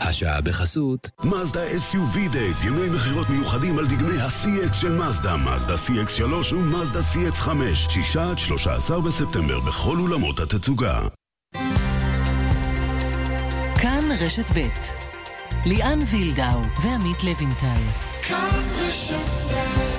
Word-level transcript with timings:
השעה 0.00 0.40
בחסות 0.40 1.10
מזדה 1.24 1.60
SUV 1.66 2.16
Days, 2.34 2.66
ימי 2.66 2.88
מכירות 2.88 3.30
מיוחדים 3.30 3.78
על 3.78 3.86
דגמי 3.86 4.20
ה-CX 4.20 4.74
של 4.74 4.92
מזדה, 4.92 5.36
מזדה 5.36 5.74
CX3 5.74 6.54
ומזדה 6.54 7.00
CX5, 7.00 7.74
6 7.74 8.16
עד 8.16 8.38
13 8.38 9.00
בספטמבר 9.00 9.60
בכל 9.60 9.96
אולמות 9.98 10.40
התצוגה. 10.40 11.00
כאן 13.82 14.08
רשת 14.20 14.50
ב' 14.50 14.68
ליאן 15.66 15.98
וילדאו 16.10 16.60
ועמית 16.82 17.24
לוינטל. 17.24 17.82
כאן 18.22 18.62
רשת 18.78 19.52
ב' 19.54 19.91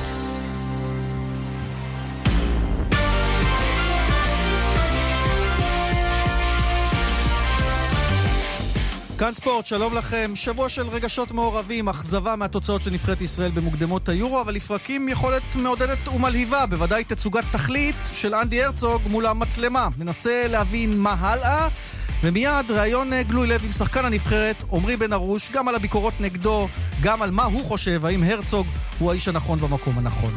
כאן 9.24 9.34
ספורט, 9.34 9.66
שלום 9.66 9.94
לכם. 9.94 10.32
שבוע 10.36 10.70
של 10.70 10.88
רגשות 10.88 11.32
מעורבים, 11.32 11.90
אכזבה 11.90 12.36
מהתוצאות 12.36 12.82
של 12.82 12.92
נבחרת 12.92 13.22
ישראל 13.22 13.52
במוקדמות 13.52 14.10
היורו, 14.10 14.42
אבל 14.42 14.54
לפרקים 14.54 15.10
יכולת 15.10 15.56
מעודדת 15.56 16.08
ומלהיבה, 16.08 16.66
בוודאי 16.66 17.04
תצוגת 17.04 17.44
תכלית 17.52 17.96
של 18.14 18.36
אנדי 18.36 18.64
הרצוג 18.64 19.02
מול 19.10 19.26
המצלמה. 19.26 19.88
ננסה 19.98 20.48
להבין 20.48 20.98
מה 20.98 21.16
הלאה, 21.20 21.68
ומיד 22.24 22.72
ראיון 22.72 23.14
אה, 23.14 23.24
גלוי 23.24 23.48
לב 23.48 23.62
עם 23.66 23.72
שחקן 23.72 24.06
הנבחרת, 24.06 24.64
עמרי 24.72 24.98
בן 24.98 25.14
ארוש, 25.14 25.50
גם 25.52 25.68
על 25.68 25.76
הביקורות 25.76 26.14
נגדו, 26.20 26.68
גם 27.02 27.22
על 27.22 27.32
מה 27.32 27.44
הוא 27.44 27.66
חושב, 27.66 28.06
האם 28.06 28.24
הרצוג 28.24 28.68
הוא 29.00 29.12
האיש 29.12 29.28
הנכון 29.28 29.60
במקום 29.60 29.98
הנכון. 29.98 30.34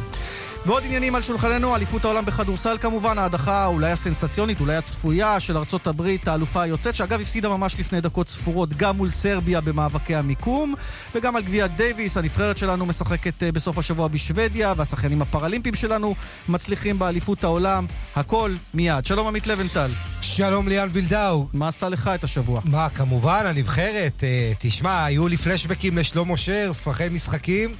ועוד 0.67 0.85
עניינים 0.85 1.15
על 1.15 1.21
שולחננו, 1.21 1.75
אליפות 1.75 2.05
העולם 2.05 2.25
בכדורסל 2.25 2.77
כמובן, 2.77 3.17
ההדחה 3.17 3.65
אולי 3.65 3.91
הסנסציונית, 3.91 4.59
אולי 4.59 4.75
הצפויה 4.75 5.39
של 5.39 5.57
ארצות 5.57 5.87
הברית, 5.87 6.27
האלופה 6.27 6.61
היוצאת, 6.61 6.95
שאגב 6.95 7.21
הפסידה 7.21 7.49
ממש 7.49 7.79
לפני 7.79 8.01
דקות 8.01 8.29
ספורות 8.29 8.73
גם 8.73 8.97
מול 8.97 9.09
סרביה 9.09 9.61
במאבקי 9.61 10.15
המיקום, 10.15 10.73
וגם 11.15 11.35
על 11.35 11.43
גביע 11.43 11.67
דייוויס, 11.67 12.17
הנבחרת 12.17 12.57
שלנו 12.57 12.85
משחקת 12.85 13.43
אה, 13.43 13.51
בסוף 13.51 13.77
השבוע 13.77 14.07
בשוודיה, 14.07 14.73
והשחיינים 14.77 15.21
הפראלימפיים 15.21 15.75
שלנו 15.75 16.15
מצליחים 16.49 16.99
באליפות 16.99 17.43
העולם, 17.43 17.85
הכל 18.15 18.55
מיד. 18.73 19.05
שלום 19.05 19.27
עמית 19.27 19.47
לבנטל. 19.47 19.91
שלום 20.21 20.67
ליאן 20.67 20.89
וילדאו. 20.91 21.47
מה 21.53 21.67
עשה 21.67 21.89
לך 21.89 22.11
את 22.15 22.23
השבוע? 22.23 22.61
מה, 22.65 22.89
כמובן, 22.89 23.43
הנבחרת. 23.45 24.23
אה, 24.23 24.53
תשמע, 24.59 25.05
היו 25.05 25.27
לי 25.27 25.37
פלשבקים 25.37 25.97
לשלמה 25.97 26.37
שרף 26.37 26.87
אחרי 26.87 27.09
משחקים. 27.09 27.71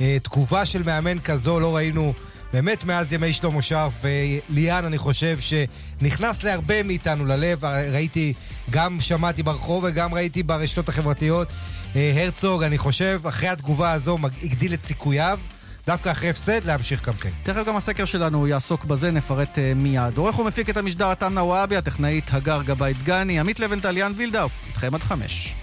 אה, 0.00 0.16
תגובה 0.22 0.66
של 0.66 0.82
מאמן 0.82 1.18
כזו 1.18 1.60
לא 1.60 1.76
ראינו 1.76 2.12
באמת 2.54 2.84
מאז 2.84 3.12
ימי 3.12 3.32
שלמה 3.32 3.62
שרף, 3.62 3.92
וליאן, 4.02 4.84
אני 4.84 4.98
חושב 4.98 5.38
שנכנס 5.40 6.42
להרבה 6.42 6.82
מאיתנו 6.82 7.24
ללב. 7.24 7.64
ראיתי, 7.64 8.34
גם 8.70 9.00
שמעתי 9.00 9.42
ברחוב 9.42 9.84
וגם 9.86 10.14
ראיתי 10.14 10.42
ברשתות 10.42 10.88
החברתיות. 10.88 11.48
אה, 11.96 12.12
הרצוג, 12.16 12.62
אני 12.62 12.78
חושב, 12.78 13.20
אחרי 13.28 13.48
התגובה 13.48 13.92
הזו 13.92 14.18
הגדיל 14.42 14.74
את 14.74 14.82
סיכוייו. 14.82 15.38
דווקא 15.86 16.10
אחרי 16.10 16.30
הפסד 16.30 16.64
להמשיך 16.64 17.00
קמפיין. 17.00 17.34
תכף 17.42 17.62
גם 17.66 17.76
הסקר 17.76 18.04
שלנו 18.04 18.46
יעסוק 18.46 18.84
בזה, 18.84 19.10
נפרט 19.10 19.58
uh, 19.58 19.60
מיד. 19.76 20.16
עורך 20.16 20.38
ומפיק 20.38 20.70
את 20.70 20.76
המשדר 20.76 21.10
עתם 21.10 21.34
נוואבי, 21.34 21.76
הטכנאית 21.76 22.34
הגר 22.34 22.62
גבאי 22.62 22.92
דגני, 22.92 23.40
עמית 23.40 23.60
לבנטל, 23.60 23.96
יאן 23.96 24.12
וילדאו, 24.16 24.48
איתכם 24.68 24.94
עד 24.94 25.02
חמש. 25.02 25.54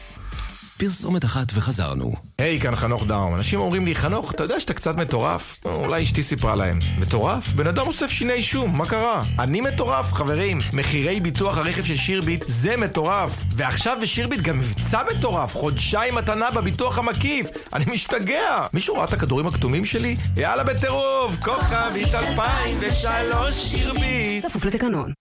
פרסומת 0.82 1.26
אחת 1.26 1.48
וחזרנו. 1.54 2.14
היי, 2.40 2.60
hey, 2.60 2.62
כאן 2.62 2.76
חנוך 2.76 3.06
דאום. 3.06 3.36
אנשים 3.36 3.60
אומרים 3.60 3.86
לי, 3.86 3.96
חנוך, 3.96 4.32
אתה 4.32 4.44
יודע 4.44 4.60
שאתה 4.60 4.74
קצת 4.74 4.96
מטורף? 4.96 5.62
אולי 5.66 6.04
אשתי 6.04 6.24
סיפרה 6.24 6.56
להם. 6.56 6.80
מטורף? 6.98 7.54
בן 7.54 7.68
אדם 7.68 7.88
אוסף 7.88 8.10
שיני 8.12 8.42
שום, 8.42 8.78
מה 8.78 8.86
קרה? 8.86 9.24
אני 9.40 9.62
מטורף, 9.62 10.14
חברים. 10.14 10.60
מחירי 10.74 11.20
ביטוח 11.20 11.58
הרכב 11.58 11.84
של 11.84 11.96
שירביט 11.96 12.44
זה 12.48 12.78
מטורף. 12.78 13.44
ועכשיו 13.56 13.98
בשירביט 14.02 14.42
גם 14.42 14.60
מבצע 14.60 15.02
מטורף, 15.16 15.56
חודשיים 15.56 16.16
מתנה 16.16 16.52
בביטוח 16.52 16.98
המקיף. 16.98 17.48
אני 17.74 17.86
משתגע. 17.88 18.68
מישהו 18.74 18.96
ראה 18.96 19.04
את 19.04 19.14
הכדורים 19.14 19.48
הכתומים 19.48 19.86
שלי? 19.86 20.16
יאללה 20.38 20.64
בטירוף, 20.64 21.36
כוכבית 21.42 22.16
2003 22.16 23.54
שירביט. 23.54 24.46
כפוף 24.46 24.66
לתקנון. 24.66 25.21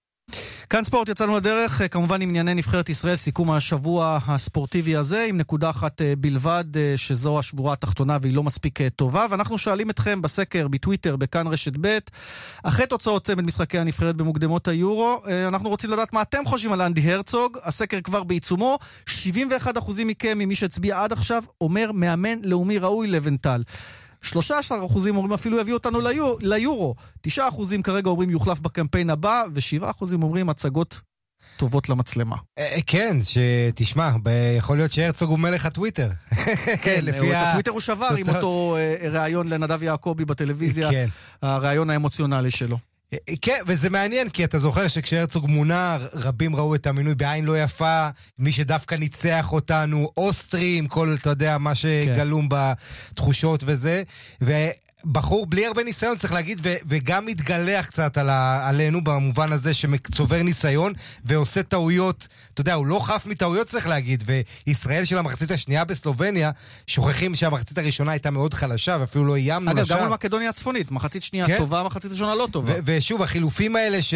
כאן 0.70 0.84
ספורט, 0.84 1.08
יצאנו 1.08 1.36
לדרך, 1.36 1.82
אה, 1.82 1.88
כמובן 1.88 2.22
עם 2.22 2.28
ענייני 2.28 2.54
נבחרת 2.54 2.88
ישראל, 2.88 3.16
סיכום 3.16 3.50
השבוע 3.50 4.19
הספורטיבי 4.26 4.97
הזה, 4.97 5.26
עם 5.28 5.36
נקודה 5.36 5.70
אחת 5.70 6.03
אה, 6.03 6.12
בלבד, 6.19 6.64
אה, 6.76 6.94
שזו 6.97 7.38
השבורה 7.38 7.72
התחתונה 7.72 8.19
והיא 8.22 8.36
לא 8.36 8.42
מספיק 8.42 8.78
טובה, 8.97 9.26
ואנחנו 9.30 9.59
שואלים 9.59 9.91
אתכם 9.91 10.22
בסקר, 10.22 10.69
בטוויטר, 10.69 11.16
בכאן 11.16 11.47
רשת 11.47 11.72
ב', 11.80 11.98
אחרי 12.62 12.86
תוצאות 12.86 13.25
צמד 13.25 13.44
משחקי 13.44 13.78
הנבחרת 13.78 14.16
במוקדמות 14.16 14.69
היורו, 14.69 15.20
אנחנו 15.48 15.69
רוצים 15.69 15.91
לדעת 15.91 16.12
מה 16.12 16.22
אתם 16.22 16.44
חושבים 16.44 16.72
על 16.72 16.82
אנדי 16.82 17.12
הרצוג, 17.12 17.59
הסקר 17.64 18.00
כבר 18.00 18.22
בעיצומו, 18.25 18.78
71% 19.06 20.04
מכם, 20.04 20.38
ממי 20.38 20.54
שהצביע 20.54 21.03
עד 21.03 21.12
עכשיו, 21.12 21.42
אומר 21.60 21.92
מאמן 21.92 22.38
לאומי 22.42 22.78
ראוי 22.78 23.06
לבנטל. 23.06 23.62
13 24.22 24.86
אחוזים 24.86 25.16
אומרים 25.16 25.32
אפילו 25.32 25.60
יביאו 25.60 25.76
אותנו 25.76 26.00
ליור, 26.00 26.38
ליורו. 26.41 26.94
9 27.20 27.48
אחוזים 27.48 27.82
כרגע 27.82 28.10
אומרים 28.10 28.31
יוחלף 28.31 28.60
בקמפיין 28.60 29.10
הבא, 29.10 29.44
ו-7 29.54 29.91
אחוזים 29.91 30.22
אומרים 30.22 30.48
הצגות 30.48 31.00
טובות 31.56 31.88
למצלמה. 31.88 32.36
אה, 32.59 32.64
אה, 32.64 32.78
כן, 32.86 33.16
שתשמע, 33.22 34.10
יכול 34.59 34.76
להיות 34.76 34.92
שהרצוג 34.92 35.30
הוא 35.30 35.38
מלך 35.38 35.66
הטוויטר. 35.66 36.10
כן, 36.84 37.00
לפי 37.03 37.30
את 37.32 37.36
הטוויטר 37.47 37.70
הוא 37.70 37.80
שבר 37.80 38.09
עם 38.19 38.28
אותו 38.28 38.76
אה, 38.76 39.09
ראיון 39.10 39.48
לנדב 39.48 39.82
יעקבי 39.82 40.25
בטלוויזיה, 40.25 40.91
כן. 40.91 41.09
הראיון 41.42 41.91
האמוציונלי 41.91 42.50
שלו. 42.50 42.78
כן, 43.43 43.59
וזה 43.66 43.91
מעניין, 43.91 44.28
כי 44.28 44.44
אתה 44.44 44.59
זוכר 44.59 44.88
שכשהרצוג 44.88 45.47
מונה, 45.47 45.98
רבים 46.12 46.56
ראו 46.56 46.75
את 46.75 46.87
המינוי 46.87 47.15
בעין 47.15 47.44
לא 47.44 47.62
יפה, 47.62 48.09
מי 48.38 48.53
שדווקא 48.53 48.94
ניצח 48.94 49.53
אותנו, 49.53 50.10
אוסטרים, 50.16 50.88
כל, 50.88 51.16
אתה 51.21 51.31
יודע, 51.31 51.59
מה 51.59 51.75
שגלום 51.75 52.48
כן. 52.48 52.56
בתחושות 53.12 53.62
וזה. 53.66 54.03
בחור 55.04 55.46
בלי 55.46 55.66
הרבה 55.66 55.84
ניסיון, 55.84 56.16
צריך 56.16 56.32
להגיד, 56.32 56.60
ו- 56.62 56.74
וגם 56.86 57.26
מתגלח 57.26 57.86
קצת 57.86 58.18
על 58.18 58.30
ה- 58.30 58.68
עלינו 58.68 59.04
במובן 59.04 59.52
הזה 59.52 59.74
שצובר 59.74 60.42
ניסיון 60.42 60.92
ועושה 61.24 61.62
טעויות, 61.62 62.28
אתה 62.54 62.60
יודע, 62.60 62.74
הוא 62.74 62.86
לא 62.86 62.98
חף 63.04 63.26
מטעויות 63.26 63.66
צריך 63.68 63.86
להגיד, 63.88 64.24
וישראל 64.66 65.04
של 65.04 65.18
המחצית 65.18 65.50
השנייה 65.50 65.84
בסלובניה, 65.84 66.50
שוכחים 66.86 67.34
שהמחצית 67.34 67.78
הראשונה 67.78 68.12
הייתה 68.12 68.30
מאוד 68.30 68.54
חלשה 68.54 68.96
ואפילו 69.00 69.24
לא 69.24 69.36
איימנו 69.36 69.72
לשם. 69.74 69.94
אגב, 69.94 70.02
גם 70.02 70.10
במקדוניה 70.10 70.48
הצפונית, 70.48 70.90
מחצית 70.90 71.22
שנייה 71.22 71.46
כן? 71.46 71.58
טובה, 71.58 71.82
מחצית 71.82 72.12
ראשונה 72.12 72.34
לא 72.34 72.48
טובה. 72.52 72.72
ו- 72.72 72.78
ושוב, 72.84 73.22
החילופים 73.22 73.76
האלה 73.76 74.02
ש... 74.02 74.14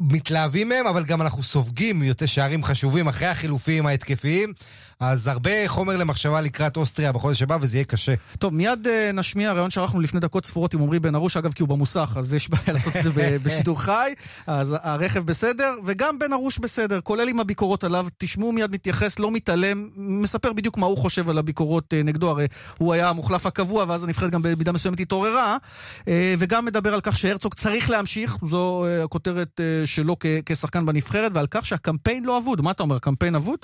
מתלהבים 0.00 0.68
מהם, 0.68 0.86
אבל 0.86 1.04
גם 1.04 1.22
אנחנו 1.22 1.42
סופגים 1.42 2.02
יותר 2.02 2.26
שערים 2.26 2.64
חשובים 2.64 3.08
אחרי 3.08 3.28
החילופים 3.28 3.86
ההתקפיים. 3.86 4.52
אז 5.00 5.26
הרבה 5.26 5.50
חומר 5.66 5.96
למחשבה 5.96 6.40
לקראת 6.40 6.76
אוסטריה 6.76 7.12
בחודש 7.12 7.42
הבא, 7.42 7.58
וזה 7.60 7.76
יהיה 7.76 7.84
קשה. 7.84 8.14
טוב, 8.38 8.54
מיד 8.54 8.86
uh, 8.86 9.12
נשמיע 9.12 9.52
רעיון 9.52 9.70
שערכנו 9.70 10.00
לפני 10.00 10.20
דקות 10.20 10.46
ספורות 10.46 10.74
עם 10.74 10.82
עמרי 10.82 11.00
בן 11.00 11.14
ארוש, 11.14 11.36
אגב, 11.36 11.52
כי 11.52 11.62
הוא 11.62 11.68
במוסך, 11.68 12.14
אז 12.16 12.34
יש 12.34 12.48
בעיה 12.50 12.72
לעשות 12.74 12.96
את 12.96 13.02
זה 13.02 13.10
בשידור 13.42 13.80
חי, 13.80 14.12
אז 14.46 14.74
הרכב 14.82 15.20
בסדר, 15.26 15.74
וגם 15.84 16.18
בן 16.18 16.32
ארוש 16.32 16.58
בסדר, 16.58 17.00
כולל 17.00 17.28
עם 17.28 17.40
הביקורות 17.40 17.84
עליו. 17.84 18.06
תשמעו 18.18 18.52
מיד 18.52 18.72
מתייחס, 18.72 19.18
לא 19.18 19.30
מתעלם, 19.30 19.88
מספר 19.96 20.52
בדיוק 20.52 20.76
מה 20.76 20.86
הוא 20.86 20.98
חושב 20.98 21.30
על 21.30 21.38
הביקורות 21.38 21.94
uh, 21.94 22.06
נגדו, 22.06 22.30
הרי 22.30 22.46
הוא 22.78 22.92
היה 22.92 23.08
המוחלף 23.08 23.46
הקבוע, 23.46 23.84
ואז 23.88 24.04
הנבחרת 24.04 24.30
גם 24.30 24.42
במידה 24.42 24.72
מסוימת 24.72 25.00
התעוררה, 25.00 25.56
uh, 26.00 26.06
וגם 26.38 26.64
מדבר 26.64 26.94
על 26.94 27.00
כך 27.00 27.16
שהרצוג 27.16 27.54
צריך 27.54 27.90
להמשיך, 27.90 28.36
זו 28.46 28.84
uh, 28.84 29.04
הכותרת 29.04 29.60
uh, 29.60 29.86
שלו 29.86 30.16
כשחקן 30.46 30.86
בנבחרת, 30.86 31.32
ועל 31.34 31.46
כך 31.50 31.66
שהקמפיין 31.66 32.24
לא 32.24 32.38
אבוד. 32.38 32.60
מה 32.60 32.70
אתה 32.70 32.82
אומר, 32.82 32.98
קמפיין 32.98 33.34
אבוד? 33.34 33.58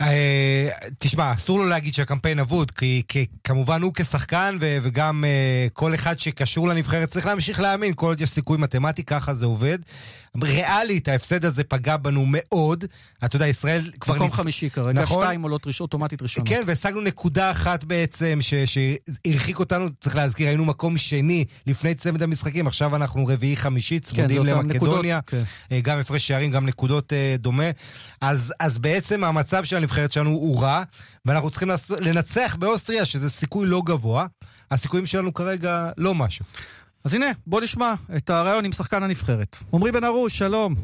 אה, 0.00 0.68
תשמע, 0.98 1.32
אסור 1.32 1.58
לו 1.58 1.68
להגיד 1.68 1.94
שהקמפיין 1.94 2.38
אבוד, 2.38 2.70
כי, 2.70 3.02
כמובן 3.44 3.82
הוא 3.82 3.92
כשחקן 3.94 4.56
וגם 4.60 5.24
אה, 5.24 5.66
כל 5.72 5.94
אחד 5.94 6.18
שקשור 6.18 6.68
לנבחרת 6.68 7.08
צריך 7.08 7.26
להמשיך 7.26 7.60
להאמין, 7.60 7.92
כל 7.96 8.06
עוד 8.06 8.20
יש 8.20 8.30
סיכוי 8.30 8.58
מתמטי, 8.58 9.02
ככה 9.02 9.34
זה 9.34 9.46
עובד. 9.46 9.78
ריאלית, 10.42 11.08
ההפסד 11.08 11.44
הזה 11.44 11.64
פגע 11.64 11.96
בנו 11.96 12.24
מאוד. 12.26 12.84
אתה 13.24 13.36
יודע, 13.36 13.46
ישראל 13.46 13.90
כבר... 14.00 14.14
מקום 14.14 14.26
ניס... 14.26 14.34
חמישי 14.34 14.70
כרגע, 14.70 15.02
נכון? 15.02 15.22
שתיים 15.24 15.42
עולות 15.42 15.66
ראש, 15.66 15.80
אוטומטית 15.80 16.22
ראשונות. 16.22 16.48
כן, 16.48 16.62
והשגנו 16.66 17.00
נקודה 17.00 17.50
אחת 17.50 17.84
בעצם 17.84 18.38
שהרחיק 18.64 19.58
אותנו, 19.58 19.86
צריך 20.00 20.16
להזכיר, 20.16 20.48
היינו 20.48 20.64
מקום 20.64 20.96
שני 20.96 21.44
לפני 21.66 21.94
צמד 21.94 22.22
המשחקים, 22.22 22.66
עכשיו 22.66 22.96
אנחנו 22.96 23.26
רביעי-חמישי, 23.26 24.00
כן, 24.00 24.28
צמודים 24.28 24.42
כן, 24.42 24.46
למקדוניה. 24.46 25.18
נקודות, 25.18 25.44
כן. 25.70 25.80
גם 25.82 25.98
הפרש 25.98 26.28
שערים, 26.28 26.50
גם 26.50 26.66
נקודות 26.66 27.12
uh, 27.12 27.38
דומה. 27.40 27.70
אז, 28.20 28.52
אז 28.60 28.78
בעצם 28.78 29.24
המצב 29.24 29.64
של 29.64 29.76
הנבחרת 29.76 30.12
שלנו 30.12 30.30
הוא 30.30 30.62
רע, 30.62 30.82
ואנחנו 31.24 31.50
צריכים 31.50 31.68
לנצח 32.00 32.56
באוסטריה, 32.58 33.04
שזה 33.04 33.30
סיכוי 33.30 33.66
לא 33.66 33.82
גבוה. 33.86 34.26
הסיכויים 34.70 35.06
שלנו 35.06 35.34
כרגע 35.34 35.90
לא 35.98 36.14
משהו. 36.14 36.44
אז 37.04 37.14
הנה, 37.14 37.26
בוא 37.46 37.60
נשמע 37.60 37.94
את 38.16 38.30
הרעיון 38.30 38.64
עם 38.64 38.72
שחקן 38.72 39.02
הנבחרת. 39.02 39.56
עמרי 39.74 39.92
בן 39.92 40.04
ארוש, 40.04 40.38
שלום. 40.38 40.74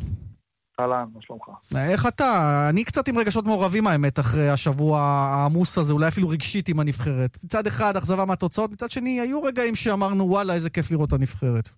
אהלן, 0.81 1.05
מה 1.15 1.21
שלומך? 1.23 1.45
איך 1.77 2.07
אתה? 2.07 2.67
אני 2.71 2.85
קצת 2.85 3.09
עם 3.09 3.19
רגשות 3.19 3.45
מעורבים 3.45 3.87
האמת 3.87 4.19
אחרי 4.19 4.49
השבוע 4.49 5.01
העמוס 5.01 5.79
הזה, 5.79 5.93
אולי 5.93 6.09
אפילו 6.09 6.29
רגשית 6.29 6.69
עם 6.69 6.81
הנבחרת. 6.81 7.39
מצד 7.45 7.67
אחד, 7.67 7.97
אכזבה 7.97 8.25
מהתוצאות, 8.25 8.71
מצד 8.73 8.91
שני, 8.91 9.21
היו 9.21 9.43
רגעים 9.43 9.75
שאמרנו, 9.75 10.25
וואלה, 10.25 10.55
איזה 10.55 10.71
כיף 10.71 10.91
לראות 10.91 11.09
את 11.09 11.13
הנבחרת. 11.13 11.69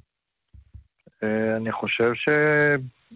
אה, 1.25 1.57
אני 1.57 1.73
חושב 1.73 2.13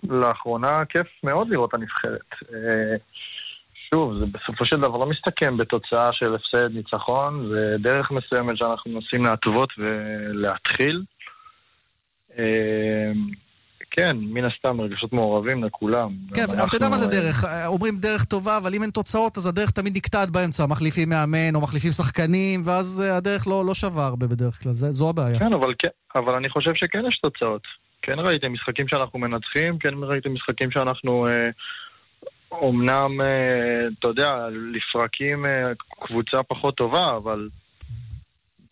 שלאחרונה 0.05 0.85
כיף 0.85 1.07
מאוד 1.25 1.49
לראות 1.49 1.69
את 1.69 1.75
הנבחרת. 1.75 2.31
אה, 2.53 2.97
שוב, 3.95 4.19
זה 4.19 4.27
בסופו 4.27 4.67
של 4.67 4.81
דבר 4.81 4.97
לא 4.97 5.07
מסתכם 5.07 5.57
בתוצאה 5.57 6.13
של 6.13 6.35
הפסד 6.35 6.75
ניצחון, 6.75 7.49
זה 7.53 7.77
דרך 7.79 8.11
מסוימת 8.11 8.57
שאנחנו 8.57 8.91
מנסים 8.91 9.25
להתוות 9.25 9.69
ולהתחיל. 9.79 11.03
אה, 12.39 13.13
כן, 13.91 14.17
מן 14.17 14.45
הסתם 14.45 14.81
רגשות 14.81 15.13
מעורבים 15.13 15.65
לכולם. 15.65 16.11
כן, 16.35 16.43
אבל 16.43 16.55
אתה 16.69 16.77
יודע 16.77 16.89
מה 16.89 16.99
זה 16.99 17.07
דרך? 17.07 17.45
אומרים 17.67 17.99
דרך 17.99 18.25
טובה, 18.25 18.57
אבל 18.57 18.75
אם 18.75 18.83
אין 18.83 18.91
תוצאות, 18.91 19.37
אז 19.37 19.47
הדרך 19.47 19.71
תמיד 19.71 19.97
נקטעת 19.97 20.31
באמצע. 20.31 20.67
מחליפים 20.67 21.09
מאמן 21.09 21.55
או 21.55 21.61
מחליפים 21.61 21.93
שחקנים, 21.93 22.63
ואז 22.65 23.01
הדרך 23.01 23.47
לא, 23.47 23.65
לא 23.67 23.75
שווה 23.75 24.07
הרבה 24.07 24.27
בדרך 24.27 24.63
כלל, 24.63 24.73
זה, 24.73 24.93
זו 24.93 25.09
הבעיה. 25.09 25.39
כן 25.39 25.53
אבל, 25.53 25.75
כן, 25.79 25.89
אבל 26.15 26.35
אני 26.35 26.49
חושב 26.49 26.75
שכן 26.75 27.03
יש 27.09 27.19
תוצאות. 27.19 27.63
כן 28.03 28.19
ראיתם 28.19 28.53
משחקים 28.53 28.89
שאנחנו 28.89 29.19
מנצחים, 29.19 29.79
כן 29.79 29.95
ראיתם 30.03 30.35
משחקים 30.35 30.71
שאנחנו... 30.71 31.27
אה, 31.27 31.51
אומנם, 32.53 33.21
אה, 33.21 33.87
אתה 33.99 34.09
יודע, 34.09 34.47
לפרקים 34.51 35.47
אה, 35.47 35.73
קבוצה 36.01 36.43
פחות 36.43 36.77
טובה, 36.77 37.17
אבל 37.17 37.49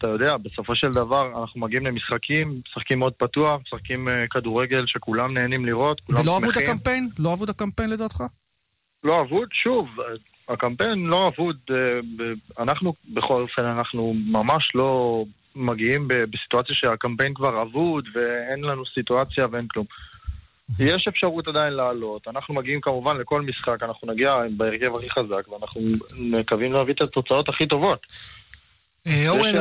אתה 0.02 0.10
יודע, 0.10 0.36
בסופו 0.36 0.76
של 0.76 0.92
דבר 0.92 1.42
אנחנו 1.42 1.60
מגיעים 1.60 1.86
למשחקים, 1.86 2.60
משחקים 2.68 2.98
מאוד 2.98 3.12
פתוח, 3.12 3.60
משחקים 3.60 4.08
אה, 4.08 4.26
כדורגל 4.30 4.86
שכולם 4.86 5.34
נהנים 5.34 5.66
לראות, 5.66 6.00
כולם 6.00 6.20
ולא 6.20 6.38
אבוד 6.38 6.58
הקמפיין? 6.58 7.08
לא 7.18 7.32
אבוד 7.32 7.50
הקמפיין 7.50 7.90
לדעתך? 7.90 8.22
לא 9.04 9.20
אבוד, 9.20 9.48
שוב, 9.52 9.88
הקמפיין 10.48 11.06
לא 11.06 11.28
אבוד, 11.28 11.56
אנחנו 12.58 12.94
בכל 13.08 13.42
אופן, 13.42 13.64
אנחנו 13.64 14.14
ממש 14.26 14.74
לא 14.74 15.24
מגיעים 15.56 16.08
בסיטואציה 16.08 16.74
שהקמפיין 16.74 17.34
כבר 17.34 17.62
אבוד 17.62 18.08
ואין 18.14 18.64
לנו 18.64 18.82
סיטואציה 18.94 19.46
ואין 19.50 19.66
כלום. 19.68 19.86
יש 20.78 21.08
אפשרות 21.08 21.48
עדיין 21.48 21.72
לעלות. 21.72 22.28
אנחנו 22.28 22.54
מגיעים 22.54 22.80
כמובן 22.80 23.16
לכל 23.16 23.40
משחק, 23.40 23.82
אנחנו 23.82 24.12
נגיע 24.12 24.34
בהרכב 24.56 24.96
הכי 24.96 25.10
חזק, 25.10 25.48
ואנחנו 25.48 25.80
מקווים 26.18 26.72
להביא 26.72 26.94
את 26.94 27.02
התוצאות 27.02 27.48
הכי 27.48 27.66
טובות. 27.66 28.06
אה, 29.06 29.26
זה 29.42 29.52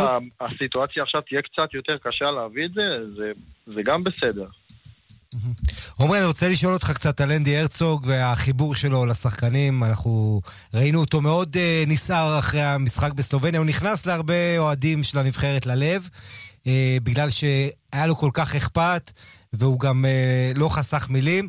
שהסיטואציה 0.42 1.04
עכשיו 1.04 1.22
תהיה 1.22 1.42
קצת 1.42 1.74
יותר 1.74 1.98
קשה 1.98 2.32
להביא 2.32 2.66
את 2.66 2.74
זה, 2.74 2.82
זה, 3.16 3.32
זה 3.76 3.82
גם 3.86 4.04
בסדר. 4.04 4.46
עומרי, 5.98 6.18
אני 6.18 6.26
רוצה 6.26 6.50
לשאול 6.50 6.74
אותך 6.74 6.92
קצת 6.92 7.22
על 7.22 7.32
אנדי 7.32 7.58
הרצוג 7.58 8.06
והחיבור 8.08 8.76
שלו 8.76 9.06
לשחקנים. 9.06 9.84
אנחנו 9.84 10.42
ראינו 10.74 11.00
אותו 11.00 11.22
מאוד 11.22 11.56
uh, 11.56 11.90
נסער 11.90 12.40
אחרי 12.40 12.62
המשחק 12.62 13.14
בסלובניה. 13.14 13.60
הוא 13.60 13.68
נכנס 13.68 14.06
להרבה 14.06 14.58
אוהדים 14.58 15.04
של 15.04 15.18
הנבחרת 15.18 15.66
ללב, 15.66 16.10
uh, 16.60 16.68
בגלל 17.04 17.30
שהיה 17.30 18.08
לו 18.08 18.16
כל 18.16 18.30
כך 18.34 18.56
אכפת, 18.56 19.12
והוא 19.54 19.80
גם 19.80 20.06
uh, 20.06 20.60
לא 20.60 20.70
חסך 20.70 21.08
מילים. 21.10 21.48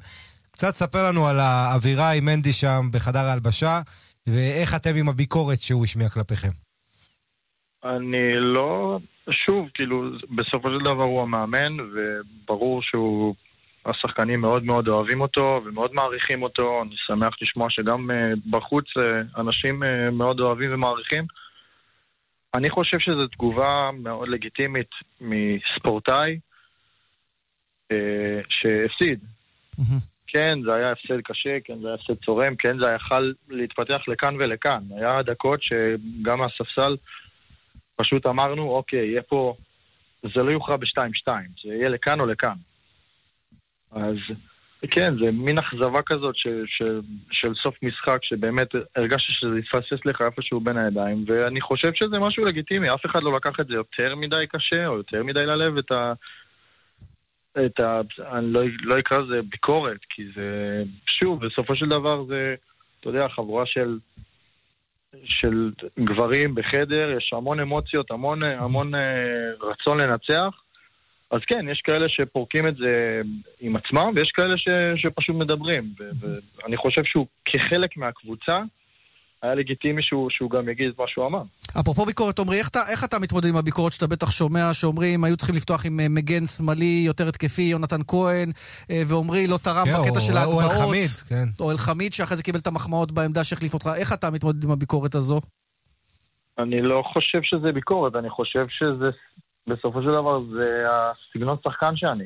קצת 0.51 0.77
ספר 0.77 1.07
לנו 1.09 1.29
על 1.29 1.41
האווירה 1.41 2.11
עם 2.11 2.29
אנדי 2.29 2.53
שם 2.53 2.89
בחדר 2.93 3.27
ההלבשה, 3.27 3.81
ואיך 4.27 4.75
אתם 4.75 4.97
עם 4.97 5.09
הביקורת 5.09 5.61
שהוא 5.61 5.85
השמיע 5.85 6.09
כלפיכם. 6.09 6.51
אני 7.85 8.35
לא... 8.35 8.99
שוב, 9.31 9.69
כאילו, 9.75 10.11
בסופו 10.31 10.71
של 10.71 10.85
דבר 10.85 11.03
הוא 11.03 11.23
המאמן, 11.23 11.77
וברור 11.81 12.83
שהוא... 12.83 13.35
השחקנים 13.87 14.41
מאוד 14.41 14.65
מאוד 14.65 14.89
אוהבים 14.89 15.21
אותו 15.21 15.61
ומאוד 15.65 15.95
מעריכים 15.95 16.43
אותו. 16.43 16.83
אני 16.83 16.95
שמח 17.07 17.35
לשמוע 17.43 17.71
שגם 17.71 18.11
uh, 18.11 18.15
בחוץ 18.51 18.85
uh, 18.99 19.41
אנשים 19.41 19.83
uh, 19.83 19.87
מאוד 20.13 20.41
אוהבים 20.41 20.75
ומעריכים. 20.75 21.25
אני 22.55 22.71
חושב 22.71 22.99
שזו 22.99 23.27
תגובה 23.27 23.91
מאוד 23.99 24.29
לגיטימית 24.29 24.91
מספורטאי 25.21 26.39
uh, 27.93 27.97
שהפסיד. 28.49 29.21
Mm-hmm. 29.81 30.07
כן, 30.27 30.59
זה 30.65 30.75
היה 30.75 30.93
הפסד 30.93 31.21
קשה, 31.25 31.61
כן, 31.65 31.79
זה 31.81 31.87
היה 31.87 31.95
הפסד 31.95 32.25
צורם, 32.25 32.57
כן, 32.57 32.79
זה 32.79 32.91
יכול 32.91 33.35
להתפתח 33.49 34.09
לכאן 34.09 34.37
ולכאן. 34.37 34.83
היה 34.97 35.23
דקות 35.23 35.63
שגם 35.63 36.39
מהספסל 36.39 36.97
פשוט 38.03 38.27
אמרנו, 38.27 38.71
אוקיי, 38.71 39.07
יהיה 39.07 39.23
פה, 39.23 39.55
זה 40.23 40.43
לא 40.43 40.51
יוכרע 40.51 40.77
ב-2-2, 40.77 41.29
זה 41.65 41.75
יהיה 41.75 41.89
לכאן 41.89 42.21
או 42.21 42.27
לכאן. 42.27 42.55
אז 43.93 44.17
כן, 44.91 45.15
זה 45.19 45.31
מין 45.33 45.59
אכזבה 45.59 46.03
כזאת 46.03 46.37
ש, 46.37 46.47
ש, 46.67 46.83
של 47.31 47.55
סוף 47.63 47.75
משחק, 47.83 48.19
שבאמת 48.23 48.69
הרגשתי 48.97 49.33
שזה 49.33 49.59
יתפסס 49.59 50.07
לך 50.07 50.21
איפשהו 50.23 50.61
בין 50.61 50.77
הידיים, 50.77 51.25
ואני 51.27 51.61
חושב 51.61 51.93
שזה 51.95 52.19
משהו 52.19 52.45
לגיטימי, 52.45 52.95
אף 52.95 53.07
אחד 53.07 53.23
לא 53.23 53.33
לקח 53.33 53.61
את 53.61 53.67
זה 53.67 53.75
יותר 53.75 54.17
מדי 54.17 54.45
קשה, 54.49 54.87
או 54.87 54.97
יותר 54.97 55.23
מדי 55.25 55.47
ללב, 55.47 55.77
את 55.79 55.93
ה... 55.93 56.13
את 57.67 57.81
ה... 57.81 58.01
אני 58.33 58.53
לא, 58.53 58.61
לא 58.83 58.99
אקרא 58.99 59.19
לזה 59.19 59.41
ביקורת, 59.51 60.01
כי 60.09 60.23
זה... 60.37 60.83
שוב, 61.07 61.47
בסופו 61.47 61.77
של 61.77 61.89
דבר 61.89 62.25
זה, 62.25 62.55
אתה 63.01 63.09
יודע, 63.09 63.29
חבורה 63.29 63.67
של 63.67 63.99
של 65.25 65.71
גברים 65.99 66.55
בחדר, 66.55 67.17
יש 67.17 67.33
המון 67.33 67.61
אמוציות, 67.61 68.11
המון, 68.11 68.43
המון 68.43 68.95
אה, 68.95 69.01
רצון 69.61 70.01
לנצח. 70.01 70.63
אז 71.31 71.41
כן, 71.47 71.69
יש 71.69 71.81
כאלה 71.85 72.09
שפורקים 72.09 72.67
את 72.67 72.77
זה 72.77 73.21
עם 73.61 73.77
עצמם, 73.77 74.13
ויש 74.17 74.31
כאלה 74.31 74.57
ש, 74.57 74.69
שפשוט 74.97 75.37
מדברים. 75.37 75.93
ואני 76.63 76.77
חושב 76.77 77.05
שהוא 77.05 77.27
כחלק 77.45 77.97
מהקבוצה, 77.97 78.59
היה 79.43 79.55
לגיטימי 79.55 80.03
שהוא, 80.03 80.31
שהוא 80.31 80.51
גם 80.51 80.69
יגיד 80.69 80.89
את 80.89 80.99
מה 80.99 81.05
שהוא 81.09 81.27
אמר. 81.27 81.43
אפרופו 81.81 82.07
ביקורת, 82.07 82.39
עמרי, 82.39 82.59
איך, 82.59 82.71
איך 82.93 83.05
אתה 83.05 83.19
מתמודד 83.19 83.49
עם 83.49 83.57
הביקורת 83.57 83.93
שאתה 83.93 84.07
בטח 84.07 84.31
שומע, 84.31 84.75
שאומרים, 84.75 85.25
היו 85.25 85.37
צריכים 85.37 85.55
לפתוח 85.55 85.87
עם 85.87 86.01
אה, 86.01 86.09
מגן 86.09 86.47
שמאלי 86.47 87.03
יותר 87.07 87.29
התקפי, 87.29 87.63
יונתן 87.63 88.01
כהן, 88.09 88.53
אה, 88.91 89.03
ועמרי 89.07 89.47
לא 89.47 89.59
תרם 89.63 89.87
כן, 89.87 89.93
בקטע 89.93 90.17
או, 90.17 90.21
של 90.21 90.37
ההגבהות. 90.37 90.65
או 90.65 90.71
אלחמיד, 90.71 91.09
כן. 91.29 91.49
או 91.61 91.71
אלחמיד, 91.71 92.13
שאחרי 92.13 92.37
זה 92.37 92.43
קיבל 92.43 92.59
את 92.59 92.67
המחמאות 92.67 93.13
בעמדה 93.13 93.45
שהחליף 93.45 93.75
אותך. 93.75 93.91
איך 93.97 94.13
אתה 94.13 94.31
מתמודד 94.31 94.65
עם 94.65 94.71
הביקורת 94.71 95.15
הזו? 95.15 95.41
אני 96.59 96.83
לא 96.83 97.03
חושב 97.13 97.43
שזה 97.43 97.73
ביקורת, 97.73 98.17
אני 98.17 98.31
חושב 98.31 98.69
שזה, 98.69 99.11
בסופו 99.67 100.03
של 100.03 100.13
דבר, 100.13 100.41
זה 100.55 100.85
הסגנון 100.89 101.57
שחקן 101.65 101.97
שאני. 101.97 102.25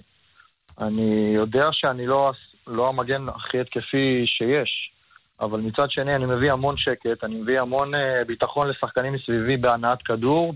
אני 0.80 1.32
יודע 1.34 1.68
שאני 1.72 2.06
לא, 2.06 2.32
לא 2.66 2.88
המגן 2.88 3.28
הכי 3.28 3.60
התקפי 3.60 4.22
שיש. 4.26 4.95
אבל 5.40 5.60
מצד 5.60 5.90
שני 5.90 6.14
אני 6.14 6.26
מביא 6.26 6.52
המון 6.52 6.76
שקט, 6.76 7.24
אני 7.24 7.34
מביא 7.34 7.60
המון 7.60 7.94
uh, 7.94 7.98
ביטחון 8.26 8.68
לשחקנים 8.68 9.12
מסביבי 9.12 9.56
בהנעת 9.56 10.02
כדור, 10.02 10.54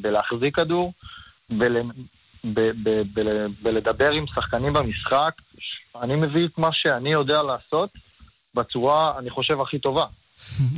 בלהחזיק 0.00 0.56
כדור, 0.56 0.92
בלדבר 3.62 4.10
עם 4.12 4.26
שחקנים 4.26 4.72
במשחק. 4.72 5.30
אני 6.02 6.16
מביא 6.16 6.46
את 6.46 6.58
מה 6.58 6.68
שאני 6.72 7.12
יודע 7.12 7.42
לעשות 7.42 7.90
בצורה, 8.54 9.18
אני 9.18 9.30
חושב, 9.30 9.60
הכי 9.60 9.78
טובה. 9.78 10.04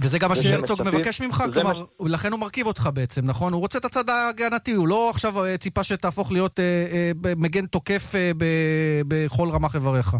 וזה 0.02 0.18
גם 0.18 0.28
מה 0.28 0.36
שהרצוג 0.36 0.82
מבקש 0.82 1.20
ממך, 1.20 1.44
כלומר, 1.52 1.82
מש... 1.82 2.12
לכן 2.12 2.32
הוא 2.32 2.40
מרכיב 2.40 2.66
אותך 2.66 2.88
בעצם, 2.94 3.26
נכון? 3.26 3.52
הוא 3.52 3.60
רוצה 3.60 3.78
את 3.78 3.84
הצד 3.84 4.10
ההגנתי, 4.10 4.72
הוא 4.72 4.88
לא 4.88 5.10
עכשיו 5.10 5.44
אה, 5.44 5.56
ציפה 5.56 5.84
שתהפוך 5.84 6.32
להיות 6.32 6.60
אה, 6.60 6.86
אה, 6.92 7.32
מגן 7.36 7.66
תוקף 7.66 8.12
אה, 8.14 8.30
בכל 9.08 9.48
רמ"ח 9.52 9.74
איבריך. 9.74 10.16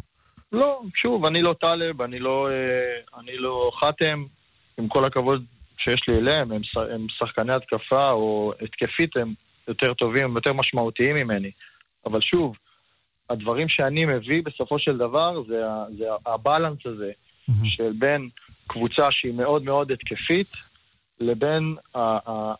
לא, 0.54 0.80
שוב, 0.94 1.26
אני 1.26 1.42
לא 1.42 1.54
טלב, 1.60 2.02
אני 2.02 2.18
לא, 2.18 2.48
אה, 2.50 3.20
אני 3.20 3.36
לא 3.36 3.70
חתם, 3.80 4.24
עם 4.78 4.88
כל 4.88 5.04
הכבוד 5.04 5.44
שיש 5.78 6.00
לי 6.08 6.16
אליהם, 6.16 6.52
הם, 6.52 6.62
הם 6.94 7.06
שחקני 7.18 7.54
התקפה 7.54 8.10
או 8.10 8.52
התקפית 8.60 9.16
הם 9.16 9.34
יותר 9.68 9.94
טובים, 9.94 10.24
הם 10.24 10.34
יותר 10.34 10.52
משמעותיים 10.52 11.16
ממני. 11.16 11.50
אבל 12.06 12.20
שוב, 12.20 12.56
הדברים 13.30 13.68
שאני 13.68 14.04
מביא 14.04 14.42
בסופו 14.44 14.78
של 14.78 14.96
דבר 14.96 15.42
זה, 15.48 15.62
זה 15.98 16.04
הבלנס 16.26 16.78
הזה 16.84 17.10
mm-hmm. 17.10 17.52
של 17.64 17.92
בין 17.98 18.28
קבוצה 18.66 19.10
שהיא 19.10 19.34
מאוד 19.34 19.64
מאוד 19.64 19.92
התקפית 19.92 20.46
לבין 21.20 21.76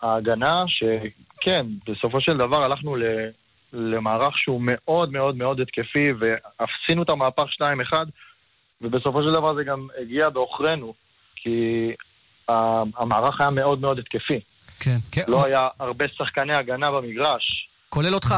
ההגנה 0.02 0.62
שכן, 0.66 1.66
בסופו 1.88 2.20
של 2.20 2.36
דבר 2.36 2.62
הלכנו 2.62 2.96
למערך 3.74 4.38
שהוא 4.38 4.60
מאוד 4.64 5.12
מאוד 5.12 5.36
מאוד 5.36 5.60
התקפי, 5.60 6.08
ועשינו 6.12 7.02
את 7.02 7.10
המהפך 7.10 7.44
2-1, 7.92 7.94
ובסופו 8.80 9.22
של 9.22 9.32
דבר 9.32 9.54
זה 9.54 9.64
גם 9.64 9.86
הגיע 10.02 10.28
בעוכרינו, 10.28 10.94
כי 11.36 11.90
המערך 12.48 13.40
היה 13.40 13.50
מאוד 13.50 13.80
מאוד 13.80 13.98
התקפי. 13.98 14.40
כן. 14.80 14.96
כן. 15.12 15.22
לא 15.28 15.46
היה 15.46 15.68
הרבה 15.80 16.04
שחקני 16.18 16.54
הגנה 16.54 16.90
במגרש. 16.90 17.68
כולל 17.94 18.14
אותך. 18.14 18.34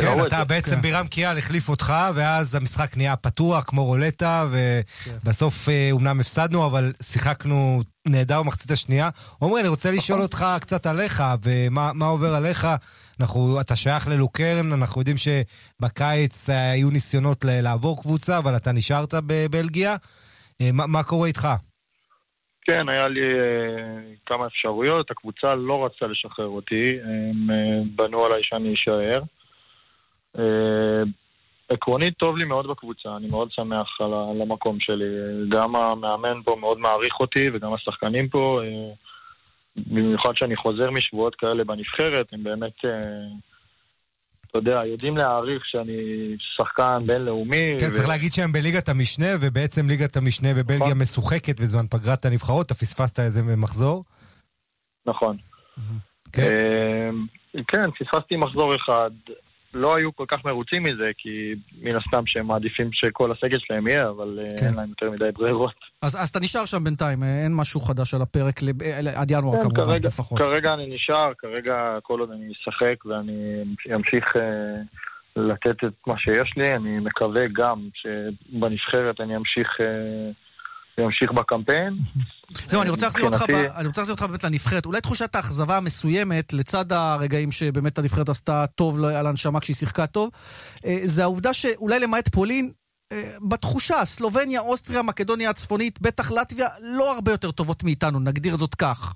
כן, 0.00 0.26
אתה 0.26 0.44
בעצם 0.44 0.74
כן. 0.74 0.82
בירם 0.82 1.06
קיאל 1.06 1.38
החליף 1.38 1.68
אותך, 1.68 1.94
ואז 2.14 2.54
המשחק 2.54 2.96
נהיה 2.96 3.16
פתוח 3.16 3.64
כמו 3.66 3.84
רולטה, 3.84 4.46
ובסוף 5.22 5.68
אה, 5.68 5.88
אומנם 5.92 6.20
הפסדנו, 6.20 6.66
אבל 6.66 6.92
שיחקנו 7.02 7.82
נהדר 8.06 8.42
במחצית 8.42 8.70
השנייה. 8.70 9.08
עומרי, 9.38 9.60
אני 9.60 9.68
רוצה 9.68 9.90
לשאול 9.90 10.18
נכון. 10.18 10.22
אותך 10.22 10.46
קצת 10.60 10.86
עליך, 10.86 11.22
ומה 11.42 12.06
עובר 12.06 12.34
עליך. 12.34 12.66
אנחנו, 13.22 13.60
אתה 13.60 13.76
שייך 13.76 14.08
ללוקרן, 14.08 14.72
אנחנו 14.72 15.00
יודעים 15.00 15.16
שבקיץ 15.16 16.50
היו 16.50 16.90
ניסיונות 16.90 17.44
לעבור 17.44 18.02
קבוצה, 18.02 18.38
אבל 18.38 18.56
אתה 18.56 18.72
נשארת 18.72 19.14
בבלגיה. 19.26 19.96
אה, 20.60 20.70
מה, 20.72 21.02
קורה 21.02 21.26
איתך? 21.28 21.48
כן, 22.64 22.88
היה 22.88 23.08
לי 23.08 23.20
uh, 23.20 23.36
כמה 24.26 24.46
אפשרויות, 24.46 25.10
הקבוצה 25.10 25.54
לא 25.54 25.84
רצתה 25.84 26.06
לשחרר 26.06 26.46
אותי, 26.46 26.98
הם 27.04 27.50
uh, 27.50 27.88
בנו 27.96 28.24
עליי 28.24 28.42
שאני 28.42 28.74
אשאר. 28.74 29.22
עקרונית 31.72 32.14
טוב 32.16 32.36
לי 32.36 32.44
מאוד 32.44 32.66
בקבוצה, 32.66 33.16
אני 33.16 33.28
מאוד 33.30 33.48
שמח 33.52 34.00
על 34.00 34.42
המקום 34.42 34.80
שלי. 34.80 35.04
גם 35.48 35.76
המאמן 35.76 36.42
פה 36.44 36.56
מאוד 36.60 36.78
מעריך 36.78 37.20
אותי 37.20 37.50
וגם 37.52 37.74
השחקנים 37.74 38.28
פה, 38.28 38.60
אה, 38.64 38.92
במיוחד 39.76 40.36
שאני 40.36 40.56
חוזר 40.56 40.90
משבועות 40.90 41.34
כאלה 41.34 41.64
בנבחרת, 41.64 42.26
הם 42.32 42.44
באמת, 42.44 42.84
אה, 42.84 42.90
אתה 44.50 44.58
יודע, 44.58 44.80
יודעים 44.86 45.16
להעריך 45.16 45.62
שאני 45.66 45.92
שחקן 46.56 46.98
בינלאומי. 47.06 47.76
כן, 47.80 47.86
ו... 47.86 47.92
צריך 47.92 48.08
להגיד 48.08 48.32
שהם 48.32 48.52
בליגת 48.52 48.88
המשנה, 48.88 49.26
ובעצם 49.40 49.88
ליגת 49.88 50.16
המשנה 50.16 50.54
בבלגיה 50.54 50.86
נכון. 50.86 50.98
משוחקת 50.98 51.60
בזמן 51.60 51.86
פגרת 51.90 52.24
הנבחרות, 52.24 52.66
אתה 52.66 52.74
פספסת 52.74 53.20
איזה 53.20 53.42
מחזור? 53.56 54.04
נכון. 55.06 55.36
כן. 56.32 56.42
אה, 56.42 57.10
כן, 57.68 57.90
פספסתי 57.90 58.36
מחזור 58.36 58.76
אחד. 58.76 59.10
לא 59.74 59.96
היו 59.96 60.16
כל 60.16 60.24
כך 60.28 60.44
מרוצים 60.44 60.82
מזה, 60.82 61.10
כי 61.18 61.54
מן 61.82 61.96
הסתם 61.96 62.26
שהם 62.26 62.46
מעדיפים 62.46 62.88
שכל 62.92 63.32
הסגל 63.32 63.58
שלהם 63.58 63.86
יהיה, 63.86 64.08
אבל 64.08 64.38
אה, 64.38 64.58
כן. 64.58 64.66
אין 64.66 64.74
להם 64.74 64.88
יותר 64.88 65.10
מדי 65.10 65.32
ברירות. 65.34 65.74
אז, 66.02 66.22
אז 66.22 66.28
אתה 66.28 66.40
נשאר 66.40 66.64
שם 66.64 66.84
בינתיים, 66.84 67.22
אה, 67.22 67.44
אין 67.44 67.54
משהו 67.54 67.80
חדש 67.80 68.14
על 68.14 68.22
הפרק, 68.22 68.62
לב... 68.62 68.82
אה, 68.82 69.20
עד 69.20 69.30
ינואר 69.30 69.56
כן, 69.56 69.60
כמובן, 69.60 69.84
כרגע, 69.84 70.08
לפחות. 70.08 70.38
כרגע 70.38 70.74
אני 70.74 70.94
נשאר, 70.94 71.28
כרגע 71.38 71.98
כל 72.02 72.20
עוד 72.20 72.30
אני 72.30 72.52
אשחק 72.52 73.04
ואני 73.06 73.62
אמשיך 73.94 74.36
אה, 74.36 74.82
לתת 75.36 75.84
את 75.84 75.92
מה 76.06 76.18
שיש 76.18 76.52
לי, 76.56 76.74
אני 76.74 76.98
מקווה 76.98 77.42
גם 77.52 77.88
שבנבחרת 77.94 79.20
אני 79.20 79.36
אמשיך... 79.36 79.80
אה, 79.80 80.30
ימשיך 81.00 81.32
בקמפיין. 81.32 81.94
זהו, 82.48 82.82
אני 82.82 82.90
רוצה 82.90 83.06
להחזיר 83.06 83.24
אותך, 83.24 83.44
אני 83.76 83.86
רוצה 83.86 84.00
להחזיר 84.00 84.14
אותך 84.14 84.22
באמת 84.22 84.44
לנבחרת. 84.44 84.86
אולי 84.86 85.00
תחושת 85.00 85.34
האכזבה 85.34 85.76
המסוימת, 85.76 86.52
לצד 86.52 86.92
הרגעים 86.92 87.50
שבאמת 87.50 87.98
הנבחרת 87.98 88.28
עשתה 88.28 88.64
טוב 88.74 89.04
על 89.04 89.26
הנשמה 89.26 89.60
כשהיא 89.60 89.76
שיחקה 89.76 90.06
טוב, 90.06 90.30
אה, 90.86 90.98
זה 91.04 91.22
העובדה 91.22 91.52
שאולי 91.52 92.00
למעט 92.00 92.28
פולין, 92.28 92.70
אה, 93.12 93.22
בתחושה, 93.48 94.04
סלובניה, 94.04 94.60
אוסטריה, 94.60 95.02
מקדוניה 95.02 95.50
הצפונית, 95.50 96.00
בטח 96.00 96.30
לטביה, 96.30 96.68
לא 96.82 97.14
הרבה 97.14 97.30
יותר 97.30 97.50
טובות 97.50 97.84
מאיתנו, 97.84 98.20
נגדיר 98.20 98.56
זאת 98.56 98.74
כך. 98.74 99.14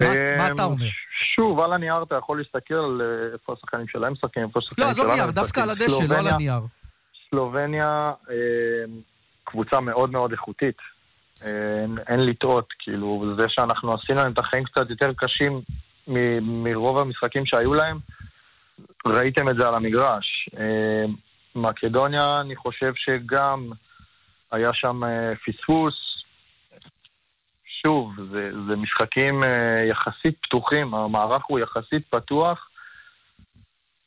מה, 0.00 0.08
מה 0.38 0.48
אתה 0.48 0.64
אומר? 0.64 0.86
שוב, 1.34 1.60
על 1.60 1.72
הנייר 1.72 2.02
אתה 2.02 2.14
יכול 2.14 2.38
להסתכל 2.38 2.74
על 2.74 3.00
אה, 3.00 3.32
איפה 3.32 3.52
השחקנים 3.52 3.88
שלהם 3.88 4.12
משחקים, 4.12 4.42
איפה 4.42 4.58
השחקנים 4.58 4.94
שלנו 4.94 5.08
לא, 5.08 5.12
עזוב 5.12 5.20
נייר, 5.20 5.30
דווקא 5.30 5.60
על 5.60 5.70
הדשא, 5.70 6.04
לא 6.08 6.18
על 6.18 6.26
הנייר. 6.26 6.60
סלובניה... 7.30 8.12
קבוצה 9.44 9.80
מאוד 9.80 10.10
מאוד 10.10 10.32
איכותית. 10.32 10.76
אין, 11.42 11.98
אין 12.08 12.20
לטעות, 12.20 12.68
כאילו, 12.78 13.34
זה 13.36 13.48
שאנחנו 13.48 13.94
עשינו 13.94 14.18
להם 14.22 14.32
את 14.32 14.38
החיים 14.38 14.64
קצת 14.64 14.90
יותר 14.90 15.10
קשים 15.16 15.60
מ- 16.08 16.64
מרוב 16.64 16.98
המשחקים 16.98 17.46
שהיו 17.46 17.74
להם, 17.74 17.98
ראיתם 19.06 19.48
את 19.48 19.56
זה 19.56 19.68
על 19.68 19.74
המגרש. 19.74 20.48
אה, 20.58 21.04
מקדוניה, 21.54 22.40
אני 22.40 22.56
חושב 22.56 22.92
שגם 22.96 23.70
היה 24.52 24.70
שם 24.72 25.04
אה, 25.04 25.32
פספוס. 25.46 25.94
שוב, 27.86 28.12
זה, 28.30 28.64
זה 28.66 28.76
משחקים 28.76 29.44
אה, 29.44 29.84
יחסית 29.88 30.34
פתוחים, 30.42 30.94
המערך 30.94 31.42
הוא 31.46 31.58
יחסית 31.58 32.06
פתוח, 32.10 32.68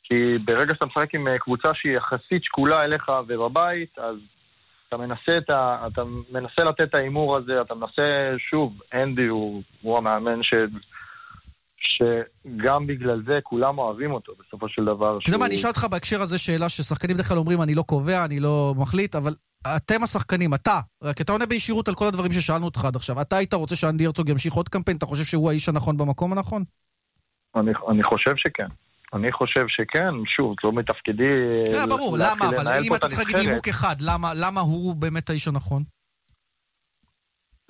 כי 0.02 0.38
ברגע 0.44 0.74
שאתה 0.74 0.86
משחק 0.86 1.14
עם 1.14 1.38
קבוצה 1.38 1.74
שהיא 1.74 1.96
יחסית 1.96 2.44
שקולה 2.44 2.84
אליך 2.84 3.12
ובבית, 3.28 3.98
אז 3.98 4.16
אתה 4.88 4.96
מנסה, 4.96 5.36
את 5.38 5.50
ה, 5.50 5.86
אתה 5.86 6.02
מנסה 6.32 6.64
לתת 6.64 6.80
את 6.80 6.94
ההימור 6.94 7.36
הזה, 7.36 7.60
אתה 7.60 7.74
מנסה, 7.74 8.34
שוב, 8.38 8.80
אנדי 8.94 9.26
הוא, 9.26 9.62
הוא 9.82 9.98
המאמן 9.98 10.42
ש... 10.42 10.54
שגם 11.78 12.86
בגלל 12.86 13.22
זה 13.26 13.38
כולם 13.42 13.78
אוהבים 13.78 14.12
אותו 14.12 14.32
בסופו 14.38 14.68
של 14.68 14.84
דבר. 14.84 15.18
אתה 15.18 15.28
יודע 15.28 15.38
מה, 15.38 15.46
אני 15.46 15.54
אשאל 15.54 15.68
אותך 15.68 15.86
בהקשר 15.90 16.20
הזה 16.22 16.38
שאלה 16.38 16.68
ששחקנים 16.68 17.14
בדרך 17.14 17.28
כלל 17.28 17.38
אומרים, 17.38 17.62
אני 17.62 17.74
לא 17.74 17.82
קובע, 17.82 18.24
אני 18.24 18.40
לא 18.40 18.74
מחליט, 18.76 19.14
אבל 19.14 19.34
אתם 19.76 20.02
השחקנים, 20.02 20.54
אתה, 20.54 20.80
רק 21.02 21.20
אתה 21.20 21.32
עונה 21.32 21.46
בישירות 21.46 21.88
על 21.88 21.94
כל 21.94 22.06
הדברים 22.06 22.32
ששאלנו 22.32 22.64
אותך 22.64 22.84
עד 22.84 22.96
עכשיו. 22.96 23.20
אתה 23.20 23.36
היית 23.36 23.54
רוצה 23.54 23.76
שאנדי 23.76 24.06
הרצוג 24.06 24.28
ימשיך 24.28 24.54
עוד 24.54 24.68
קמפיין? 24.68 24.96
אתה 24.96 25.06
חושב 25.06 25.24
שהוא 25.24 25.50
האיש 25.50 25.68
הנכון 25.68 25.96
במקום 25.96 26.32
הנכון? 26.32 26.64
אני, 27.56 27.70
אני 27.90 28.02
חושב 28.02 28.36
שכן. 28.36 28.66
אני 29.14 29.32
חושב 29.32 29.64
שכן, 29.68 30.14
שוב, 30.26 30.54
זה 30.62 30.68
לא 30.68 30.72
מתפקידי... 30.72 31.24
כן, 31.70 31.88
ברור, 31.88 32.16
למה? 32.18 32.48
אבל 32.48 32.72
אם 32.86 32.94
אתה 32.94 33.08
צריך 33.08 33.18
להגיד 33.18 33.36
נימוק 33.36 33.68
אחד, 33.68 33.96
למה, 34.00 34.32
למה 34.34 34.60
הוא 34.60 34.96
באמת 34.96 35.30
האיש 35.30 35.48
הנכון? 35.48 35.82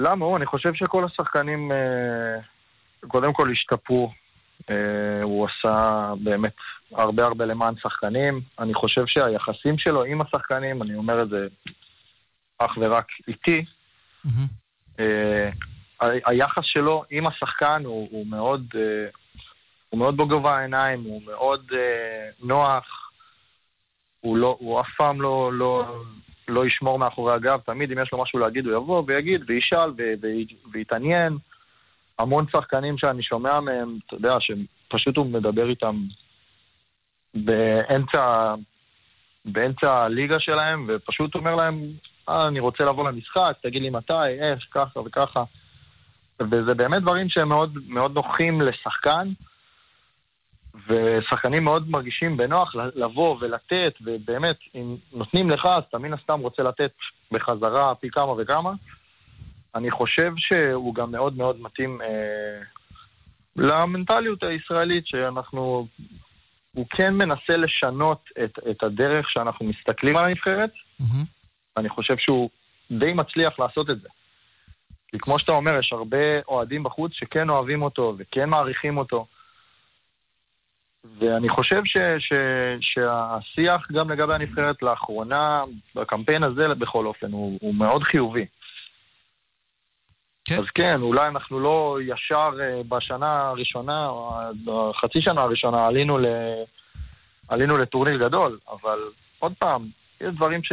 למה 0.01 0.25
הוא? 0.25 0.37
אני 0.37 0.47
חושב 0.47 0.75
שכל 0.75 1.05
השחקנים 1.05 1.73
אה, 1.73 2.41
קודם 3.09 3.33
כל 3.33 3.53
השתפרו. 3.53 4.11
אה, 4.71 5.23
הוא 5.23 5.47
עשה 5.49 6.13
באמת 6.23 6.55
הרבה 6.93 7.25
הרבה 7.25 7.45
למען 7.45 7.75
שחקנים. 7.83 8.41
אני 8.59 8.75
חושב 8.75 9.07
שהיחסים 9.07 9.79
שלו 9.79 10.05
עם 10.05 10.21
השחקנים, 10.21 10.83
אני 10.83 10.95
אומר 10.95 11.23
את 11.23 11.29
זה 11.29 11.47
אך 12.59 12.71
ורק 12.81 13.07
איתי, 13.29 13.65
אה, 15.01 15.51
היחס 16.01 16.63
שלו 16.65 17.05
עם 17.11 17.27
השחקן 17.27 17.83
הוא 17.85 18.27
מאוד... 18.27 18.65
הוא 19.91 19.99
מאוד 19.99 20.17
בגובה 20.17 20.59
העיניים, 20.59 21.03
הוא 21.03 21.23
מאוד 21.27 21.71
אה, 21.73 22.29
נוח, 22.43 23.11
הוא, 24.21 24.37
לא, 24.37 24.57
הוא 24.61 24.81
אף 24.81 24.89
פעם 24.97 25.23
לא, 25.23 25.51
לא, 25.53 26.03
לא 26.49 26.67
ישמור 26.67 26.99
מאחורי 26.99 27.35
הגב, 27.35 27.61
תמיד 27.67 27.93
אם 27.93 27.99
יש 28.03 28.13
לו 28.13 28.23
משהו 28.23 28.39
להגיד 28.39 28.67
הוא 28.67 28.75
יבוא 28.75 29.03
ויגיד 29.07 29.43
וישאל 29.47 29.91
ויתעניין. 30.73 31.37
המון 32.19 32.47
שחקנים 32.53 32.99
שאני 32.99 33.23
שומע 33.23 33.61
מהם, 33.61 33.99
אתה 34.07 34.15
יודע, 34.15 34.37
שפשוט 34.41 35.17
הוא 35.17 35.27
מדבר 35.27 35.71
איתם 35.71 36.03
באמצע, 37.35 38.55
באמצע 39.45 40.05
הליגה 40.05 40.41
שלהם, 40.41 40.87
ופשוט 40.89 41.35
אומר 41.35 41.55
להם, 41.55 41.83
אה, 42.29 42.49
אני 42.49 42.61
רוצה 42.61 42.85
לבוא 42.85 43.11
למשחק, 43.11 43.53
תגיד 43.63 43.83
לי 43.83 43.91
מתי, 43.91 44.27
איך, 44.41 44.65
ככה 44.71 45.01
וככה. 45.01 45.45
וזה 46.43 46.75
באמת 46.75 47.03
דברים 47.03 47.29
שהם 47.29 47.49
מאוד, 47.49 47.79
מאוד 47.87 48.15
נוחים 48.15 48.61
לשחקן. 48.61 49.29
ושחקנים 50.87 51.65
מאוד 51.65 51.91
מרגישים 51.91 52.37
בנוח 52.37 52.75
לבוא 52.95 53.37
ולתת, 53.41 53.95
ובאמת, 54.01 54.57
אם 54.75 54.97
נותנים 55.13 55.51
לך, 55.51 55.67
אז 55.67 55.83
אתה 55.89 55.99
מן 55.99 56.13
הסתם 56.13 56.41
רוצה 56.41 56.63
לתת 56.63 56.93
בחזרה 57.33 57.95
פי 57.95 58.11
כמה 58.11 58.33
וכמה. 58.39 58.73
אני 59.75 59.91
חושב 59.91 60.33
שהוא 60.37 60.95
גם 60.95 61.11
מאוד 61.11 61.37
מאוד 61.37 61.61
מתאים 61.61 62.03
אה, 62.03 62.63
למנטליות 63.57 64.43
הישראלית, 64.43 65.07
שאנחנו... 65.07 65.87
הוא 66.77 66.87
כן 66.91 67.15
מנסה 67.15 67.57
לשנות 67.57 68.25
את, 68.45 68.59
את 68.71 68.83
הדרך 68.83 69.31
שאנחנו 69.31 69.67
מסתכלים 69.67 70.17
על 70.17 70.25
הנבחרת. 70.25 70.71
Mm-hmm. 71.01 71.25
אני 71.79 71.89
חושב 71.89 72.17
שהוא 72.19 72.51
די 72.91 73.13
מצליח 73.13 73.59
לעשות 73.59 73.91
את 73.91 74.01
זה. 74.01 74.09
כי 75.13 75.19
כמו 75.19 75.39
שאתה 75.39 75.53
אומר, 75.53 75.79
יש 75.79 75.93
הרבה 75.93 76.41
אוהדים 76.49 76.83
בחוץ 76.83 77.13
שכן 77.15 77.51
אוהבים 77.51 77.83
אותו 77.83 78.15
וכן 78.19 78.49
מעריכים 78.49 78.99
אותו. 78.99 79.27
ואני 81.19 81.49
חושב 81.49 81.83
ש, 81.85 81.97
ש, 82.19 82.33
שהשיח 82.81 83.93
גם 83.93 84.11
לגבי 84.11 84.35
הנבחרת 84.35 84.83
לאחרונה, 84.83 85.63
בקמפיין 85.95 86.43
הזה 86.43 86.75
בכל 86.75 87.07
אופן, 87.07 87.33
הוא, 87.33 87.59
הוא 87.63 87.75
מאוד 87.75 88.03
חיובי. 88.03 88.47
כן. 90.45 90.55
אז 90.55 90.65
כן, 90.75 90.97
אולי 91.01 91.29
אנחנו 91.29 91.61
לא 91.61 91.99
ישר 92.03 92.51
אה, 92.61 92.81
בשנה 92.89 93.49
הראשונה, 93.49 94.11
בחצי 94.65 95.21
שנה 95.21 95.41
הראשונה, 95.41 95.87
עלינו, 95.87 96.19
ל... 96.19 96.27
עלינו 97.49 97.79
לטורניר 97.79 98.17
גדול, 98.19 98.59
אבל 98.71 98.99
עוד 99.39 99.53
פעם, 99.59 99.83
יש 100.21 100.35
דברים 100.35 100.63
ש... 100.63 100.73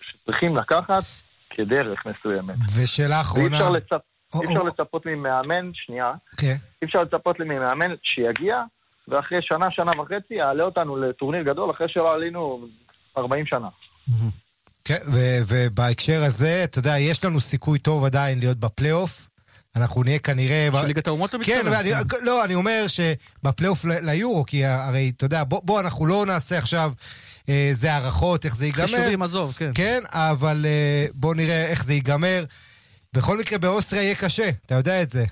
שצריכים 0.00 0.56
לקחת 0.56 1.02
כדרך 1.50 2.06
מסוימת. 2.06 2.54
ושאלה 2.76 3.20
אחרונה... 3.20 3.46
אי 3.46 3.52
אפשר, 3.52 3.70
לצפ... 3.70 4.04
או, 4.34 4.44
אפשר 4.44 4.60
או... 4.60 4.66
לצפות 4.66 5.06
ממאמן, 5.06 5.70
שנייה, 5.74 6.12
okay. 6.12 6.40
כן. 6.40 6.54
אי 6.82 6.86
אפשר 6.86 7.02
לצפות 7.02 7.40
ממאמן 7.40 7.94
שיגיע 8.02 8.62
ואחרי 9.08 9.38
שנה, 9.42 9.66
שנה 9.70 9.90
וחצי, 10.00 10.34
יעלה 10.34 10.64
אותנו 10.64 10.96
לטורניר 10.96 11.42
גדול, 11.42 11.70
אחרי 11.70 11.88
שלא 11.88 12.14
עלינו 12.14 12.66
40 13.18 13.46
שנה. 13.46 13.68
כן, 14.84 14.98
ובהקשר 15.48 16.22
הזה, 16.22 16.64
אתה 16.64 16.78
יודע, 16.78 16.98
יש 16.98 17.24
לנו 17.24 17.40
סיכוי 17.40 17.78
טוב 17.78 18.04
עדיין 18.04 18.38
להיות 18.38 18.58
בפלייאוף. 18.58 19.28
אנחנו 19.76 20.02
נהיה 20.02 20.18
כנראה... 20.18 20.68
של 20.80 20.86
ליגת 20.86 21.06
האומות 21.06 21.30
אתה 21.30 21.38
מתכוון? 21.38 21.58
כן, 21.62 21.68
ואני, 21.70 21.90
לא, 22.22 22.44
אני 22.44 22.54
אומר 22.54 22.84
שבפלייאוף 22.88 23.84
ליורו, 23.84 24.44
כי 24.46 24.64
הרי, 24.64 25.12
אתה 25.16 25.24
יודע, 25.24 25.44
בוא, 25.44 25.60
בוא 25.64 25.80
אנחנו 25.80 26.06
לא 26.06 26.26
נעשה 26.26 26.58
עכשיו 26.58 26.92
אה, 27.48 27.70
זה 27.72 27.92
הערכות, 27.92 28.44
איך 28.44 28.56
זה 28.56 28.66
ייגמר. 28.66 28.86
חישובים, 28.86 29.22
עזוב, 29.22 29.54
כן. 29.58 29.70
כן, 29.74 30.02
אבל 30.12 30.66
אה, 30.68 31.06
בוא 31.14 31.34
נראה 31.34 31.66
איך 31.66 31.84
זה 31.84 31.94
ייגמר. 31.94 32.44
בכל 33.12 33.38
מקרה, 33.38 33.58
באוסטריה 33.58 34.02
יהיה 34.02 34.14
קשה, 34.14 34.48
אתה 34.66 34.74
יודע 34.74 35.02
את 35.02 35.10
זה. 35.10 35.24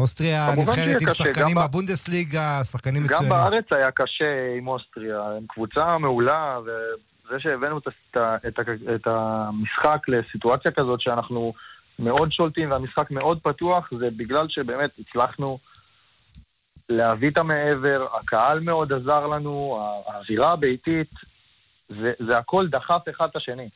אוסטריה 0.00 0.54
נבחרת 0.56 1.00
עם 1.00 1.10
שחקנים 1.10 1.56
בבונדסליגה, 1.56 2.64
שחקנים 2.64 3.04
מצוינים. 3.04 3.28
גם 3.32 3.38
בארץ 3.38 3.64
היה 3.70 3.90
קשה 3.90 4.54
עם 4.58 4.68
אוסטריה, 4.68 5.22
הם 5.36 5.44
קבוצה 5.48 5.98
מעולה, 5.98 6.58
וזה 6.62 7.40
שהבאנו 7.40 7.78
את, 7.78 8.16
את, 8.46 8.60
את 8.94 9.06
המשחק 9.06 9.98
לסיטואציה 10.08 10.70
כזאת 10.70 11.00
שאנחנו 11.00 11.52
מאוד 11.98 12.32
שולטים 12.32 12.70
והמשחק 12.70 13.10
מאוד 13.10 13.38
פתוח, 13.42 13.88
זה 13.98 14.08
בגלל 14.16 14.46
שבאמת 14.48 14.90
הצלחנו 14.98 15.58
להביא 16.88 17.30
את 17.30 17.38
המעבר, 17.38 18.06
הקהל 18.20 18.60
מאוד 18.60 18.92
עזר 18.92 19.26
לנו, 19.26 19.82
האווירה 20.06 20.52
הביתית 20.52 21.10
זה, 21.88 22.12
זה 22.26 22.38
הכל 22.38 22.68
דחף 22.68 23.02
אחד 23.10 23.28
את 23.30 23.36
השני. 23.36 23.68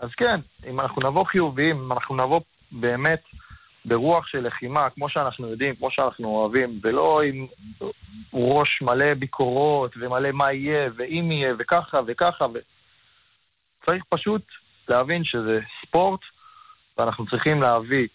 אז 0.00 0.10
כן, 0.16 0.40
אם 0.70 0.80
אנחנו 0.80 1.10
נבוא 1.10 1.24
חיוביים, 1.24 1.80
אם 1.80 1.92
אנחנו 1.92 2.16
נבוא 2.16 2.40
באמת 2.72 3.22
ברוח 3.84 4.26
של 4.26 4.46
לחימה, 4.46 4.90
כמו 4.90 5.08
שאנחנו 5.08 5.48
יודעים, 5.48 5.74
כמו 5.74 5.90
שאנחנו 5.90 6.28
אוהבים, 6.28 6.80
ולא 6.82 7.22
עם 7.22 7.46
ראש 8.32 8.82
מלא 8.82 9.14
ביקורות 9.14 9.92
ומלא 9.96 10.32
מה 10.32 10.52
יהיה, 10.52 10.90
ואם 10.96 11.28
יהיה, 11.32 11.54
וככה 11.58 12.00
וככה, 12.06 12.44
ו... 12.54 12.58
צריך 13.86 14.04
פשוט 14.08 14.42
להבין 14.88 15.24
שזה 15.24 15.60
ספורט, 15.82 16.20
ואנחנו 16.98 17.26
צריכים 17.26 17.62
להביא 17.62 18.08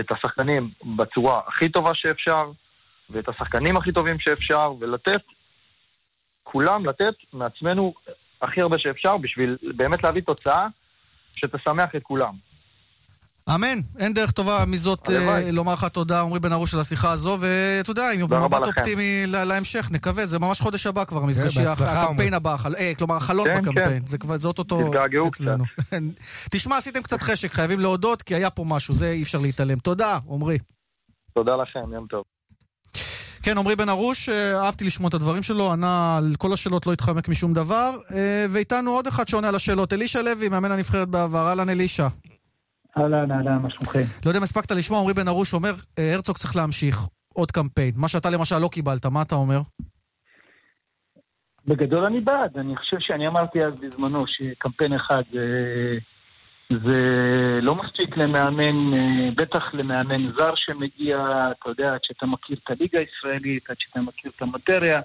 את 0.00 0.12
השחקנים 0.12 0.70
בצורה 0.96 1.40
הכי 1.46 1.68
טובה 1.68 1.90
שאפשר, 1.94 2.50
ואת 3.10 3.28
השחקנים 3.28 3.76
הכי 3.76 3.92
טובים 3.92 4.20
שאפשר, 4.20 4.72
ולתת, 4.80 5.22
כולם 6.42 6.86
לתת 6.86 7.14
מעצמנו 7.32 7.94
הכי 8.42 8.60
הרבה 8.60 8.78
שאפשר, 8.78 9.16
בשביל 9.16 9.56
באמת 9.76 10.02
להביא 10.02 10.22
תוצאה 10.22 10.66
שתשמח 11.36 11.94
את 11.96 12.02
כולם. 12.02 12.49
אמן, 13.54 13.80
אין 13.98 14.14
דרך 14.14 14.30
טובה 14.30 14.64
מזאת 14.66 15.10
אה, 15.10 15.50
לומר 15.52 15.72
לך 15.72 15.84
תודה, 15.84 16.20
עמרי 16.20 16.40
בן 16.40 16.52
ארוש, 16.52 16.74
על 16.74 16.80
השיחה 16.80 17.12
הזו, 17.12 17.38
ואתה 17.40 17.90
יודע, 17.90 18.10
עם 18.10 18.22
מבט 18.22 18.62
אופטימי 18.66 19.26
להמשך, 19.26 19.88
נקווה, 19.90 20.26
זה 20.26 20.38
ממש 20.38 20.60
חודש 20.60 20.86
הבא 20.86 21.04
כבר, 21.04 21.20
כן, 21.34 21.66
הקמפיין 21.80 22.34
הבא, 22.34 22.56
אה, 22.78 22.92
כלומר 22.98 23.16
החלון 23.16 23.46
כן, 23.46 23.62
בקמפיין, 23.62 23.98
כן. 23.98 24.06
זה 24.06 24.18
כבר, 24.18 24.36
זה 24.36 24.48
אוטוטו 24.48 24.90
אצלנו. 25.28 25.64
תשמע, 26.50 26.76
עשיתם 26.76 27.02
קצת 27.02 27.22
חשק, 27.22 27.52
חייבים 27.52 27.80
להודות, 27.80 28.22
כי 28.22 28.34
היה 28.34 28.50
פה 28.50 28.64
משהו, 28.64 28.94
זה 28.94 29.10
אי 29.10 29.22
אפשר 29.22 29.38
להתעלם. 29.38 29.78
תודה, 29.78 30.18
עמרי. 30.30 30.58
תודה 31.34 31.56
לכם, 31.56 31.92
יום 31.92 32.06
טוב. 32.06 32.24
כן, 33.42 33.58
עמרי 33.58 33.76
בן 33.76 33.88
ארוש, 33.88 34.28
אה, 34.28 34.64
אהבתי 34.64 34.84
לשמוע 34.84 35.08
את 35.08 35.14
הדברים 35.14 35.42
שלו, 35.42 35.72
ענה 35.72 36.16
על 36.16 36.32
כל 36.38 36.52
השאלות, 36.52 36.86
לא 36.86 36.92
התחמק 36.92 37.28
משום 37.28 37.52
דבר. 37.52 37.96
ואיתנו 38.50 38.90
עוד 38.90 39.06
אחד 39.06 39.28
שעונה 39.28 39.48
על 39.48 39.54
השאלות, 39.54 39.92
אלישע 39.92 40.22
לוי, 40.22 40.48
מאמן 40.48 40.70
הנבחרת 40.70 41.08
בעבר. 41.08 41.48
אהלן, 41.48 41.68
אלישע. 41.68 42.08
אהלן, 42.98 43.30
אהלן, 43.30 43.58
מה 43.62 43.70
שלומכם? 43.70 44.02
לא 44.24 44.30
יודע 44.30 44.38
אם 44.38 44.42
הספקת 44.42 44.70
לשמוע, 44.70 45.00
עמרי 45.00 45.14
בן 45.14 45.28
ארוש 45.28 45.54
אומר, 45.54 45.72
אה, 45.98 46.14
הרצוג 46.14 46.36
צריך 46.36 46.56
להמשיך 46.56 46.98
עוד 47.34 47.50
קמפיין. 47.50 47.92
מה 47.96 48.08
שאתה 48.08 48.30
למשל 48.30 48.58
לא 48.58 48.68
קיבלת, 48.68 49.06
מה 49.06 49.22
אתה 49.22 49.34
אומר? 49.34 49.60
בגדול 51.66 52.04
אני 52.04 52.20
בעד. 52.20 52.58
אני 52.58 52.76
חושב 52.76 52.96
שאני 53.00 53.26
אמרתי 53.28 53.64
אז 53.64 53.80
בזמנו 53.80 54.24
שקמפיין 54.26 54.92
אחד 54.92 55.22
זה, 55.32 55.98
זה 56.84 56.98
לא 57.62 57.74
מספיק 57.74 58.16
למאמן, 58.16 58.94
אה, 58.94 59.30
בטח 59.36 59.74
למאמן 59.74 60.32
זר 60.32 60.52
שמגיע, 60.56 61.16
אתה 61.50 61.70
יודע, 61.70 61.94
עד 61.94 62.00
שאתה 62.02 62.26
מכיר 62.26 62.56
את 62.64 62.70
הליגה 62.70 62.98
הישראלית, 62.98 63.70
עד 63.70 63.76
שאתה 63.78 64.00
מכיר 64.00 64.30
את 64.36 64.42
המטריה. 64.42 65.00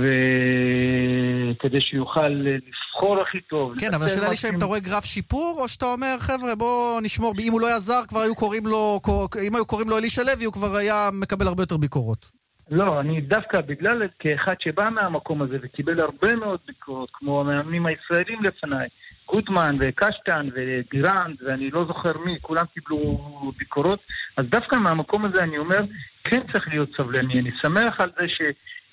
וכדי 0.00 1.80
שיוכל 1.80 2.28
לבחור 2.28 3.20
הכי 3.20 3.40
טוב. 3.40 3.74
כן, 3.78 3.94
אבל 3.94 4.04
השאלה 4.04 4.28
לי 4.28 4.36
שאם 4.36 4.58
אתה 4.58 4.64
רואה 4.64 4.80
גרף 4.80 5.04
שיפור, 5.04 5.58
או 5.60 5.68
שאתה 5.68 5.86
אומר, 5.86 6.16
חבר'ה, 6.20 6.54
בוא 6.54 7.00
נשמור, 7.00 7.32
אם 7.40 7.52
הוא 7.52 7.60
לא 7.60 7.66
היה 7.66 7.78
זר, 7.78 8.00
כבר 8.08 8.20
היו 8.20 8.34
קוראים 8.34 8.66
לו, 8.66 9.00
אם 9.46 9.54
היו 9.54 9.66
קוראים 9.66 9.90
לו 9.90 9.98
אלישע 9.98 10.22
לוי, 10.22 10.44
הוא 10.44 10.52
כבר 10.52 10.76
היה 10.76 11.08
מקבל 11.12 11.46
הרבה 11.46 11.62
יותר 11.62 11.76
ביקורות. 11.76 12.30
לא, 12.70 13.00
אני 13.00 13.20
דווקא 13.20 13.60
בגלל, 13.60 14.02
כאחד 14.18 14.54
שבא 14.60 14.90
מהמקום 14.90 15.42
הזה 15.42 15.58
וקיבל 15.62 16.00
הרבה 16.00 16.36
מאוד 16.36 16.58
ביקורות, 16.66 17.08
כמו 17.12 17.40
המאמנים 17.40 17.86
הישראלים 17.86 18.42
לפניי, 18.42 18.88
גוטמן 19.26 19.76
וקשטן 19.80 20.48
וגירנד, 20.54 21.36
ואני 21.46 21.70
לא 21.70 21.84
זוכר 21.84 22.12
מי, 22.24 22.36
כולם 22.40 22.64
קיבלו 22.74 23.18
ביקורות, 23.58 24.00
אז 24.36 24.46
דווקא 24.48 24.76
מהמקום 24.76 25.24
הזה 25.24 25.42
אני 25.42 25.58
אומר, 25.58 25.80
כן 26.24 26.40
צריך 26.52 26.68
להיות 26.68 26.88
סבלני. 26.96 27.40
אני 27.40 27.50
שמח 27.62 28.00
על 28.00 28.10
זה 28.20 28.28
ש... 28.28 28.40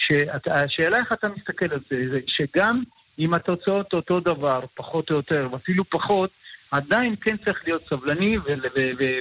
שהשאלה 0.01 0.97
איך 0.97 1.13
אתה 1.13 1.27
מסתכל 1.29 1.65
על 1.71 1.79
זה, 1.89 2.09
זה 2.11 2.19
שגם 2.27 2.83
אם 3.19 3.33
התוצאות 3.33 3.93
אותו 3.93 4.19
דבר, 4.19 4.61
פחות 4.75 5.09
או 5.11 5.15
יותר, 5.15 5.47
ואפילו 5.51 5.83
פחות, 5.89 6.29
עדיין 6.71 7.15
כן 7.21 7.37
צריך 7.37 7.61
להיות 7.65 7.81
סבלני 7.89 8.37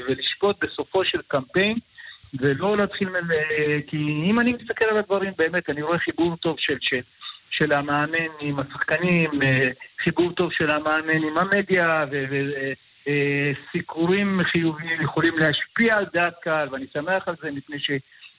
ולשפוט 0.07 0.65
בסופו 0.65 1.05
של 1.05 1.19
קמפיין, 1.29 1.79
ולא 2.41 2.77
להתחיל, 2.77 3.09
כי 3.87 3.97
אם 4.31 4.41
אני 4.41 4.53
מסתכל 4.53 4.85
על 4.85 4.97
הדברים, 4.97 5.33
באמת, 5.39 5.71
אני 5.71 5.83
רואה 5.83 5.99
חיבור 5.99 6.37
טוב 6.37 6.57
של, 6.59 6.77
של, 6.81 7.01
של 7.51 7.73
המאמן 7.73 8.29
עם 8.41 8.61
השחקנים, 8.61 9.31
חיבור 10.05 10.33
טוב 10.33 10.53
של 10.53 10.71
המאמן 10.71 11.23
עם 11.23 11.39
המדיה, 11.39 12.05
וסיקורים 13.07 14.41
חיוביים 14.45 15.03
יכולים 15.03 15.39
להשפיע 15.39 15.97
על 15.97 16.07
דעת 16.13 16.35
קהל, 16.43 16.69
ואני 16.73 16.87
שמח 16.93 17.29
על 17.29 17.35
זה 17.43 17.51
מפני 17.51 17.79
ש... 17.79 17.91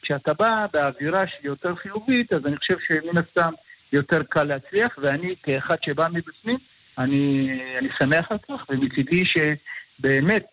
כשאתה 0.02 0.34
בא 0.34 0.66
באווירה 0.74 1.28
שהיא 1.28 1.50
יותר 1.50 1.76
חיובית, 1.76 2.34
אז 2.34 2.42
אני 2.46 2.58
חושב 2.58 2.76
שמן 2.88 3.24
הסתם 3.24 3.52
יותר 3.94 4.24
קל 4.30 4.44
להצליח, 4.44 4.98
ואני 5.02 5.36
כאחד 5.44 5.76
שבא 5.86 6.08
מבפנים, 6.08 6.58
אני, 6.98 7.50
אני 7.80 7.88
שמח 8.00 8.26
על 8.30 8.38
כך, 8.38 8.66
ומצידי 8.70 9.24
שבאמת, 9.26 10.46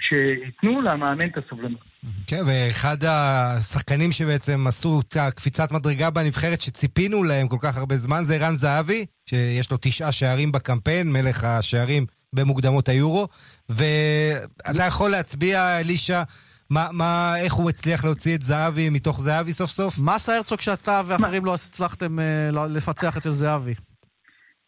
שייתנו 0.00 0.82
למאמן 0.82 1.26
את 1.26 1.38
הסובלנות. 1.38 1.80
כן, 2.26 2.40
ואחד 2.46 2.96
השחקנים 3.08 4.12
שבעצם 4.12 4.66
עשו 4.66 5.00
את 5.00 5.16
הקפיצת 5.16 5.72
מדרגה 5.72 6.10
בנבחרת 6.10 6.60
שציפינו 6.60 7.24
להם 7.24 7.48
כל 7.48 7.56
כך 7.60 7.76
הרבה 7.76 7.96
זמן 7.96 8.24
זה 8.24 8.34
ערן 8.34 8.56
זהבי, 8.56 9.06
שיש 9.26 9.70
לו 9.70 9.76
תשעה 9.80 10.12
שערים 10.12 10.52
בקמפיין, 10.52 11.12
מלך 11.12 11.44
השערים 11.44 12.06
במוקדמות 12.32 12.88
היורו. 12.88 13.28
ואתה 13.68 14.84
יכול 14.86 15.10
להצביע, 15.10 15.80
אלישע, 15.80 16.22
מה, 16.70 16.86
מה, 16.92 17.34
איך 17.38 17.52
הוא 17.52 17.70
הצליח 17.70 18.04
להוציא 18.04 18.34
את 18.36 18.42
זהבי 18.42 18.90
מתוך 18.90 19.20
זהבי 19.20 19.52
סוף 19.52 19.70
סוף? 19.70 19.94
מה 20.04 20.14
עשה 20.14 20.36
הרצוג 20.36 20.60
שאתה 20.60 21.00
ואחרים 21.06 21.44
לא 21.44 21.54
הצלחתם 21.54 22.18
uh, 22.18 22.58
לפצח 22.74 23.16
אצל 23.16 23.30
זהבי? 23.30 23.74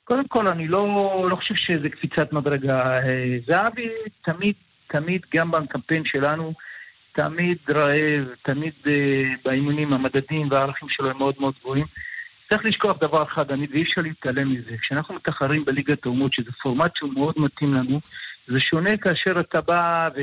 קודם 0.05 0.29
כל, 0.29 0.49
אני 0.49 0.69
לא, 0.69 0.87
לא 1.31 1.37
חושב 1.37 1.55
שזה 1.55 1.89
קפיצת 1.89 2.33
מדרגה. 2.33 2.99
אה, 2.99 3.37
זהבי 3.47 3.89
תמיד, 4.25 4.55
תמיד, 4.87 5.21
גם 5.35 5.51
בקמפיין 5.51 6.03
שלנו, 6.05 6.53
תמיד 7.13 7.59
רעב, 7.71 8.25
תמיד 8.43 8.73
uh, 8.85 8.89
באימונים 9.45 9.93
המדדים 9.93 10.49
והערכים 10.51 10.89
שלו 10.89 11.11
הם 11.11 11.19
מאוד 11.19 11.35
מאוד 11.39 11.55
גבוהים. 11.61 11.85
צריך 12.49 12.65
לשכוח 12.65 12.97
דבר 13.01 13.23
אחד, 13.23 13.51
אני, 13.51 13.67
ואי 13.71 13.83
אפשר 13.83 14.01
להתעלם 14.01 14.53
מזה. 14.53 14.77
כשאנחנו 14.81 15.15
מתחרים 15.15 15.65
בליגת 15.65 16.07
האומות, 16.07 16.35
שזה 16.35 16.51
פורמט 16.63 16.91
שהוא 16.97 17.15
מאוד 17.15 17.35
מתאים 17.37 17.75
לנו, 17.75 17.99
זה 18.49 18.61
שונה 18.61 18.97
כאשר 18.97 19.41
אתה 19.41 19.61
בא 19.61 20.09
ו... 20.17 20.21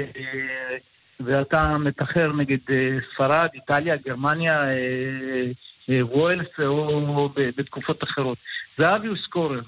ואתה 1.20 1.78
מתחר 1.78 2.32
נגד 2.34 2.58
אה, 2.70 2.98
ספרד, 3.14 3.48
איטליה, 3.54 3.96
גרמניה, 4.06 4.64
אה, 4.64 5.46
אה, 5.90 6.06
ווילס 6.06 6.48
או 6.60 7.30
בתקופות 7.36 8.04
אחרות. 8.04 8.38
זהבי 8.78 9.08
הוא 9.08 9.18
סקורר, 9.24 9.62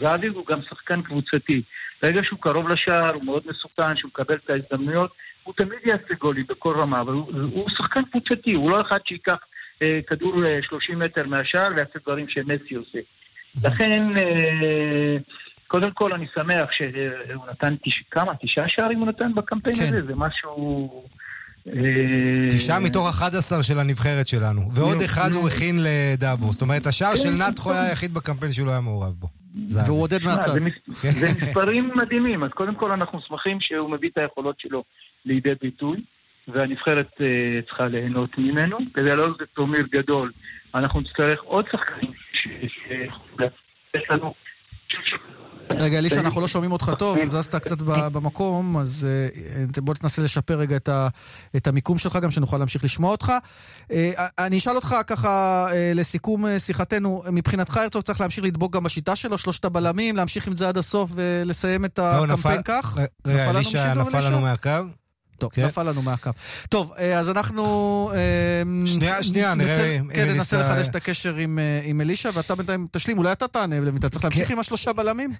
זהבי 0.00 0.26
הוא 0.26 0.46
גם 0.46 0.62
שחקן 0.62 1.02
קבוצתי. 1.02 1.62
ברגע 2.02 2.20
שהוא 2.24 2.38
קרוב 2.38 2.68
לשער, 2.68 3.14
הוא 3.14 3.24
מאוד 3.24 3.42
מסוכן, 3.46 3.96
שהוא 3.96 4.08
מקבל 4.08 4.34
את 4.34 4.50
ההזדמנויות, 4.50 5.10
הוא 5.42 5.54
תמיד 5.56 5.78
יעשה 5.84 6.14
גולים 6.18 6.44
בכל 6.48 6.74
רמה, 6.78 7.00
אבל 7.00 7.12
הוא, 7.12 7.32
הוא 7.52 7.70
שחקן 7.70 8.04
קבוצתי, 8.04 8.52
הוא 8.52 8.70
לא 8.70 8.80
אחד 8.80 8.98
שייקח 9.04 9.38
אה, 9.82 9.98
כדור 10.06 10.44
אה, 10.46 10.58
30 10.62 10.98
מטר 10.98 11.26
מהשער 11.26 11.68
ויעשה 11.76 11.98
דברים 12.06 12.28
שמסי 12.28 12.74
עושה. 12.74 12.98
לכן... 13.64 14.16
אה, 14.16 15.16
קודם 15.74 15.90
כל 15.90 16.12
אני 16.12 16.26
שמח 16.34 16.72
שהוא 16.72 17.46
נתן 17.50 17.74
תש... 17.84 18.02
כמה? 18.10 18.32
תשעה 18.40 18.68
שערים 18.68 18.98
הוא 18.98 19.08
נתן 19.08 19.34
בקמפיין 19.34 19.76
כן. 19.76 19.88
הזה? 19.88 20.02
זה 20.02 20.12
משהו... 20.16 21.04
אה, 21.68 21.72
תשעה 22.50 22.80
מתוך 22.80 23.08
11 23.08 23.62
של 23.62 23.78
הנבחרת 23.78 24.28
שלנו, 24.28 24.68
ועוד 24.72 25.02
אחד 25.02 25.32
הוא 25.32 25.48
הכין 25.48 25.76
לדאבו. 25.82 26.52
זאת 26.52 26.62
אומרת, 26.62 26.86
השער 26.86 27.16
של 27.16 27.28
כן. 27.28 27.42
נתחו 27.42 27.72
היה 27.72 27.82
היחיד 27.82 28.14
בקמפיין 28.14 28.52
שהוא 28.52 28.66
לא 28.66 28.70
היה 28.70 28.80
מעורב 28.80 29.12
בו. 29.18 29.28
והוא 29.68 30.02
עודד 30.02 30.24
מהצד. 30.24 30.52
זה 30.92 31.32
מספרים 31.42 31.90
מדהימים, 31.94 32.44
אז 32.44 32.50
קודם 32.50 32.74
כל 32.74 32.92
אנחנו 32.92 33.20
שמחים 33.28 33.60
שהוא 33.60 33.90
מביא 33.90 34.08
את 34.08 34.18
היכולות 34.18 34.60
שלו 34.60 34.84
לידי 35.24 35.54
ביטוי, 35.62 36.00
והנבחרת 36.48 37.12
אה, 37.20 37.60
צריכה 37.66 37.86
ליהנות 37.86 38.38
ממנו. 38.38 38.78
כדי 38.94 39.04
לעלות 39.04 39.42
את 39.42 39.48
טורניר 39.54 39.86
גדול, 39.90 40.30
אנחנו 40.74 41.00
נצטרך 41.00 41.40
עוד 41.42 41.64
שחקנים 41.72 42.10
שיש 42.32 44.10
לנו 44.10 44.34
רגע, 45.78 45.98
אלישע, 45.98 46.20
אנחנו 46.20 46.40
לא 46.40 46.48
שומעים 46.48 46.72
אותך 46.72 46.92
טוב, 46.98 47.24
זזת 47.24 47.54
קצת 47.54 47.82
במקום, 47.82 48.76
אז 48.76 49.08
אה, 49.76 49.82
בוא 49.82 49.94
תנסה 49.94 50.22
לשפר 50.22 50.58
רגע 50.58 50.76
את 51.56 51.66
המיקום 51.66 51.98
שלך, 51.98 52.16
גם 52.16 52.30
שנוכל 52.30 52.58
להמשיך 52.58 52.84
לשמוע 52.84 53.10
אותך. 53.10 53.32
אה, 53.92 54.12
אני 54.38 54.58
אשאל 54.58 54.76
אותך 54.76 54.96
ככה, 55.06 55.66
אה, 55.72 55.92
לסיכום 55.94 56.44
שיחתנו, 56.58 57.22
מבחינתך 57.32 57.76
הרצוג 57.76 58.02
צריך 58.02 58.20
להמשיך 58.20 58.44
לדבוק 58.44 58.72
גם 58.72 58.84
בשיטה 58.84 59.16
שלו, 59.16 59.38
שלושת 59.38 59.64
הבלמים, 59.64 60.16
להמשיך 60.16 60.46
עם 60.46 60.56
זה 60.56 60.68
עד 60.68 60.78
הסוף 60.78 61.10
ולסיים 61.14 61.84
את 61.84 61.98
לא, 61.98 62.24
הקמפיין 62.24 62.62
כך? 62.62 62.98
רגע, 63.26 63.50
אלישע 63.50 63.94
נפל 63.94 64.26
לנו 64.26 64.40
מהקו? 64.40 64.70
טוב, 65.38 65.52
כן. 65.52 65.64
נפל 65.64 65.82
לנו 65.82 66.02
מהקו. 66.02 66.30
טוב, 66.68 66.92
אה, 66.98 67.18
אז 67.18 67.30
אנחנו... 67.30 68.10
אה, 68.14 68.86
שנייה, 68.86 69.22
שנייה, 69.22 69.54
נראה 69.54 69.98
אם 69.98 70.10
כן, 70.14 70.28
ננסה 70.28 70.58
לחדש 70.58 70.88
את 70.88 70.96
הקשר 70.96 71.36
עם, 71.36 71.58
אה, 71.58 71.80
עם 71.84 72.00
אלישע, 72.00 72.30
ואתה 72.34 72.54
בינתיים 72.54 72.86
תשלים, 72.90 73.18
אולי 73.18 73.32
אתה 73.32 73.48
תענה, 73.48 73.76
אתה 73.98 74.08
צריך 74.08 74.24
להמשיך 74.24 74.48
כן. 74.48 74.54
עם 74.54 74.58
השלושה 74.60 74.92
בלמים? 74.92 75.32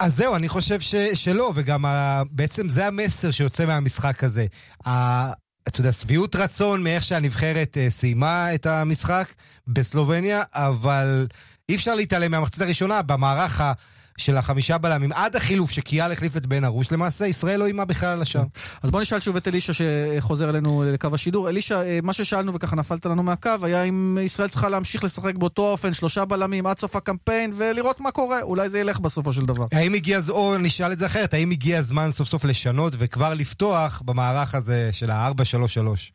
אז 0.00 0.16
זהו, 0.16 0.36
אני 0.36 0.48
חושב 0.48 0.80
ש, 0.80 0.94
שלא, 0.94 1.52
וגם 1.54 1.84
ה, 1.84 2.22
בעצם 2.30 2.68
זה 2.68 2.86
המסר 2.86 3.30
שיוצא 3.30 3.66
מהמשחק 3.66 4.24
הזה. 4.24 4.46
ה, 4.86 5.32
אתה 5.68 5.80
יודע, 5.80 5.92
שביעות 5.92 6.36
רצון 6.36 6.82
מאיך 6.82 7.04
שהנבחרת 7.04 7.76
סיימה 7.88 8.54
את 8.54 8.66
המשחק 8.66 9.34
בסלובניה, 9.66 10.42
אבל 10.54 11.26
אי 11.68 11.74
אפשר 11.74 11.94
להתעלם 11.94 12.30
מהמחצית 12.30 12.60
הראשונה 12.60 13.02
במערך 13.02 13.60
ה... 13.60 13.72
של 14.18 14.36
החמישה 14.36 14.78
בלמים, 14.78 15.12
עד 15.12 15.36
החילוף 15.36 15.70
שקיאל 15.70 16.12
החליף 16.12 16.36
את 16.36 16.46
בן 16.46 16.64
ארוש, 16.64 16.92
למעשה 16.92 17.26
ישראל 17.26 17.60
לא 17.60 17.66
אימה 17.66 17.84
בכלל 17.84 18.08
על 18.08 18.22
השער. 18.22 18.44
אז 18.82 18.90
בוא 18.90 19.00
נשאל 19.00 19.20
שוב 19.20 19.36
את 19.36 19.48
אלישע 19.48 19.72
שחוזר 19.72 20.50
אלינו 20.50 20.84
לקו 20.86 21.08
השידור. 21.14 21.48
אלישע, 21.48 21.82
אה, 21.82 21.98
מה 22.02 22.12
ששאלנו 22.12 22.54
וככה 22.54 22.76
נפלת 22.76 23.06
לנו 23.06 23.22
מהקו, 23.22 23.50
היה 23.62 23.82
אם 23.82 24.18
ישראל 24.20 24.48
צריכה 24.48 24.68
להמשיך 24.68 25.04
לשחק 25.04 25.34
באותו 25.34 25.70
אופן, 25.70 25.92
שלושה 25.92 26.24
בלמים 26.24 26.66
עד 26.66 26.78
סוף 26.78 26.96
הקמפיין, 26.96 27.52
ולראות 27.56 28.00
מה 28.00 28.10
קורה, 28.10 28.42
אולי 28.42 28.68
זה 28.68 28.78
ילך 28.78 29.00
בסופו 29.00 29.32
של 29.32 29.42
דבר. 29.42 29.64
האם 29.72 29.94
הגיע, 29.94 30.18
או 30.30 30.58
נשאל 30.58 30.92
את 30.92 30.98
זה 30.98 31.06
אחרת, 31.06 31.34
האם 31.34 31.50
הגיע 31.50 31.78
הזמן 31.78 32.10
סוף 32.10 32.28
סוף 32.28 32.44
לשנות 32.44 32.92
וכבר 32.98 33.34
לפתוח 33.34 34.02
במערך 34.04 34.54
הזה 34.54 34.90
של 34.92 35.10
ה-4-3-3? 35.10 36.14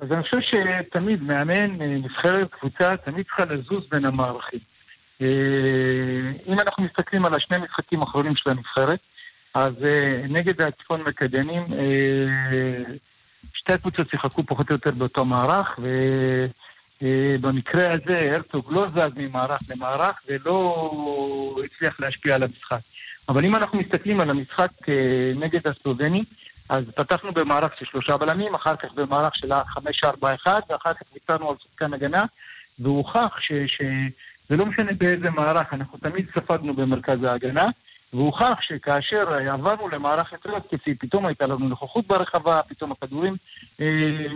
אז 0.00 0.12
אני 0.12 0.22
חושב 0.22 0.38
שתמיד 0.40 1.22
מאמן, 1.22 1.80
אה, 1.80 1.86
נבחרת, 1.86 2.48
קבוצה, 2.50 2.96
תמיד 3.04 3.26
צריכה 3.26 3.44
לזוז 3.44 3.84
בין 3.90 4.04
המערכים. 4.04 4.73
אה, 5.22 5.28
אם 6.46 6.60
אנחנו 6.60 6.82
מסתכלים 6.82 7.24
על 7.24 7.34
השני 7.34 7.58
משחקים 7.58 8.00
האחרונים 8.00 8.36
של 8.36 8.50
הנבחרת, 8.50 9.00
אז 9.54 9.72
אה, 9.84 10.22
נגד 10.28 10.60
הצפון 10.60 11.02
מקדנים, 11.02 11.62
אה, 11.72 12.94
שתי 13.54 13.72
הקבוצות 13.72 14.10
שיחקו 14.10 14.42
פחות 14.46 14.70
או 14.70 14.74
יותר 14.74 14.90
באותו 14.90 15.24
מערך, 15.24 15.78
ובמקרה 17.02 17.92
הזה 17.92 18.34
הרצוג 18.34 18.72
לא 18.72 18.86
זז 18.90 19.16
ממערך 19.16 19.58
למערך 19.70 20.16
ולא 20.28 21.56
הצליח 21.64 22.00
להשפיע 22.00 22.34
על 22.34 22.42
המשחק. 22.42 22.80
אבל 23.28 23.44
אם 23.44 23.56
אנחנו 23.56 23.78
מסתכלים 23.78 24.20
על 24.20 24.30
המשחק 24.30 24.70
נגד 25.36 25.68
הסלובני, 25.68 26.24
אז 26.68 26.84
פתחנו 26.96 27.32
במערך 27.32 27.72
של 27.78 27.84
שלושה 27.84 28.16
בלמים, 28.16 28.54
אחר 28.54 28.76
כך 28.76 28.92
במערך 28.94 29.36
של 29.36 29.52
ה-5-4-1, 29.52 30.46
ואחר 30.68 30.94
כך 30.94 31.02
ויתרנו 31.12 31.50
על 31.50 31.56
שחקן 31.62 31.94
הגנה, 31.94 32.22
והוכח 32.78 33.36
ש... 33.40 33.52
ש... 33.66 33.82
זה 34.48 34.56
לא 34.56 34.66
משנה 34.66 34.92
באיזה 34.92 35.30
מערך, 35.30 35.72
אנחנו 35.72 35.98
תמיד 35.98 36.26
ספגנו 36.26 36.74
במרכז 36.74 37.22
ההגנה, 37.22 37.66
והוכח 38.12 38.58
שכאשר 38.60 39.32
עברנו 39.52 39.88
למערך 39.88 40.32
יותר 40.32 40.56
התקפי, 40.56 40.94
פתאום 40.94 41.26
הייתה 41.26 41.46
לנו 41.46 41.68
נוכחות 41.68 42.06
ברחבה, 42.06 42.60
פתאום 42.68 42.92
הכדורים 42.92 43.36
אה, 43.80 43.86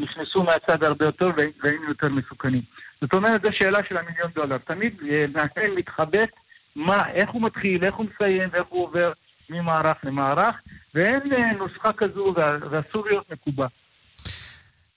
נכנסו 0.02 0.42
מהצד 0.42 0.84
הרבה 0.84 1.04
יותר 1.04 1.30
והיינו 1.62 1.88
יותר 1.88 2.08
מסוכנים. 2.08 2.62
זאת 3.00 3.12
אומרת, 3.12 3.42
זו 3.42 3.48
שאלה 3.52 3.78
של 3.88 3.96
המיליון 3.96 4.30
דולר. 4.34 4.58
תמיד 4.58 4.94
אה, 5.10 5.24
מאמן 5.34 5.74
מתחבט 5.76 6.30
מה, 6.76 7.10
איך 7.10 7.30
הוא 7.30 7.42
מתחיל, 7.42 7.84
איך 7.84 7.94
הוא 7.94 8.06
מסיים 8.06 8.48
ואיך 8.52 8.66
הוא 8.68 8.84
עובר 8.84 9.12
ממערך 9.50 9.96
למערך, 10.04 10.54
ואין 10.94 11.32
אה, 11.32 11.52
נוסחה 11.52 11.92
כזו 11.92 12.28
ואסור 12.70 13.06
להיות 13.06 13.32
מקובע. 13.32 13.66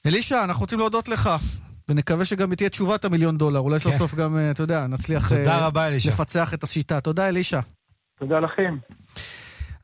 אלישע, 0.06 0.43
אנחנו 0.43 0.62
רוצים 0.62 0.80
להודות 0.80 1.10
לך. 1.10 1.30
ונקווה 1.92 2.26
שגם 2.26 2.56
תהיה 2.56 2.70
תשובת 2.70 3.06
המיליון 3.06 3.38
דולר. 3.38 3.60
אולי 3.60 3.80
סוף 3.80 3.92
כן. 3.92 3.98
סוף 3.98 4.16
גם, 4.16 4.38
אה, 4.38 4.52
אתה 4.52 4.64
יודע, 4.64 4.88
נצליח 4.88 5.30
תודה 5.30 5.70
אה, 5.76 5.90
לפצח 6.06 6.54
את 6.54 6.64
השיטה. 6.64 7.02
תודה, 7.02 7.28
אלישע. 7.28 7.60
תודה 8.20 8.40
לכם. 8.40 8.78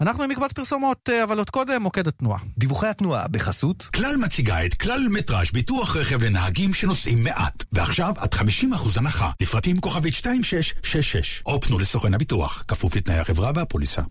אנחנו 0.01 0.23
עם 0.23 0.29
מקבץ 0.29 0.53
פרסומות, 0.53 1.09
אה, 1.09 1.23
אבל 1.23 1.37
עוד 1.37 1.49
קודם, 1.49 1.81
מוקד 1.81 2.07
התנועה. 2.07 2.39
דיווחי 2.57 2.87
התנועה 2.87 3.27
בחסות? 3.27 3.89
כלל 3.95 4.15
מציגה 4.17 4.65
את 4.65 4.73
כלל 4.73 4.99
מטראז' 5.11 5.51
ביטוח 5.51 5.97
רכב 5.97 6.23
לנהגים 6.23 6.73
שנוסעים 6.73 7.23
מעט. 7.23 7.63
ועכשיו 7.71 8.13
עד 8.17 8.33
50% 8.33 8.97
הנחה, 8.97 9.31
לפרטים 9.41 9.79
כוכבית 9.79 10.13
2666. 10.13 11.43
או 11.45 11.61
פנו 11.61 11.79
לסוכן 11.79 12.13
הביטוח, 12.13 12.63
כפוף 12.67 12.95
לתנאי 12.95 13.19
החברה 13.19 13.51
והפוליסה. 13.55 14.01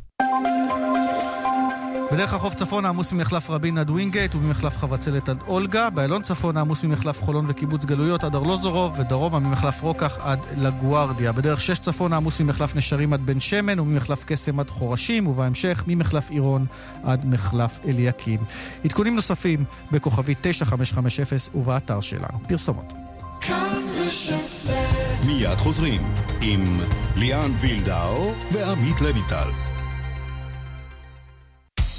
בדרך 2.12 2.35
החוף 2.35 2.55
צפון 2.55 2.85
העמוס 2.85 3.12
ממחלף 3.12 3.51
רבין 3.51 3.79
עד 3.79 3.90
ווינגייט 3.90 4.35
וממחלף 4.35 4.77
חבצלת 4.77 5.29
עד 5.29 5.38
אולגה. 5.47 5.90
באלון 5.90 6.23
צפון 6.23 6.57
העמוס 6.57 6.85
ממחלף 6.85 7.23
חולון 7.23 7.45
וקיבוץ 7.49 7.85
גלויות 7.85 8.25
עד 8.25 8.35
ארלוזורוב, 8.35 8.99
ודרומה 8.99 9.38
ממחלף 9.38 9.83
רוקח 9.83 10.19
עד 10.21 10.38
לגוארדיה. 10.57 11.33
בדרך 11.33 11.61
שש 11.61 11.79
צפון 11.79 12.12
העמוס 12.12 12.40
ממחלף 12.40 12.77
נשרים 12.77 13.12
עד 13.12 13.27
בן 13.27 13.40
שמן 13.40 13.81
וממחלף 13.81 14.25
קסם 14.25 14.61
עד 14.61 14.71
חורשים, 14.71 15.27
ובהמשך 15.27 15.85
ממחלף 15.87 16.31
עירון 16.31 16.66
עד 17.05 17.27
מחלף 17.27 17.79
אליקים. 17.85 18.40
עדכונים 18.85 19.16
נוספים 19.16 19.64
בכוכבי 19.92 20.35
9550 20.40 21.38
ובאתר 21.55 22.01
שלנו. 22.01 22.38
פרסומות. 22.49 22.92
מיד 25.27 25.57
חוזרים 25.57 26.03
עם 26.40 26.81
ליאן 27.16 27.53
וילדאו 27.61 28.33
ועמית 28.53 29.01
לויטל. 29.01 29.76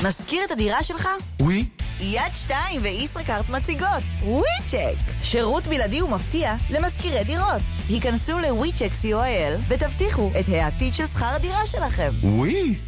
מזכיר 0.04 0.44
את 0.46 0.52
הדירה 0.52 0.84
שלך? 0.84 1.08
ווי. 1.42 1.66
יד 2.00 2.34
שתיים 2.34 2.82
וישראכרט 2.82 3.50
מציגות. 3.50 4.04
וויצ'ק. 4.24 4.98
שירות 5.24 5.68
בלעדי 5.68 6.02
ומפתיע 6.02 6.56
למזכירי 6.70 7.24
דירות. 7.24 7.62
היכנסו 7.90 8.40
לוויצ'ק 8.40 8.92
co.il 9.04 9.62
ותבטיחו 9.68 10.32
את 10.40 10.46
העתיד 10.50 10.94
של 10.94 11.06
שכר 11.06 11.26
הדירה 11.26 11.68
שלכם. 11.68 12.12
ווי. 12.24 12.87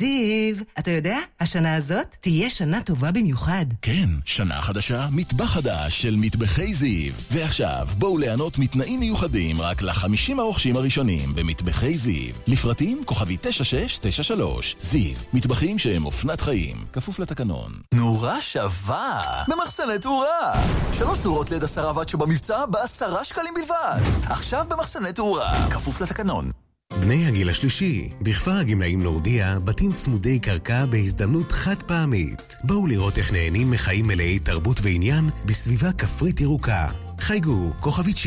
זיו, 0.00 0.56
אתה 0.78 0.90
יודע, 0.90 1.18
השנה 1.40 1.74
הזאת 1.74 2.16
תהיה 2.20 2.50
שנה 2.50 2.82
טובה 2.82 3.12
במיוחד. 3.12 3.66
כן, 3.82 4.08
שנה 4.24 4.62
חדשה, 4.62 5.06
מטבח 5.12 5.44
חדש 5.44 6.02
של 6.02 6.14
מטבחי 6.18 6.74
זיו. 6.74 7.14
ועכשיו, 7.30 7.88
בואו 7.98 8.18
ליהנות 8.18 8.58
מתנאים 8.58 9.00
מיוחדים 9.00 9.60
רק 9.60 9.82
לחמישים 9.82 10.40
הרוכשים 10.40 10.76
הראשונים 10.76 11.34
במטבחי 11.34 11.98
זיו. 11.98 12.34
לפרטים 12.46 13.02
כוכבי 13.04 13.36
9693. 13.40 14.76
זיו, 14.80 15.16
מטבחים 15.32 15.78
שהם 15.78 16.06
אופנת 16.06 16.40
חיים, 16.40 16.76
כפוף 16.92 17.18
לתקנון. 17.18 17.72
נורה 17.94 18.40
שווה 18.40 19.22
במחסני 19.48 19.98
תאורה. 20.00 20.64
שלוש 20.92 21.18
נורות 21.24 21.50
ליד 21.50 21.64
עשרה 21.64 21.98
ואט 21.98 22.08
שבמבצע 22.08 22.66
בעשרה 22.66 23.24
שקלים 23.24 23.54
בלבד. 23.54 24.00
עכשיו 24.30 24.64
במחסני 24.68 25.12
תאורה, 25.12 25.70
כפוף 25.70 26.00
לתקנון. 26.00 26.50
בני 26.98 27.26
הגיל 27.26 27.50
השלישי, 27.50 28.08
בכפר 28.20 28.50
הגמלאים 28.50 29.02
נורדיה, 29.02 29.58
בתים 29.58 29.92
צמודי 29.92 30.38
קרקע 30.38 30.86
בהזדמנות 30.86 31.52
חד 31.52 31.82
פעמית. 31.82 32.56
בואו 32.64 32.86
לראות 32.86 33.18
איך 33.18 33.32
נהנים 33.32 33.70
מחיים 33.70 34.06
מלאי 34.06 34.38
תרבות 34.38 34.80
ועניין 34.82 35.24
בסביבה 35.44 35.92
כפרית 35.92 36.40
ירוקה. 36.40 36.86
חייגו, 37.20 37.72
כוכבית 37.80 38.16
60-10. 38.16 38.20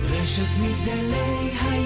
רשת 0.00 0.42
מגדלי 0.60 1.50
הים 1.60 1.85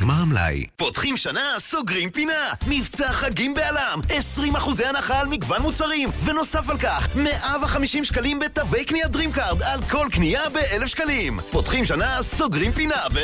גמר 0.00 0.14
המלאי. 0.14 0.66
פותחים 0.76 1.16
שנה, 1.16 1.54
סוגרים 1.58 2.10
פינה. 2.10 2.52
מבצע 2.66 3.12
חגים 3.12 3.54
בעלם. 3.54 4.00
20 4.08 4.56
אחוזי 4.56 4.84
הנחה 4.84 5.20
על 5.20 5.28
מגוון 5.28 5.62
מוצרים. 5.62 6.08
ונוסף 6.24 6.70
על 6.70 6.78
כך, 6.78 7.08
150 7.16 8.04
שקלים 8.04 8.38
בתווי 8.38 8.84
קנייה 8.84 9.06
DreamCard 9.06 9.64
על 9.64 9.80
כל 9.90 10.06
קנייה 10.12 10.48
ב-1,000 10.48 10.86
שקלים. 10.86 11.40
פותחים 11.50 11.84
שנה, 11.84 12.22
סוגרים 12.22 12.72
פינה 12.72 13.02
ב... 13.14 13.18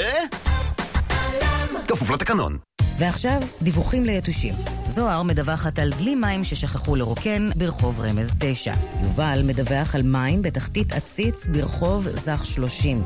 כפוף 1.88 2.10
לתקנון. 2.10 2.65
ועכשיו, 2.98 3.42
דיווחים 3.62 4.04
ליתושים. 4.04 4.54
זוהר 4.86 5.22
מדווחת 5.22 5.78
על 5.78 5.92
דלי 5.98 6.14
מים 6.14 6.44
ששכחו 6.44 6.96
לרוקן 6.96 7.48
ברחוב 7.56 8.00
רמז 8.00 8.34
9. 8.38 8.74
יובל 9.02 9.42
מדווח 9.44 9.94
על 9.94 10.02
מים 10.02 10.42
בתחתית 10.42 10.92
עציץ 10.92 11.46
ברחוב 11.46 12.08
זך 12.08 12.42
30. 12.44 13.04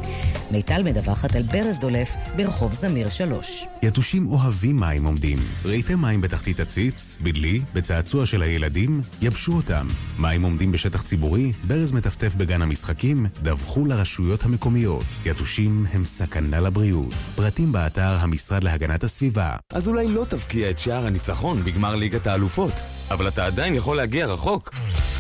מיטל 0.50 0.82
מדווחת 0.82 1.36
על 1.36 1.42
ברז 1.42 1.78
דולף 1.78 2.10
ברחוב 2.36 2.72
זמיר 2.72 3.08
3. 3.08 3.64
יתושים 3.82 4.26
אוהבים 4.26 4.80
מים 4.80 5.04
עומדים. 5.04 5.38
ראיתם 5.64 6.00
מים 6.00 6.20
בתחתית 6.20 6.60
עציץ, 6.60 7.18
בדלי, 7.22 7.60
בצעצוע 7.74 8.26
של 8.26 8.42
הילדים? 8.42 9.00
יבשו 9.22 9.52
אותם. 9.52 9.86
מים 10.18 10.42
עומדים 10.42 10.72
בשטח 10.72 11.02
ציבורי, 11.02 11.52
ברז 11.64 11.92
מטפטף 11.92 12.34
בגן 12.34 12.62
המשחקים, 12.62 13.26
דווחו 13.42 13.84
לרשויות 13.84 14.44
המקומיות. 14.44 15.04
יתושים 15.26 15.86
הם 15.92 16.04
סכנה 16.04 16.60
לבריאות. 16.60 17.14
פרטים 17.36 17.72
באתר 17.72 18.16
המשרד 18.20 18.64
להגנת 18.64 19.04
הסביבה. 19.04 19.56
אז 19.80 19.88
אולי 19.88 20.08
לא 20.08 20.24
תבקיע 20.28 20.70
את 20.70 20.78
שער 20.78 21.06
הניצחון 21.06 21.64
בגמר 21.64 21.96
ליגת 21.96 22.26
האלופות, 22.26 22.72
אבל 23.10 23.28
אתה 23.28 23.46
עדיין 23.46 23.74
יכול 23.74 23.96
להגיע 23.96 24.26
רחוק. 24.26 24.70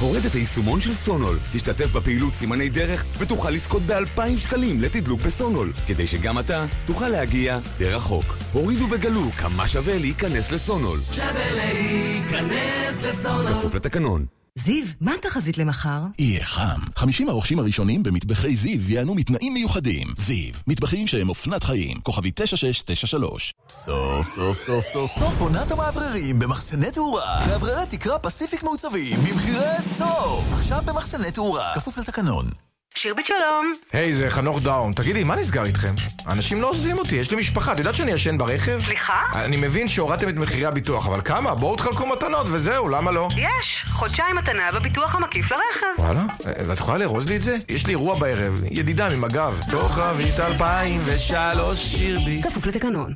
הורד 0.00 0.24
את 0.24 0.32
היישומון 0.32 0.80
של 0.80 0.94
סונול, 0.94 1.38
תשתתף 1.52 1.92
בפעילות 1.92 2.34
סימני 2.34 2.68
דרך 2.68 3.04
ותוכל 3.18 3.50
לזכות 3.50 3.82
באלפיים 3.82 4.38
שקלים 4.38 4.80
לתדלוק 4.80 5.20
בסונול, 5.20 5.72
כדי 5.86 6.06
שגם 6.06 6.38
אתה 6.38 6.66
תוכל 6.86 7.08
להגיע 7.08 7.58
די 7.78 7.88
רחוק. 7.88 8.24
הורידו 8.52 8.86
וגלו 8.90 9.30
כמה 9.36 9.68
שווה 9.68 9.98
להיכנס 9.98 10.52
לסונול. 10.52 10.98
שווה 11.12 11.50
להיכנס 11.50 13.02
לסונול. 13.02 13.54
כפוף 13.54 13.74
לתקנון. 13.74 14.39
זיו, 14.64 14.84
מה 15.00 15.12
התחזית 15.14 15.58
למחר? 15.58 16.00
יהיה 16.18 16.44
חם. 16.44 16.80
50 16.96 17.28
הרוכשים 17.28 17.58
הראשונים 17.58 18.02
במטבחי 18.02 18.56
זיו 18.56 18.90
ייהנו 18.90 19.14
מתנאים 19.14 19.54
מיוחדים. 19.54 20.08
זיו, 20.16 20.54
מטבחים 20.66 21.06
שהם 21.06 21.28
אופנת 21.28 21.62
חיים. 21.64 22.00
כוכבי 22.00 22.30
9693. 22.34 23.52
סוף 23.68 24.26
סוף 24.26 24.58
סוף 24.58 24.86
סוף 24.92 25.10
סוף 25.10 25.40
עונת 25.40 25.70
המאווררים 25.70 26.38
במחסני 26.38 26.90
תאורה. 26.90 27.46
מאווררי 27.48 27.86
תקרה 27.88 28.18
פסיפיק 28.18 28.62
מעוצבים 28.62 29.18
במחירי 29.18 29.82
סוף. 29.98 30.52
עכשיו 30.52 30.82
במחסני 30.86 31.30
תאורה. 31.30 31.72
כפוף 31.74 31.98
לתקנון. 31.98 32.50
שירבית 32.94 33.26
שלום. 33.26 33.72
היי, 33.92 34.12
זה 34.12 34.30
חנוך 34.30 34.62
דאון. 34.62 34.92
תגידי, 34.92 35.24
מה 35.24 35.36
נסגר 35.36 35.64
איתכם? 35.64 35.94
אנשים 36.28 36.60
לא 36.62 36.68
עוזבים 36.68 36.98
אותי, 36.98 37.16
יש 37.16 37.30
לי 37.30 37.36
משפחה. 37.36 37.72
את 37.72 37.78
יודעת 37.78 37.94
שאני 37.94 38.12
ישן 38.12 38.38
ברכב? 38.38 38.80
סליחה? 38.84 39.22
אני 39.34 39.56
מבין 39.56 39.88
שהורדתם 39.88 40.28
את 40.28 40.34
מחירי 40.34 40.66
הביטוח, 40.66 41.06
אבל 41.06 41.20
כמה? 41.24 41.54
בואו 41.54 41.76
תחלקו 41.76 42.06
מתנות 42.06 42.46
וזהו, 42.50 42.88
למה 42.88 43.10
לא? 43.10 43.28
יש, 43.36 43.84
חודשיים 43.92 44.36
מתנה 44.36 44.72
בביטוח 44.72 45.14
המקיף 45.14 45.52
לרכב. 45.52 45.86
וואלה? 46.02 46.22
ואת 46.66 46.78
יכולה 46.78 46.98
לארוז 46.98 47.28
לי 47.28 47.36
את 47.36 47.40
זה? 47.40 47.56
יש 47.68 47.86
לי 47.86 47.90
אירוע 47.90 48.18
בערב, 48.18 48.60
ידידה 48.70 49.08
ממג"ב. 49.08 49.54
כוכבית 49.70 50.40
2003 50.40 51.78
שירבי. 51.78 52.42
כפוף 52.42 52.66
לתקנון. 52.66 53.14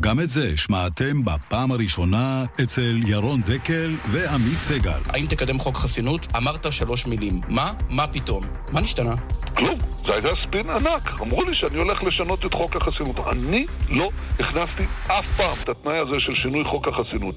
גם 0.00 0.20
את 0.20 0.28
זה 0.28 0.56
שמעתם 0.56 1.24
בפעם 1.24 1.72
הראשונה 1.72 2.44
אצל 2.62 3.00
ירון 3.06 3.42
דקל 3.42 3.96
ועמית 4.10 4.58
סגל. 4.58 4.98
האם 5.08 5.26
תקדם 5.26 5.58
חוק 5.58 5.76
חסינות? 5.76 6.26
אמרת 6.36 6.72
שלוש 6.72 7.06
מילים. 7.06 7.40
מה? 7.48 7.72
מה 7.90 8.06
פתאום? 8.06 8.44
מה 8.72 8.80
נשתנה? 8.80 9.14
כלום, 9.56 9.78
זה 10.06 10.12
היה 10.14 10.34
ספין 10.46 10.70
ענק. 10.70 11.20
אמרו 11.20 11.44
לי 11.44 11.54
שאני 11.54 11.78
הולך 11.78 12.02
לשנות 12.02 12.46
את 12.46 12.54
חוק 12.54 12.76
החסינות. 12.76 13.16
אני 13.30 13.66
לא 13.88 14.08
הכנסתי 14.40 14.84
אף 15.06 15.36
פעם 15.36 15.56
את 15.62 15.68
התנאי 15.68 15.98
הזה 15.98 16.16
של 16.18 16.32
שינוי 16.32 16.64
חוק 16.64 16.88
החסינות. 16.88 17.34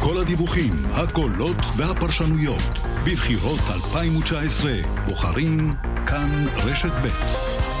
כל 0.00 0.18
הדיווחים, 0.22 0.72
הקולות 0.92 1.62
והפרשנויות. 1.76 2.78
בבחירות 3.06 3.60
2019 3.74 4.72
בוחרים 5.06 5.74
כאן 6.06 6.46
רשת 6.64 6.92
ב'. 7.04 7.79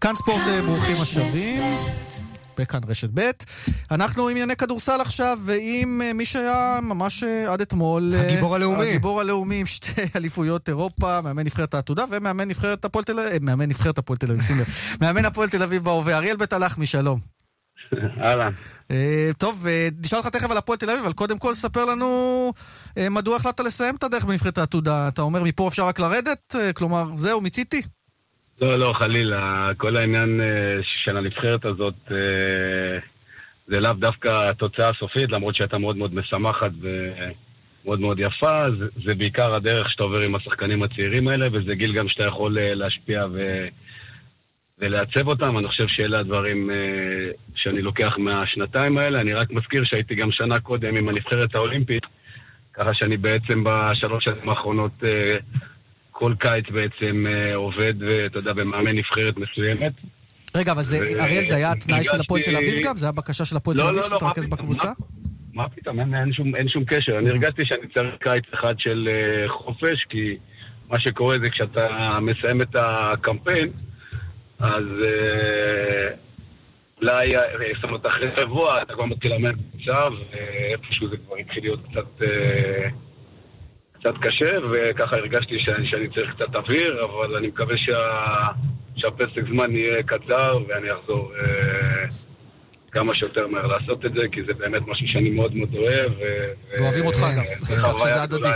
כאן 0.00 0.14
ספורט 0.14 0.42
אה, 0.48 0.62
ברוכים 0.62 0.96
השבים. 1.00 1.62
בכאן 2.58 2.80
רשת 2.88 3.10
ב'. 3.14 3.30
אנחנו 3.90 4.22
עם 4.22 4.30
ענייני 4.30 4.56
כדורסל 4.56 5.00
עכשיו, 5.00 5.38
ועם 5.44 6.02
אה, 6.04 6.12
מי 6.12 6.26
שהיה 6.26 6.78
ממש 6.82 7.22
אה, 7.24 7.52
עד 7.52 7.60
אתמול... 7.60 8.14
הגיבור 8.14 8.54
הלאומי. 8.54 8.88
הגיבור 8.88 9.20
הלאומי 9.20 9.60
עם 9.60 9.66
שתי 9.66 10.02
אליפויות 10.16 10.68
אירופה, 10.68 11.20
מאמן 11.20 11.44
נבחרת 11.44 11.74
העתודה 11.74 12.04
ומאמן 12.10 12.48
נבחרת 12.48 12.84
הפועל 12.84 13.04
תל 13.04 13.20
אביב, 13.20 13.42
מאמן 13.42 13.68
נבחרת 13.68 13.98
הפועל 13.98 14.16
תל 14.16 14.30
אביב, 14.30 14.42
שים 14.42 14.58
לב. 14.58 14.66
מאמן 15.00 15.24
הפועל 15.24 15.48
תל 15.48 15.62
אביב 15.62 15.84
בהווה. 15.84 16.16
אריאל 16.16 16.36
בית 16.36 16.52
הלחמי, 16.52 16.86
שלום. 16.86 17.20
אהלן. 18.24 18.52
טוב, 19.38 19.66
נשאל 20.04 20.18
אותך 20.18 20.28
תכף 20.28 20.50
על 20.50 20.56
הפועל 20.56 20.78
תל 20.78 20.90
אביב, 20.90 21.04
אבל 21.04 21.12
קודם 21.12 21.38
כל 21.38 21.54
ספר 21.54 21.84
לנו 21.84 22.52
מדוע 22.98 23.36
החלטת 23.36 23.60
לסיים 23.60 23.94
את 23.94 24.02
הדרך 24.02 24.24
בנבחרת 24.24 24.58
העתודה. 24.58 25.08
אתה 25.08 25.22
אומר 25.22 25.42
מפה 25.42 25.68
אפשר 25.68 25.86
רק 25.86 26.00
לרדת? 26.00 26.54
כלומר, 26.74 27.10
זהו, 27.16 27.40
מיציתי? 27.40 27.82
לא, 28.62 28.78
לא, 28.78 28.92
חלילה. 28.92 29.70
כל 29.76 29.96
העניין 29.96 30.40
של 30.82 31.16
הנבחרת 31.16 31.64
הזאת 31.64 31.94
זה 33.66 33.80
לאו 33.80 33.92
דווקא 33.92 34.50
התוצאה 34.50 34.88
הסופית, 34.88 35.30
למרות 35.30 35.54
שהייתה 35.54 35.78
מאוד 35.78 35.96
מאוד 35.96 36.14
משמחת 36.14 36.70
ומאוד 36.80 38.00
מאוד 38.00 38.20
יפה. 38.20 38.70
זה, 38.78 38.86
זה 39.04 39.14
בעיקר 39.14 39.54
הדרך 39.54 39.90
שאתה 39.90 40.02
עובר 40.02 40.20
עם 40.20 40.34
השחקנים 40.34 40.82
הצעירים 40.82 41.28
האלה, 41.28 41.46
וזה 41.52 41.74
גיל 41.74 41.94
גם 41.94 42.08
שאתה 42.08 42.24
יכול 42.24 42.58
להשפיע 42.60 43.26
ו... 43.32 43.46
ולעצב 44.78 45.28
אותם. 45.28 45.58
אני 45.58 45.68
חושב 45.68 45.88
שאלה 45.88 46.18
הדברים 46.20 46.70
שאני 47.54 47.82
לוקח 47.82 48.18
מהשנתיים 48.18 48.98
האלה. 48.98 49.20
אני 49.20 49.32
רק 49.32 49.50
מזכיר 49.50 49.84
שהייתי 49.84 50.14
גם 50.14 50.32
שנה 50.32 50.60
קודם 50.60 50.96
עם 50.96 51.08
הנבחרת 51.08 51.54
האולימפית, 51.54 52.02
ככה 52.72 52.94
שאני 52.94 53.16
בעצם 53.16 53.64
בשלוש 53.64 54.24
שנים 54.24 54.48
האחרונות... 54.48 54.92
כל 56.18 56.34
קיץ 56.38 56.64
בעצם 56.70 57.26
אה, 57.26 57.54
עובד, 57.54 57.94
ואתה 58.00 58.38
יודע, 58.38 58.52
במאמן 58.52 58.96
נבחרת 58.96 59.34
מסוימת. 59.36 59.92
רגע, 60.56 60.72
אבל 60.72 60.82
זה, 60.82 60.96
אריאל, 61.20 61.44
זה 61.44 61.56
היה 61.56 61.72
התנאי 61.72 62.04
של 62.04 62.20
הפועל 62.20 62.42
תל 62.42 62.56
אביב 62.56 62.84
גם? 62.84 62.96
זה 62.96 63.06
היה 63.06 63.12
בקשה 63.12 63.44
של 63.44 63.56
הפועל 63.56 63.76
תל 63.76 63.82
אביב 63.82 64.02
שתתרכז 64.02 64.46
בקבוצה? 64.46 64.92
מה 65.54 65.68
פתאום, 65.68 66.00
אין, 66.00 66.14
אין, 66.14 66.32
שום, 66.32 66.56
אין 66.56 66.68
שום 66.68 66.84
קשר. 66.84 67.18
אני 67.18 67.30
הרגשתי 67.30 67.62
שאני 67.64 67.88
צריך 67.94 68.14
קיץ 68.20 68.44
אחד 68.54 68.74
של 68.78 69.08
uh, 69.08 69.48
חופש, 69.52 70.04
כי 70.08 70.36
מה 70.88 71.00
שקורה 71.00 71.36
זה 71.44 71.50
כשאתה 71.50 71.86
מסיים 72.20 72.62
את 72.62 72.76
הקמפיין, 72.76 73.70
אז 74.58 74.84
אולי, 77.02 77.36
uh, 77.36 77.40
זאת 77.74 77.84
אומרת, 77.84 78.06
אחרי 78.06 78.28
שבוע 78.40 78.82
אתה 78.82 78.94
כבר 78.94 79.04
מתחיל 79.04 79.32
לאמן 79.32 79.52
קבוצה, 79.52 80.08
ואיפשהו 80.08 81.10
זה 81.10 81.16
כבר 81.16 81.36
התחיל 81.36 81.62
להיות 81.62 81.80
קצת... 81.90 82.22
Uh, 82.22 83.07
קצת 84.00 84.14
קשה, 84.20 84.50
וככה 84.70 85.16
הרגשתי 85.16 85.54
שאני, 85.58 85.88
שאני 85.88 86.08
צריך 86.14 86.34
קצת 86.34 86.56
אוויר, 86.56 87.04
אבל 87.04 87.36
אני 87.36 87.46
מקווה 87.46 87.78
שה, 87.78 87.98
שהפסק 88.96 89.42
זמן 89.52 89.76
יהיה 89.76 90.02
קצר 90.02 90.58
ואני 90.68 90.88
אחזור 90.92 91.32
אה, 91.40 92.06
כמה 92.92 93.14
שיותר 93.14 93.46
מהר 93.46 93.66
לעשות 93.66 94.06
את 94.06 94.12
זה, 94.12 94.26
כי 94.32 94.40
זה 94.46 94.54
באמת 94.54 94.82
משהו 94.86 95.08
שאני 95.08 95.30
מאוד 95.30 95.54
מאוד 95.54 95.74
אוהב. 95.74 96.12
ואוהבים 96.78 97.06
אותך 97.06 97.18
גם, 97.36 97.44
שזה 97.98 98.22
הדדי. 98.22 98.48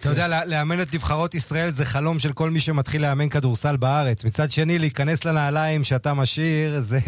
אתה 0.00 0.08
יודע, 0.08 0.44
לאמן 0.46 0.82
את 0.82 0.94
נבחרות 0.94 1.34
ישראל 1.34 1.70
זה 1.70 1.84
חלום 1.84 2.18
של 2.18 2.32
כל 2.32 2.50
מי 2.50 2.60
שמתחיל 2.60 3.02
לאמן 3.02 3.28
כדורסל 3.28 3.76
בארץ. 3.76 4.24
מצד 4.24 4.50
שני, 4.50 4.78
להיכנס 4.78 5.24
לנעליים 5.24 5.84
שאתה 5.84 6.14
משאיר, 6.14 6.80
זה 6.80 6.98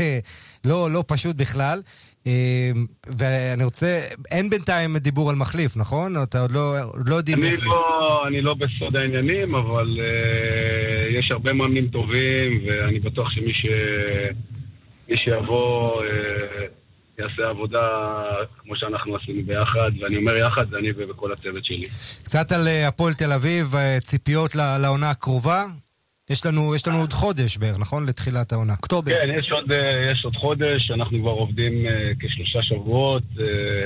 לא, 0.64 0.90
לא 0.90 1.04
פשוט 1.06 1.36
בכלל. 1.36 1.82
ואני 3.06 3.64
רוצה, 3.64 4.00
אין 4.30 4.50
בינתיים 4.50 4.96
דיבור 4.96 5.30
על 5.30 5.36
מחליף, 5.36 5.76
נכון? 5.76 6.22
אתה 6.22 6.40
עוד 6.40 6.52
לא, 6.52 6.74
עוד 6.84 7.08
לא 7.08 7.14
יודעים 7.14 7.42
אני 7.42 7.56
לא, 7.62 8.24
אני 8.28 8.40
לא 8.40 8.54
בסוד 8.54 8.96
העניינים, 8.96 9.54
אבל 9.54 9.86
uh, 9.96 11.18
יש 11.18 11.30
הרבה 11.30 11.52
מאמנים 11.52 11.88
טובים, 11.88 12.62
ואני 12.66 13.00
בטוח 13.00 13.30
שמי 13.30 13.54
ש, 13.54 13.66
מי 15.08 15.16
שיבוא 15.16 16.02
uh, 16.02 16.04
יעשה 17.18 17.50
עבודה 17.50 17.88
כמו 18.58 18.76
שאנחנו 18.76 19.16
עשינו 19.16 19.42
ביחד, 19.46 19.90
ואני 20.00 20.16
אומר 20.16 20.36
יחד, 20.36 20.70
זה 20.70 20.76
אני 20.76 20.88
וכל 21.10 21.32
הצוות 21.32 21.64
שלי. 21.64 21.86
קצת 22.24 22.52
על 22.52 22.68
הפועל 22.88 23.14
תל 23.14 23.32
אביב, 23.32 23.74
ציפיות 24.02 24.54
לעונה 24.54 25.10
הקרובה? 25.10 25.64
יש 26.30 26.46
לנו, 26.46 26.74
יש 26.74 26.88
לנו 26.88 27.00
עוד 27.00 27.12
חודש 27.12 27.56
בערך, 27.56 27.78
נכון? 27.78 28.06
לתחילת 28.06 28.52
העונה. 28.52 28.72
אוקטובר. 28.72 29.12
כן, 29.12 29.28
יש 29.38 29.50
עוד, 29.52 29.64
יש 30.12 30.24
עוד 30.24 30.36
חודש, 30.36 30.90
אנחנו 30.90 31.18
כבר 31.20 31.30
עובדים 31.30 31.72
כשלושה 32.20 32.62
שבועות, 32.62 33.22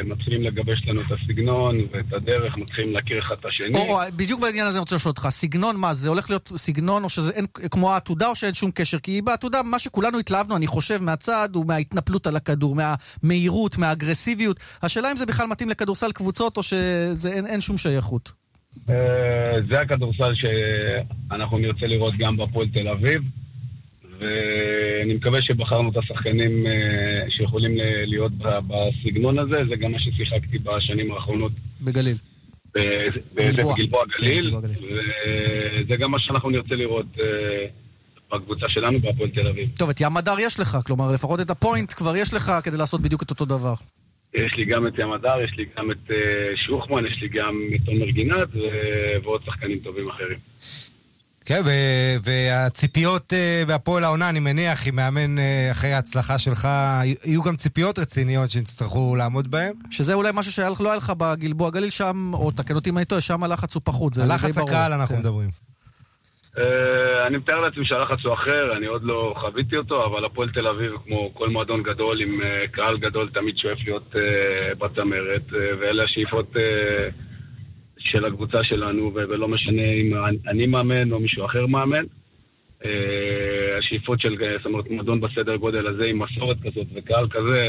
מתחילים 0.04 0.42
לגבש 0.42 0.82
לנו 0.86 1.00
את 1.00 1.06
הסגנון 1.06 1.78
ואת 1.92 2.12
הדרך, 2.12 2.56
מתחילים 2.56 2.92
להכיר 2.92 3.18
אחד 3.18 3.34
את 3.40 3.44
השני. 3.44 3.78
או, 3.78 3.98
בדיוק 4.16 4.40
בעניין 4.40 4.66
הזה 4.66 4.76
אני 4.76 4.80
רוצה 4.80 4.96
לשאול 4.96 5.10
אותך, 5.10 5.28
סגנון 5.30 5.76
מה, 5.76 5.94
זה 5.94 6.08
הולך 6.08 6.30
להיות 6.30 6.52
סגנון 6.56 7.04
או 7.04 7.08
שזה 7.08 7.32
אין, 7.32 7.46
כמו 7.70 7.92
העתודה 7.92 8.28
או 8.28 8.34
שאין 8.34 8.54
שום 8.54 8.70
קשר? 8.70 8.98
כי 8.98 9.22
בעתודה, 9.22 9.62
מה 9.62 9.78
שכולנו 9.78 10.18
התלהבנו, 10.18 10.56
אני 10.56 10.66
חושב, 10.66 11.02
מהצד, 11.02 11.48
הוא 11.54 11.66
מההתנפלות 11.66 12.26
על 12.26 12.36
הכדור, 12.36 12.74
מהמהירות, 12.74 13.78
מהאגרסיביות. 13.78 14.60
השאלה 14.82 15.12
אם 15.12 15.16
זה 15.16 15.26
בכלל 15.26 15.46
מתאים 15.46 15.70
לכדורסל 15.70 16.12
קבוצות 16.12 16.56
או 16.56 16.62
שאין 16.62 17.60
שום 17.60 17.78
שייכות. 17.78 18.41
זה 19.68 19.80
הכדורסל 19.80 20.32
שאנחנו 20.34 21.58
נרצה 21.58 21.86
לראות 21.86 22.14
גם 22.18 22.36
בפועל 22.36 22.68
תל 22.68 22.88
אביב, 22.88 23.22
ואני 24.18 25.14
מקווה 25.14 25.42
שבחרנו 25.42 25.90
את 25.90 25.96
השחקנים 25.96 26.66
שיכולים 27.28 27.76
להיות 28.06 28.32
בסגנון 28.38 29.38
הזה, 29.38 29.56
זה 29.68 29.76
גם 29.76 29.92
מה 29.92 30.00
ששיחקתי 30.00 30.58
בשנים 30.58 31.12
האחרונות. 31.12 31.52
בגליל. 31.80 32.16
בגלבוע 33.34 34.04
גליל, 34.18 34.54
וזה 34.56 35.96
גם 35.96 36.10
מה 36.10 36.18
שאנחנו 36.18 36.50
נרצה 36.50 36.74
לראות 36.74 37.06
בקבוצה 38.32 38.66
שלנו 38.68 39.00
בהפועל 39.00 39.30
תל 39.30 39.46
אביב. 39.46 39.68
טוב, 39.78 39.90
את 39.90 40.00
ים 40.00 40.16
הדר 40.16 40.34
יש 40.40 40.60
לך, 40.60 40.78
כלומר 40.86 41.12
לפחות 41.12 41.40
את 41.40 41.50
הפוינט 41.50 41.92
כבר 41.92 42.16
יש 42.16 42.34
לך 42.34 42.52
כדי 42.64 42.76
לעשות 42.76 43.00
בדיוק 43.00 43.22
את 43.22 43.30
אותו 43.30 43.44
דבר. 43.44 43.74
יש 44.34 44.54
לי 44.56 44.64
גם 44.64 44.86
את 44.86 44.92
ים 44.98 45.12
הדר, 45.12 45.40
יש 45.44 45.52
לי 45.56 45.64
גם 45.78 45.90
את 45.90 46.10
uh, 46.10 46.12
שוחמן, 46.56 47.06
יש 47.06 47.18
לי 47.22 47.28
גם 47.28 47.54
את 47.74 47.88
עומר 47.88 48.10
גינת 48.10 48.48
ועוד 49.24 49.40
שחקנים 49.46 49.78
טובים 49.78 50.08
אחרים. 50.08 50.38
כן, 51.44 51.60
ו- 51.64 52.14
והציפיות 52.24 53.32
uh, 53.32 53.68
בהפועל 53.68 54.04
העונה, 54.04 54.28
אני 54.28 54.40
מניח, 54.40 54.88
אם 54.88 54.96
מאמן 54.96 55.38
uh, 55.38 55.40
אחרי 55.70 55.92
ההצלחה 55.92 56.38
שלך, 56.38 56.68
יהיו 57.24 57.42
גם 57.42 57.56
ציפיות 57.56 57.98
רציניות 57.98 58.50
שנצטרכו 58.50 59.16
לעמוד 59.16 59.50
בהן. 59.50 59.72
שזה 59.90 60.14
אולי 60.14 60.30
משהו 60.34 60.52
שלא 60.52 60.88
היה 60.88 60.96
לך 60.96 61.12
בגלבוע 61.18 61.70
גליל 61.70 61.90
שם, 61.90 62.30
או 62.34 62.50
תקן 62.50 62.74
אותי 62.74 62.90
אם 62.90 62.96
אני 62.96 63.04
טועה, 63.04 63.20
שם 63.20 63.42
הלחץ 63.42 63.74
הוא 63.74 63.82
פחות, 63.84 64.14
זה 64.14 64.22
די 64.22 64.28
ברור. 64.28 64.40
הלחץ 64.46 64.58
הקהל 64.58 64.92
אנחנו. 64.92 65.16
מדברים. 65.18 65.71
Uh, 66.56 66.60
אני 67.26 67.36
מתאר 67.36 67.60
לעצמי 67.60 67.84
שהלחץ 67.84 68.24
הוא 68.24 68.34
אחר, 68.34 68.76
אני 68.76 68.86
עוד 68.86 69.02
לא 69.04 69.32
חוויתי 69.36 69.76
אותו, 69.76 70.04
אבל 70.06 70.24
הפועל 70.24 70.48
תל 70.48 70.66
אביב, 70.66 70.92
כמו 71.04 71.34
כל 71.34 71.48
מועדון 71.48 71.82
גדול 71.82 72.22
עם 72.22 72.40
uh, 72.40 72.68
קהל 72.68 72.98
גדול, 72.98 73.30
תמיד 73.34 73.58
שואף 73.58 73.78
להיות 73.84 74.14
uh, 74.14 74.18
בצמרת, 74.78 75.42
uh, 75.48 75.54
ואלה 75.80 76.02
השאיפות 76.02 76.56
uh, 76.56 76.60
של 77.98 78.24
הקבוצה 78.24 78.64
שלנו, 78.64 79.12
ולא 79.14 79.48
משנה 79.48 79.82
אם 79.82 80.12
אני 80.48 80.66
מאמן 80.66 81.12
או 81.12 81.20
מישהו 81.20 81.44
אחר 81.44 81.66
מאמן. 81.66 82.04
Uh, 82.82 82.86
השאיפות 83.78 84.20
של, 84.20 84.36
זאת 84.56 84.66
אומרת, 84.66 84.90
מועדון 84.90 85.20
בסדר 85.20 85.56
גודל 85.56 85.86
הזה, 85.86 86.06
עם 86.06 86.22
מסורת 86.22 86.56
כזאת 86.60 86.86
וקהל 86.94 87.28
כזה, 87.28 87.66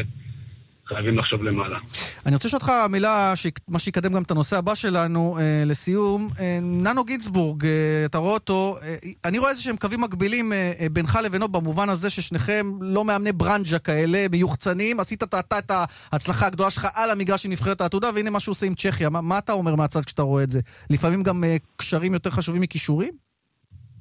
חייבים 0.93 1.17
לחשוב 1.17 1.43
למעלה. 1.43 1.77
אני 2.25 2.35
רוצה 2.35 2.47
לשאול 2.47 2.61
אותך 2.61 2.73
מילה, 2.89 3.33
מה 3.67 3.79
שיקדם 3.79 4.13
גם 4.13 4.23
את 4.23 4.31
הנושא 4.31 4.57
הבא 4.57 4.75
שלנו, 4.75 5.37
אה, 5.39 5.63
לסיום. 5.65 6.29
אה, 6.39 6.59
ננו 6.61 7.03
גינסבורג, 7.03 7.65
אה, 7.65 7.71
אתה 8.05 8.17
רואה 8.17 8.33
אותו, 8.33 8.77
אה, 8.83 8.95
אני 9.25 9.39
רואה 9.39 9.49
איזה 9.49 9.61
שהם 9.61 9.77
קווים 9.77 10.01
מקבילים 10.01 10.53
אה, 10.53 10.71
אה, 10.79 10.89
בינך 10.89 11.19
לבינו 11.23 11.47
במובן 11.47 11.89
הזה 11.89 12.09
ששניכם 12.09 12.71
לא 12.81 13.05
מאמני 13.05 13.31
ברנז'ה 13.31 13.79
כאלה, 13.79 14.25
מיוחצנים. 14.31 14.99
עשית 14.99 15.23
אתה 15.23 15.39
את 15.39 15.71
ההצלחה 16.11 16.47
הגדולה 16.47 16.69
שלך 16.69 16.87
על 16.93 17.11
המגרש 17.11 17.45
עם 17.45 17.51
נבחרת 17.51 17.81
העתודה, 17.81 18.09
והנה 18.15 18.29
מה 18.29 18.39
שהוא 18.39 18.51
עושה 18.51 18.65
עם 18.65 18.75
צ'כיה. 18.75 19.09
מה, 19.09 19.21
מה 19.21 19.37
אתה 19.37 19.53
אומר 19.53 19.75
מהצד 19.75 20.05
כשאתה 20.05 20.21
רואה 20.21 20.43
את 20.43 20.49
זה? 20.49 20.59
לפעמים 20.89 21.23
גם 21.23 21.43
אה, 21.43 21.57
קשרים 21.75 22.13
יותר 22.13 22.29
חשובים 22.29 22.61
מכישורים? 22.61 23.32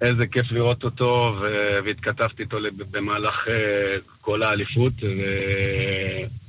איזה 0.02 0.26
כיף 0.26 0.52
לראות 0.52 0.84
אותו, 0.84 1.36
והתכתבתי 1.84 2.42
איתו 2.42 2.56
במהלך 2.90 3.48
אה, 3.48 3.54
כל 4.20 4.42
האליפות, 4.42 4.92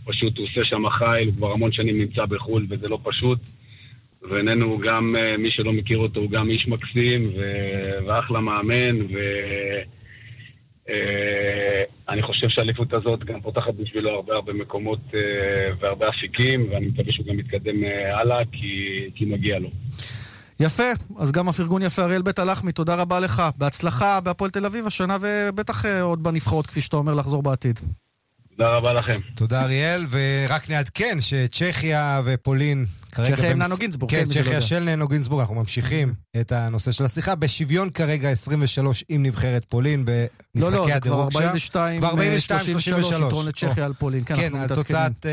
ופשוט 0.05 0.37
הוא 0.37 0.47
עושה 0.47 0.63
שם 0.63 0.89
חיל, 0.89 1.27
הוא 1.27 1.33
כבר 1.33 1.51
המון 1.51 1.71
שנים 1.71 1.97
נמצא 1.97 2.25
בחו"ל 2.25 2.65
וזה 2.69 2.87
לא 2.87 2.99
פשוט. 3.03 3.39
ואיננו 4.29 4.79
גם, 4.79 5.15
אה, 5.19 5.37
מי 5.37 5.51
שלא 5.51 5.73
מכיר 5.73 5.97
אותו, 5.97 6.19
הוא 6.19 6.31
גם 6.31 6.49
איש 6.49 6.67
מקסים 6.67 7.31
ואחלה 8.07 8.39
מאמן, 8.39 9.01
ואני 12.07 12.21
אה, 12.21 12.27
חושב 12.27 12.49
שהאליפות 12.49 12.93
הזאת 12.93 13.23
גם 13.23 13.41
פותחת 13.41 13.73
בשבילו 13.73 14.09
הרבה 14.09 14.33
הרבה 14.33 14.53
מקומות 14.53 14.99
והרבה 15.79 16.09
אפיקים, 16.09 16.67
ואני 16.71 16.85
מקווה 16.85 17.11
שהוא 17.11 17.25
גם 17.25 17.39
יתקדם 17.39 17.83
הלאה, 18.13 18.45
כי, 18.51 19.09
כי 19.15 19.25
מגיע 19.25 19.59
לו. 19.59 19.69
יפה, 20.63 20.83
אז 21.17 21.31
גם 21.31 21.49
הפרגון 21.49 21.81
יפה, 21.81 22.03
אריאל 22.03 22.21
בית 22.21 22.39
הלחמי, 22.39 22.71
תודה 22.71 22.95
רבה 22.95 23.19
לך. 23.19 23.43
בהצלחה 23.57 24.19
בהפועל 24.19 24.51
תל 24.51 24.65
אביב 24.65 24.87
השנה, 24.87 25.17
ובטח 25.21 25.85
אה, 25.85 26.01
עוד 26.01 26.23
בנבחרות, 26.23 26.67
כפי 26.67 26.81
שאתה 26.81 26.97
אומר, 26.97 27.13
לחזור 27.13 27.43
בעתיד. 27.43 27.79
תודה 28.57 28.69
רבה 28.69 28.93
לכם. 28.93 29.19
תודה 29.35 29.63
אריאל, 29.63 30.05
ורק 30.09 30.69
נעדכן 30.69 31.17
שצ'כיה 31.21 32.21
ופולין 32.25 32.85
כרגע... 33.11 33.35
צ'כיה 33.35 33.51
עם 33.51 33.61
ננו 33.61 33.77
גינזבורג, 33.77 34.11
כן, 34.11 34.25
צ'כיה 34.25 34.61
של 34.61 34.79
ננו 34.79 35.07
גינזבורג, 35.07 35.39
אנחנו 35.39 35.55
ממשיכים 35.55 36.13
את 36.41 36.51
הנושא 36.51 36.91
של 36.91 37.05
השיחה. 37.05 37.35
בשוויון 37.35 37.89
כרגע 37.89 38.29
23 38.29 39.03
עם 39.09 39.23
נבחרת 39.23 39.65
פולין 39.65 40.05
במשחקי 40.05 40.93
הדירוג 40.93 41.31
שם. 41.31 41.39
לא, 41.39 41.45
לא, 41.45 41.53
זה 41.53 41.97
כבר 41.99 42.09
42, 42.09 42.79
33, 42.79 43.15
יתרון 43.15 43.47
לצ'כיה 43.47 43.85
על 43.85 43.93
פולין. 43.93 44.23
כן, 44.25 44.35
כן 44.35 44.55
התוצאת... 44.55 45.25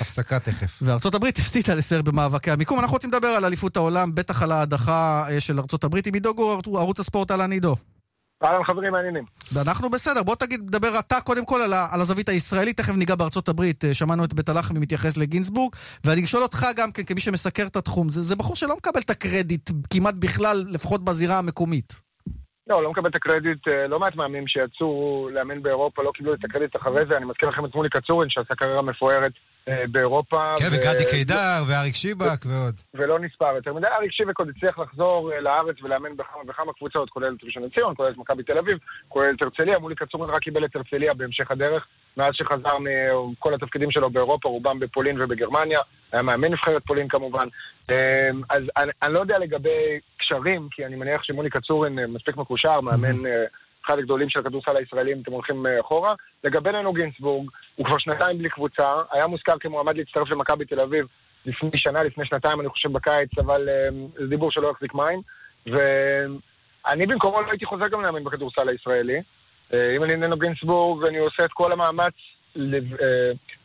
הפסקה 0.00 0.38
תכף. 0.38 0.78
וארצות 0.82 1.14
הברית 1.14 1.38
הפסידה 1.38 1.74
לסר 1.74 2.02
במאבקי 2.02 2.50
המיקום. 2.50 2.80
אנחנו 2.80 2.94
רוצים 2.94 3.10
לדבר 3.10 3.28
על 3.28 3.44
אליפות 3.44 3.76
העולם, 3.76 4.14
בטח 4.14 4.42
על 4.42 4.52
ההדחה 4.52 5.24
אה, 5.30 5.40
של 5.40 5.58
ארצות 5.58 5.84
הברית. 5.84 6.06
עם 6.06 6.14
עידו 6.14 6.34
גור, 6.34 6.60
ערוץ 6.78 7.00
הספורט, 7.00 7.30
אהלן 7.30 7.52
עידו. 7.52 7.76
אהלן 8.44 8.64
חברים 8.64 8.92
מעניינים. 8.92 9.24
ואנחנו 9.52 9.90
בסדר, 9.90 10.22
בוא 10.22 10.34
תגיד, 10.34 10.60
דבר 10.70 10.98
אתה 10.98 11.20
קודם 11.20 11.46
כל 11.46 11.60
על, 11.60 11.72
על 11.92 12.00
הזווית 12.00 12.28
הישראלית, 12.28 12.76
תכף 12.76 12.96
ניגע 12.96 13.14
בארצות 13.14 13.48
הברית, 13.48 13.84
אה, 13.84 13.94
שמענו 13.94 14.24
את 14.24 14.34
בית 14.34 14.48
הלחמי 14.48 14.78
מתייחס 14.78 15.16
לגינזבורג, 15.16 15.72
ואני 16.04 16.24
אשאל 16.24 16.42
אותך 16.42 16.66
גם 16.76 16.92
כן, 16.92 17.02
כמי 17.02 17.20
שמסקר 17.20 17.66
את 17.66 17.76
התחום, 17.76 18.08
זה, 18.08 18.22
זה 18.22 18.36
בחור 18.36 18.56
שלא 18.56 18.76
מקבל 18.76 19.00
את 19.00 19.10
הקרדיט 19.10 19.70
כמעט 19.90 20.14
בכלל, 20.18 20.64
לפחות 20.68 21.04
בזירה 21.04 21.38
המקומית. 21.38 22.04
לא, 22.66 22.82
לא 22.82 22.90
מקבל 22.90 23.10
את 23.10 23.16
הקרדיט, 23.16 23.68
אה, 23.68 23.86
לא 23.86 24.00
מעט 24.00 24.14
מאמנים 24.16 24.46
שיצאו 24.46 25.28
לאמן 25.32 25.62
באירופה 25.62 26.02
לא 26.02 26.10
קיבלו 26.14 26.34
את 26.34 26.44
הקרדיט 26.44 26.76
אחרי 26.76 27.06
זה, 27.10 27.16
אני 27.16 27.24
מזכיר 27.24 27.48
לכם 27.48 27.64
את 27.64 27.74
מולי 27.74 27.88
קצורין 27.90 28.30
שעשה 28.30 28.54
קריירה 28.54 28.82
מפוארת 28.82 29.32
באירופה. 29.66 30.54
כן, 30.58 30.66
וגדי 30.72 31.04
קידר, 31.10 31.62
ואריק 31.68 31.94
שיבק 31.94 32.46
ועוד. 32.46 32.74
ולא 32.94 33.18
נספר 33.18 33.56
יותר 33.56 33.72
מדי. 33.72 33.86
אריק 33.86 34.12
שיבק 34.12 34.38
עוד 34.38 34.48
הצליח 34.56 34.78
לחזור 34.78 35.32
אה, 35.32 35.40
לארץ 35.40 35.76
ולאמן 35.82 36.16
בכמה 36.16 36.42
וכמה 36.48 36.72
קבוצות, 36.72 37.10
כולל 37.10 37.34
את 37.38 37.44
ראשון 37.44 37.62
לציון, 37.62 37.94
כולל 37.96 38.10
את 38.10 38.16
מכבי 38.16 38.42
תל 38.42 38.58
אביב, 38.58 38.78
כולל 39.08 39.34
את 39.36 39.42
הרצליה. 39.42 39.78
מולי 39.78 39.94
קצורין 39.94 40.30
רק 40.30 40.42
קיבל 40.42 40.64
את 40.64 40.76
הרצליה 40.76 41.14
בהמשך 41.14 41.50
הדרך, 41.50 41.86
מאז 42.16 42.30
שחזר 42.32 42.78
מכל 42.78 43.54
התפקידים 43.54 43.90
שלו 43.90 44.10
באירופה, 44.10 44.48
רובם 44.48 44.80
בפולין 44.80 45.22
ובגרמניה. 45.22 45.80
היה 46.12 46.22
מאמן 46.22 46.52
נבחרת 46.52 46.82
פולין 46.86 47.08
כמובן. 47.08 47.48
אז 48.50 48.62
אני, 48.76 48.90
אני 49.02 49.14
לא 49.14 49.20
יודע 49.20 49.38
לגבי 49.38 49.98
קשרים, 50.16 50.68
כי 50.70 50.86
אני 50.86 50.96
מניח 50.96 51.22
שמולי 51.22 51.50
קצורין 51.50 51.98
מספיק 52.06 52.36
מקושר, 52.36 52.80
מאמן... 52.80 53.30
אחד 53.86 53.98
הגדולים 53.98 54.28
של 54.28 54.38
הכדורסל 54.38 54.76
הישראלי, 54.76 55.12
אם 55.12 55.20
אתם 55.22 55.32
הולכים 55.32 55.66
אה, 55.66 55.80
אחורה. 55.80 56.14
לגבי 56.44 56.72
ננו 56.72 56.92
גינסבורג, 56.92 57.50
הוא 57.76 57.86
כבר 57.86 57.98
שנתיים 57.98 58.38
בלי 58.38 58.48
קבוצה, 58.48 58.94
היה 59.10 59.26
מוזכר 59.26 59.58
כמועמד 59.60 59.96
להצטרף 59.96 60.30
למכבי 60.30 60.64
תל 60.64 60.80
אביב 60.80 61.06
לפני 61.46 61.70
שנה, 61.76 62.02
לפני 62.02 62.26
שנתיים, 62.26 62.60
אני 62.60 62.68
חושב, 62.68 62.92
בקיץ, 62.92 63.38
אבל 63.38 63.68
אה, 63.68 63.88
זה 64.18 64.26
דיבור 64.26 64.50
שלא 64.50 64.68
יחזיק 64.68 64.94
מים. 64.94 65.20
ואני 65.66 67.06
במקומו 67.06 67.42
לא 67.42 67.50
הייתי 67.50 67.66
חוזר 67.66 67.88
גם 67.88 68.02
לאמן 68.02 68.24
בכדורסל 68.24 68.68
הישראלי. 68.68 69.22
אה, 69.74 69.96
אם 69.96 70.04
אני 70.04 70.14
ננו 70.14 70.36
גינסבורג, 70.36 71.06
אני 71.06 71.18
עושה 71.18 71.44
את 71.44 71.52
כל 71.52 71.72
המאמץ 71.72 72.14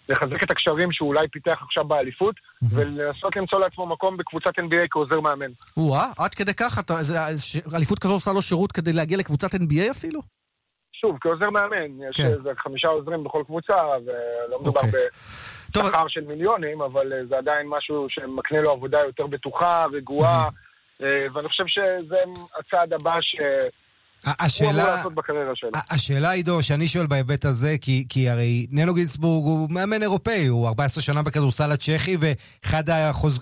לחזק 0.10 0.44
את 0.44 0.52
הקשרים 0.52 0.92
שהוא 0.92 1.10
אולי 1.10 1.28
פיתח 1.28 1.58
עכשיו 1.62 1.84
באליפות, 1.84 2.36
ולנסות 2.74 3.36
למצוא 3.36 3.60
לעצמו 3.60 3.86
מקום 3.86 4.18
בקבוצת 4.18 4.60
NBA 4.60 4.88
כעוזר 4.90 5.20
מאמן. 5.20 5.52
או-אה, 5.78 6.06
עד 6.20 6.34
כדי 6.34 6.54
כך? 6.54 6.80
אליפות 7.76 8.00
כזו 8.00 8.14
עושה 8.14 8.32
לו 8.34 8.42
שירות 8.42 8.72
כדי 8.72 8.94
להגיע 8.94 9.18
לקבוצת 9.18 9.56
NBA 9.56 9.92
אפילו? 9.92 10.20
שוב, 10.94 11.18
כעוזר 11.22 11.50
מאמן. 11.50 12.10
יש 12.10 12.16
כן. 12.16 12.26
איזה 12.26 12.50
חמישה 12.58 12.88
עוזרים 12.88 13.24
בכל 13.24 13.44
קבוצה, 13.46 13.76
ולא 14.06 14.58
מדובר 14.62 14.82
אוקיי. 14.86 15.02
בשכר 15.70 16.08
של 16.08 16.22
מיליונים, 16.22 16.82
אבל 16.82 17.14
אה, 17.14 17.26
זה 17.30 17.38
עדיין 17.38 17.68
משהו 17.68 18.06
שמקנה 18.10 18.62
לו 18.62 18.72
עבודה 18.72 19.00
יותר 19.00 19.28
בטוחה, 19.28 19.86
רגועה, 19.94 20.50
אה, 21.02 21.26
ואני 21.34 21.48
חושב 21.48 21.64
שזה 21.68 22.18
הצעד 22.60 22.94
הבא 22.94 23.22
ש... 23.22 23.36
השאלה, 24.26 25.04
השאלה, 25.92 26.32
עידו, 26.32 26.64
שאני 26.64 26.88
שואל 26.88 27.08
בהיבט 27.08 27.46
הזה, 27.46 27.76
כי, 27.82 28.06
כי 28.10 28.30
הרי 28.30 28.68
ננו 28.72 28.94
גינסבורג 28.94 29.46
הוא 29.46 29.70
מאמן 29.72 30.02
אירופאי, 30.02 30.48
הוא 30.48 30.68
14 30.68 31.04
שנה 31.04 31.22
בכדורסל 31.22 31.72
הצ'כי, 31.72 32.18
ואחד 32.20 32.90
החוז... 32.90 33.40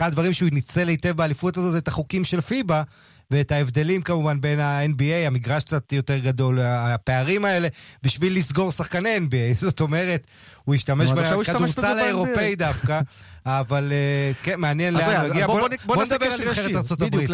הדברים 0.00 0.32
שהוא 0.32 0.48
ניצל 0.52 0.88
היטב 0.88 1.12
באליפות 1.16 1.56
הזו 1.56 1.70
זה 1.70 1.78
את 1.78 1.88
החוקים 1.88 2.24
של 2.24 2.40
פיבה, 2.40 2.82
ואת 3.30 3.52
ההבדלים 3.52 4.02
כמובן 4.02 4.40
בין 4.40 4.60
ה-NBA, 4.60 5.26
המגרש 5.26 5.64
קצת 5.64 5.92
יותר 5.92 6.18
גדול, 6.18 6.58
הפערים 6.62 7.44
האלה, 7.44 7.68
בשביל 8.02 8.36
לסגור 8.36 8.70
שחקני 8.70 9.16
NBA. 9.16 9.54
זאת 9.66 9.80
אומרת, 9.80 10.26
הוא 10.64 10.74
השתמש 10.74 11.10
בכדורסל 11.10 11.98
האירופאי 11.98 12.56
דווקא. 12.56 13.00
אבל 13.46 13.88
אה, 13.92 14.30
כן, 14.42 14.60
מעניין 14.60 14.94
לאן 14.94 15.02
הוא 15.02 15.30
הגיע. 15.30 15.46
בוא 15.86 16.04
נדבר 16.04 16.26
על 16.26 16.40
נבחרת 16.40 16.76
ארצות 16.76 17.00
הברית. 17.00 17.30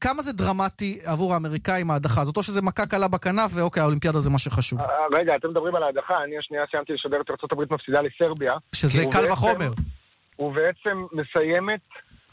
כמה 0.00 0.22
זה 0.22 0.32
דרמטי 0.32 0.98
עבור 1.04 1.34
האמריקאים 1.34 1.90
ההדחה 1.90 2.20
הזאת? 2.20 2.36
או 2.36 2.42
שזה 2.42 2.62
מכה 2.62 2.86
קלה 2.86 3.08
בכנף, 3.08 3.50
ואוקיי, 3.54 3.80
האולימפיאדה 3.80 4.20
זה 4.20 4.30
מה 4.30 4.38
שחשוב. 4.38 4.80
אה, 4.80 4.86
רגע, 5.12 5.36
אתם 5.36 5.48
מדברים 5.50 5.74
על 5.74 5.82
ההדחה, 5.82 6.14
אני 6.24 6.38
השנייה 6.38 6.64
סיימתי 6.70 6.92
לשדר 6.92 7.20
את 7.20 7.30
ארצות 7.30 7.52
הברית 7.52 7.70
מפסידה 7.70 8.00
לסרביה. 8.00 8.52
שזה 8.72 9.04
קל 9.12 9.32
וחומר. 9.32 9.72
ובעצם 10.38 11.04
מסיימת 11.12 11.80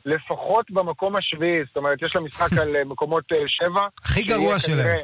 לפחות 0.08 0.72
במקום 0.72 1.15
השביעי, 1.15 1.63
זאת 1.67 1.78
אומרת, 1.78 2.02
יש 2.02 2.15
לה 2.15 2.22
משחק 2.22 2.58
על 2.62 2.76
אה, 2.76 2.84
מקומות 2.84 3.24
שבע. 3.48 3.88
הכי 4.04 4.24
גרוע 4.24 4.60
שלהם. 4.60 5.00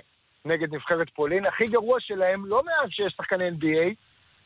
נגד 0.45 0.73
נבחרת 0.75 1.07
פולין. 1.15 1.45
הכי 1.45 1.63
גרוע 1.63 1.97
שלהם, 1.99 2.45
לא 2.45 2.61
מאז 2.65 2.89
שיש 2.89 3.13
שחקני 3.17 3.49
NBA 3.49 3.93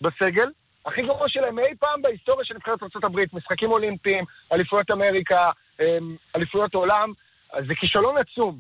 בסגל, 0.02 0.50
הכי 0.86 1.02
גרוע 1.02 1.30
שלהם 1.30 1.60
אי 1.60 1.76
פעם 1.80 2.02
בהיסטוריה 2.02 2.46
של 2.46 2.56
נבחרת 2.56 2.84
ארה"ב, 2.84 3.20
משחקים 3.34 3.72
אולימפיים, 3.72 4.26
אליפויות 4.54 4.92
אמריקה, 4.92 5.50
אמ, 5.82 6.16
אליפויות 6.36 6.74
עולם, 6.76 7.14
אז 7.54 7.66
זה 7.68 7.76
כישלון 7.76 8.16
עצום. 8.18 8.60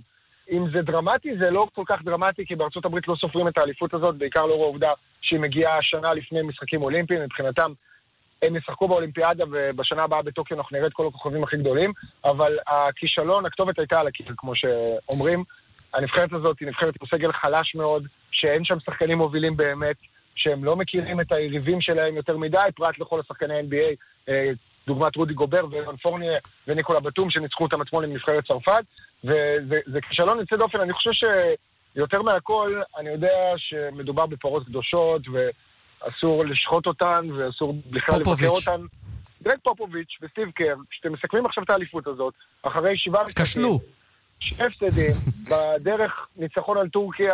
אם 0.51 0.65
זה 0.73 0.81
דרמטי, 0.81 1.37
זה 1.39 1.49
לא 1.49 1.67
כל 1.75 1.83
כך 1.85 2.01
דרמטי, 2.03 2.45
כי 2.45 2.55
בארצות 2.55 2.85
הברית 2.85 3.07
לא 3.07 3.15
סופרים 3.15 3.47
את 3.47 3.57
האליפות 3.57 3.93
הזאת, 3.93 4.17
בעיקר 4.17 4.45
לאור 4.45 4.63
העובדה 4.63 4.91
שהיא 5.21 5.39
מגיעה 5.39 5.81
שנה 5.81 6.13
לפני 6.13 6.41
משחקים 6.41 6.81
אולימפיים, 6.81 7.21
מבחינתם 7.21 7.71
הם 8.41 8.55
ישחקו 8.55 8.87
באולימפיאדה, 8.87 9.43
ובשנה 9.51 10.03
הבאה 10.03 10.21
בטוקיו 10.21 10.57
אנחנו 10.57 10.77
נראה 10.77 10.87
את 10.87 10.93
כל 10.93 11.07
הכוכבים 11.07 11.43
הכי 11.43 11.57
גדולים, 11.57 11.93
אבל 12.25 12.57
הכישלון, 12.67 13.45
הכתובת 13.45 13.79
הייתה 13.79 13.99
על 13.99 14.07
הקיר, 14.07 14.25
כמו 14.37 14.53
שאומרים. 14.55 15.43
הנבחרת 15.93 16.33
הזאת 16.33 16.59
היא 16.59 16.67
נבחרת 16.67 16.93
עם 17.01 17.07
סגל 17.07 17.31
חלש 17.31 17.75
מאוד, 17.75 18.07
שאין 18.31 18.65
שם 18.65 18.79
שחקנים 18.79 19.17
מובילים 19.17 19.53
באמת. 19.53 19.95
שהם 20.37 20.63
לא 20.63 20.75
מכירים 20.75 21.21
את 21.21 21.31
היריבים 21.31 21.81
שלהם 21.81 22.15
יותר 22.15 22.37
מדי, 22.37 22.57
פרט 22.75 22.99
לכל 22.99 23.19
השחקני 23.19 23.59
NBA, 23.59 23.95
אה, 24.29 24.45
דוגמת 24.87 25.15
רודי 25.15 25.33
גובר 25.33 25.65
ואירן 25.71 25.95
פורניה 25.97 26.37
וניקולה 26.67 26.99
בתום, 26.99 27.29
שניצחו 27.29 27.63
אותם 27.63 27.81
אתמול 27.81 28.03
עם 28.03 28.13
נבחרת 28.13 28.47
צרפת, 28.47 28.83
וזה 29.23 30.01
כישלון 30.01 30.39
יוצא 30.39 30.55
דופן. 30.55 30.79
אני 30.79 30.93
חושב 30.93 31.11
שיותר 31.13 32.21
מהכל, 32.21 32.81
אני 32.97 33.09
יודע 33.09 33.41
שמדובר 33.57 34.25
בפרות 34.25 34.65
קדושות, 34.65 35.21
ואסור 36.05 36.45
לשחוט 36.45 36.87
אותן, 36.87 37.31
ואסור 37.31 37.75
בכלל 37.89 38.19
לבקר 38.19 38.47
אותן. 38.47 38.81
גרג 39.43 39.57
פופוביץ' 39.63 40.17
וסטיב 40.21 40.51
קר, 40.51 40.75
כשאתם 40.89 41.13
מסכמים 41.13 41.45
עכשיו 41.45 41.63
את 41.63 41.69
האליפות 41.69 42.07
הזאת, 42.07 42.33
אחרי 42.63 42.97
שבעה 42.97 43.23
משחקים... 43.23 43.45
כשלו. 43.45 43.79
שני 44.39 44.65
הפסדים, 44.65 45.11
בדרך 45.49 46.27
ניצחון 46.37 46.77
על 46.77 46.89
טורקיה 46.89 47.33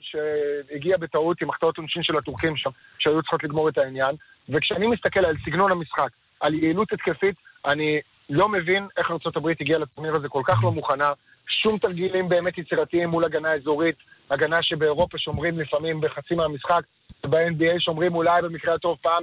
שהגיע 0.00 0.96
בטעות 0.96 1.42
עם 1.42 1.50
החטאות 1.50 1.78
עונשין 1.78 2.02
של 2.02 2.16
הטורקים 2.16 2.56
שם, 2.56 2.70
שהיו 2.98 3.22
צריכות 3.22 3.44
לגמור 3.44 3.68
את 3.68 3.78
העניין, 3.78 4.16
וכשאני 4.48 4.86
מסתכל 4.86 5.24
על 5.24 5.36
סגנון 5.44 5.70
המשחק, 5.70 6.08
על 6.40 6.54
יעילות 6.54 6.92
התקפית, 6.92 7.34
אני 7.66 8.00
לא 8.30 8.48
מבין 8.48 8.88
איך 8.96 9.10
ארה"ב 9.10 9.48
הגיעה 9.60 9.78
לטורניר 9.78 10.16
הזה 10.16 10.28
כל 10.28 10.42
כך 10.44 10.64
לא 10.64 10.72
מוכנה, 10.72 11.12
שום 11.50 11.78
תרגילים 11.78 12.28
באמת 12.28 12.58
יצירתיים 12.58 13.08
מול 13.08 13.24
הגנה 13.24 13.52
אזורית, 13.54 13.96
הגנה 14.30 14.62
שבאירופה 14.62 15.18
שומרים 15.18 15.58
לפעמים 15.58 16.00
בחצי 16.00 16.34
מהמשחק, 16.34 16.80
וב-NBA 17.26 17.78
שומרים 17.78 18.14
אולי 18.14 18.42
במקרה 18.42 18.74
הטוב 18.74 18.98
פעם 19.02 19.22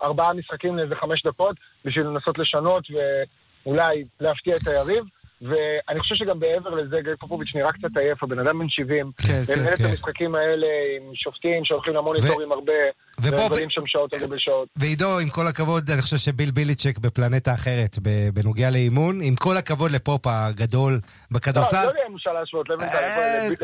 בארבעה 0.00 0.34
משחקים 0.34 0.76
לאיזה 0.78 0.94
חמש 0.94 1.22
דקות, 1.22 1.56
בשביל 1.84 2.06
לנסות 2.06 2.38
לשנות 2.38 2.84
ואולי 3.64 4.04
להפתיע 4.20 4.54
את 4.54 4.68
היריב. 4.68 5.04
ואני 5.42 6.00
חושב 6.00 6.14
שגם 6.14 6.38
מעבר 6.38 6.70
לזה, 6.70 7.00
גיא 7.00 7.12
פופוביץ' 7.20 7.54
נראה 7.54 7.72
קצת 7.72 7.96
עייף, 7.96 8.22
הבן 8.22 8.38
אדם 8.38 8.58
בן 8.58 8.68
70. 8.68 9.10
כן, 9.16 9.28
כן, 9.46 9.52
ומנהל 9.52 9.74
את 9.74 9.78
כן. 9.78 9.84
המשחקים 9.84 10.34
האלה 10.34 10.66
עם 10.96 11.14
שופטים 11.14 11.64
שהולכים 11.64 11.94
למוניטורים 11.94 12.52
הרבה, 12.52 12.72
ובוא, 13.22 13.40
ומבלים 13.44 13.70
שם 13.70 13.80
שעות 13.86 14.14
על 14.14 14.20
גבי 14.20 14.36
שעות. 14.38 14.68
ועידו, 14.76 15.18
עם 15.18 15.28
כל 15.28 15.46
הכבוד, 15.46 15.90
אני 15.90 16.02
חושב 16.02 16.16
שביל 16.16 16.50
ביליצ'ק 16.50 16.98
בפלנטה 16.98 17.54
אחרת, 17.54 17.98
בנוגע 18.34 18.70
לאימון, 18.70 19.20
עם 19.22 19.36
כל 19.36 19.56
הכבוד 19.56 19.90
לפופ 19.90 20.26
הגדול 20.26 20.92
לא, 20.92 20.98
בכדורסל. 21.30 21.82
לא 21.84 21.88
יודע 21.88 22.00
אם 22.10 22.16
אפשר 22.16 22.30
להשוות, 22.32 22.68
לבנטל, 22.68 22.96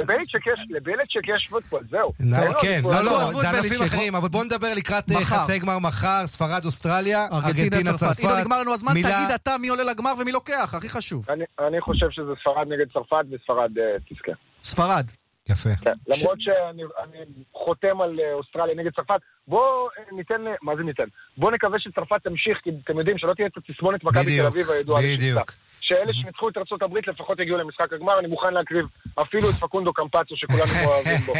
לביליצ'ק 0.02 0.46
יש- 0.52 0.66
לביליצ'ק 0.70 1.28
יש 1.36 1.48
פוטבול, 1.50 1.82
זהו. 1.90 2.12
כן. 2.60 2.80
לא, 2.84 3.04
לא, 3.04 3.22
עזבו 3.22 3.40
זה 3.40 3.50
ענפים. 3.50 3.82
אחרים, 3.86 4.14
אבל 4.14 4.28
בוא 4.28 4.44
נדבר 4.44 4.68
לקראת 4.76 5.10
אה. 5.10 5.24
חצי 5.24 5.58
גמר 5.58 5.78
מחר, 5.78 6.22
ספרד, 6.26 6.64
אוסטרליה, 6.64 7.26
ארגנטינה, 7.32 7.92
צרפת. 7.98 8.18
עידו. 8.18 8.36
נגמר 8.40 8.60
לנו 8.60 8.74
הזמן, 8.74 8.92
תגיד 8.92 9.30
אתה 9.34 9.56
מי 9.60 9.68
עולה 9.68 9.84
לגמר 9.84 10.12
ומי 10.20 10.32
לוקח, 10.32 10.74
הכי 10.76 10.88
חשוב. 10.88 11.26
אני- 11.30 11.44
אני 11.68 11.80
חושב 11.80 12.06
שזה 12.10 12.30
ספרד 12.42 12.66
נגד 12.68 12.92
צרפת 12.92 13.24
וספרד 13.32 13.70
אה, 13.78 13.84
תזכה. 14.10 14.32
ספרד. 14.64 15.06
יפה. 15.48 15.76
כן, 15.76 15.92
למרות 16.06 16.40
שאני 16.40 16.82
אני 17.02 17.44
חותם 17.52 18.00
על 18.00 18.20
אה, 18.20 18.32
אוסטרליה 18.32 18.74
נגד 18.74 18.94
צרפת, 18.94 19.20
בואו 19.48 19.88
אה, 19.98 20.16
ניתן, 20.16 20.44
מה 20.62 20.76
זה 20.76 20.82
ניתן? 20.82 21.04
בואו 21.36 21.50
נקווה 21.50 21.78
שצרפת 21.78 22.24
תמשיך, 22.24 22.58
כי 22.62 22.70
אתם 22.84 22.98
יודעים 22.98 23.18
שלא 23.18 23.34
תהיה 23.34 23.48
את 23.48 23.56
התסמונת 23.56 24.04
מכבי 24.04 24.24
תל 24.24 24.30
בדיוק, 24.30 24.46
אביב 24.46 24.70
הידועה 24.70 25.02
בדיוק. 25.02 25.20
לשמצה. 25.20 25.52
שאלה 25.80 26.12
שניצחו 26.12 26.48
את 26.48 26.56
ארה"ב 26.56 26.96
לפחות 27.06 27.40
יגיעו 27.40 27.58
למשחק 27.58 27.92
הגמר, 27.92 28.18
אני 28.18 28.28
מוכן 28.28 28.54
להקריב 28.54 28.86
אפילו 29.14 29.50
את 29.50 29.54
פקונדו 29.54 29.92
קמפצו 29.92 30.36
שכולנו 30.36 30.72
אוהבים 30.90 31.20
בו. 31.26 31.32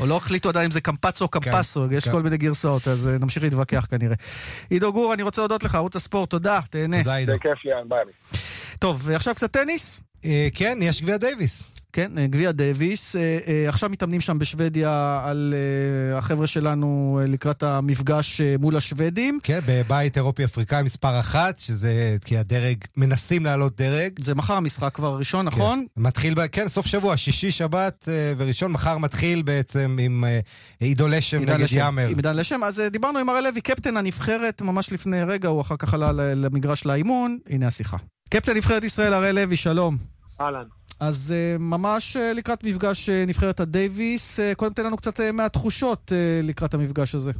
או 0.00 0.06
לא 0.06 0.16
החליטו 0.16 0.48
עדיין 0.48 0.64
אם 0.64 0.70
זה 0.70 0.80
קמפצו 0.80 1.24
או 1.24 1.30
קמפסו, 1.30 1.86
יש 1.90 2.04
כן. 2.04 2.12
כל 2.12 2.22
מיני 2.22 2.36
גרסאות, 2.36 2.88
אז 2.88 3.08
אה, 3.08 3.12
נמשיך 3.20 3.42
להתווכח 3.42 3.86
כנראה. 3.90 4.14
עידו 4.70 4.92
גור, 4.92 5.14
אני 5.14 5.22
רוצה 5.22 5.40
להודות 5.40 5.64
לך, 5.64 5.74
ערוץ 5.74 5.96
הספורט, 5.96 6.30
תודה, 6.30 6.60
תהנה. 6.70 6.98
תודה, 6.98 7.14
עידו. 7.14 7.32
זה 7.32 7.38
כיף 7.38 7.64
לי, 7.64 7.70
ביי. 7.88 8.04
טוב, 8.78 9.02
ועכשיו 9.04 9.34
קצת 9.34 9.50
טניס. 9.50 10.00
כן, 10.54 10.78
יש 10.82 11.02
גביע 11.02 11.16
דייוויס. 11.16 11.81
כן, 11.92 12.18
אה, 12.18 12.26
גביע 12.26 12.52
דייוויס. 12.52 13.16
אה, 13.16 13.38
אה, 13.46 13.68
עכשיו 13.68 13.90
מתאמנים 13.90 14.20
שם 14.20 14.38
בשוודיה 14.38 15.22
על 15.24 15.54
החבר'ה 16.14 16.46
שלנו 16.46 17.20
לקראת 17.28 17.62
המפגש 17.62 18.40
מול 18.58 18.76
השוודים. 18.76 19.38
כן, 19.42 19.58
בבית 19.66 20.16
אירופי-אפריקאי 20.16 20.82
מספר 20.82 21.20
אחת, 21.20 21.58
שזה 21.58 22.16
כי 22.24 22.38
הדרג, 22.38 22.76
מנסים 22.96 23.44
לעלות 23.44 23.76
דרג. 23.76 24.12
זה 24.24 24.34
מחר 24.34 24.54
המשחק 24.54 24.94
כבר 24.94 25.08
הראשון, 25.08 25.46
נכון? 25.46 25.84
כן, 25.94 26.02
מתחיל, 26.02 26.34
ב- 26.34 26.46
כן, 26.46 26.68
סוף 26.68 26.86
שבוע, 26.86 27.16
שישי, 27.16 27.50
שבת 27.50 28.08
וראשון. 28.36 28.72
מחר 28.72 28.98
מתחיל 28.98 29.42
בעצם 29.42 29.96
עם 30.00 30.24
עידו 30.80 31.08
לשם 31.08 31.42
נגד 31.42 31.60
לשם, 31.60 31.78
יאמר. 31.78 32.08
עם 32.08 32.16
עידן 32.16 32.36
לשם. 32.36 32.64
אז 32.64 32.82
דיברנו 32.90 33.18
עם 33.18 33.28
הראל 33.28 33.44
לוי, 33.44 33.60
קפטן 33.60 33.96
הנבחרת, 33.96 34.62
ממש 34.62 34.92
לפני 34.92 35.22
רגע, 35.24 35.48
הוא 35.48 35.60
אחר 35.60 35.76
כך 35.76 35.94
עלה 35.94 36.12
למגרש 36.12 36.86
לאימון. 36.86 37.38
הנה 37.48 37.66
השיחה. 37.66 37.96
קפטן 38.30 38.56
נבחרת 38.56 38.84
ישראל, 38.84 39.12
הראל 39.12 39.34
לוי, 39.34 39.56
שלום. 39.56 39.96
אהלן. 40.40 40.64
אז 41.02 41.34
uh, 41.34 41.62
ממש 41.62 42.16
uh, 42.16 42.34
לקראת 42.34 42.64
מפגש 42.64 43.08
uh, 43.08 43.12
נבחרת 43.26 43.60
הדייוויס, 43.60 44.40
קודם 44.56 44.72
תן 44.72 44.84
לנו 44.86 44.96
קצת 44.96 45.20
מהתחושות 45.32 46.12
לקראת 46.42 46.74
המפגש 46.74 47.14
הזה. 47.14 47.32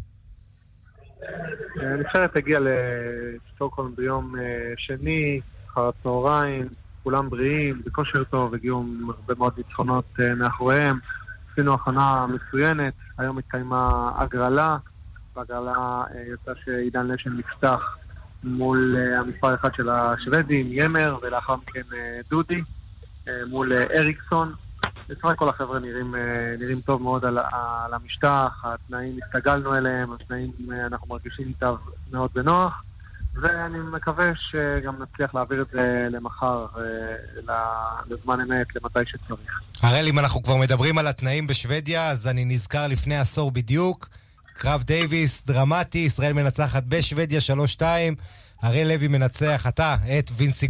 הנבחרת 1.76 2.36
הגיעה 2.36 2.60
לסטוקהולם 2.60 3.94
ביום 3.94 4.36
אה, 4.38 4.72
שני, 4.76 5.40
אחר 5.70 5.88
הצהריים, 5.88 6.68
כולם 7.02 7.30
בריאים, 7.30 7.82
בכושר 7.86 8.24
טוב, 8.24 8.54
הגיעו 8.54 8.80
עם 8.80 9.10
הרבה 9.10 9.34
מאוד 9.38 9.52
ניצחונות 9.56 10.04
אה, 10.20 10.34
מאחוריהם. 10.34 10.98
עשינו 11.52 11.74
הכנה 11.74 12.26
מצוינת, 12.26 12.94
היום 13.18 13.38
התקיימה 13.38 14.12
הגרלה, 14.16 14.76
בהגרלה 15.36 16.02
אה, 16.14 16.22
יצא 16.34 16.52
שעידן 16.64 17.06
לשם 17.06 17.38
נפתח 17.38 17.98
מול 18.44 18.96
אה, 18.98 19.20
המספר 19.20 19.54
אחד 19.54 19.74
של 19.74 19.88
השוודים, 19.88 20.66
ימר, 20.70 21.18
ולאחר 21.22 21.56
מכן 21.56 21.82
אה, 21.92 22.20
דודי, 22.30 22.54
אה, 22.54 22.60
מול 23.46 23.72
אה, 23.72 23.98
אריקסון. 23.98 24.52
בסך 25.08 25.24
הכל 25.24 25.48
החבר'ה 25.48 25.78
נראים, 25.78 26.14
אה, 26.14 26.20
נראים 26.58 26.80
טוב 26.80 27.02
מאוד 27.02 27.24
על, 27.24 27.38
על 27.38 27.94
המשטח, 27.94 28.64
התנאים 28.64 29.18
הסתגלנו 29.26 29.76
אליהם, 29.76 30.12
התנאים 30.12 30.50
אה, 30.72 30.86
אנחנו 30.86 31.06
מרגישים 31.08 31.48
איתם 31.48 31.74
מאוד 32.12 32.30
בנוח, 32.34 32.82
ואני 33.34 33.78
מקווה 33.78 34.32
שגם 34.34 34.94
נצליח 35.02 35.34
להעביר 35.34 35.62
את 35.62 35.66
זה 35.72 36.08
למחר, 36.10 36.66
אה, 37.48 37.54
לזמן 38.10 38.40
אמת, 38.40 38.66
למתי 38.76 39.10
שצריך. 39.10 39.60
הראל, 39.82 40.08
אם 40.08 40.18
אנחנו 40.18 40.42
כבר 40.42 40.56
מדברים 40.56 40.98
על 40.98 41.06
התנאים 41.06 41.46
בשוודיה, 41.46 42.10
אז 42.10 42.26
אני 42.26 42.44
נזכר 42.44 42.86
לפני 42.86 43.18
עשור 43.18 43.50
בדיוק. 43.50 44.08
קרב 44.54 44.82
דייוויס 44.82 45.46
דרמטי, 45.46 45.98
ישראל 45.98 46.32
מנצחת 46.32 46.82
בשוודיה 46.88 47.40
3-2. 47.78 47.82
הראל 48.62 48.88
לוי 48.88 49.08
מנצח, 49.08 49.66
אתה, 49.68 49.96
את 50.18 50.30
וינסי. 50.36 50.68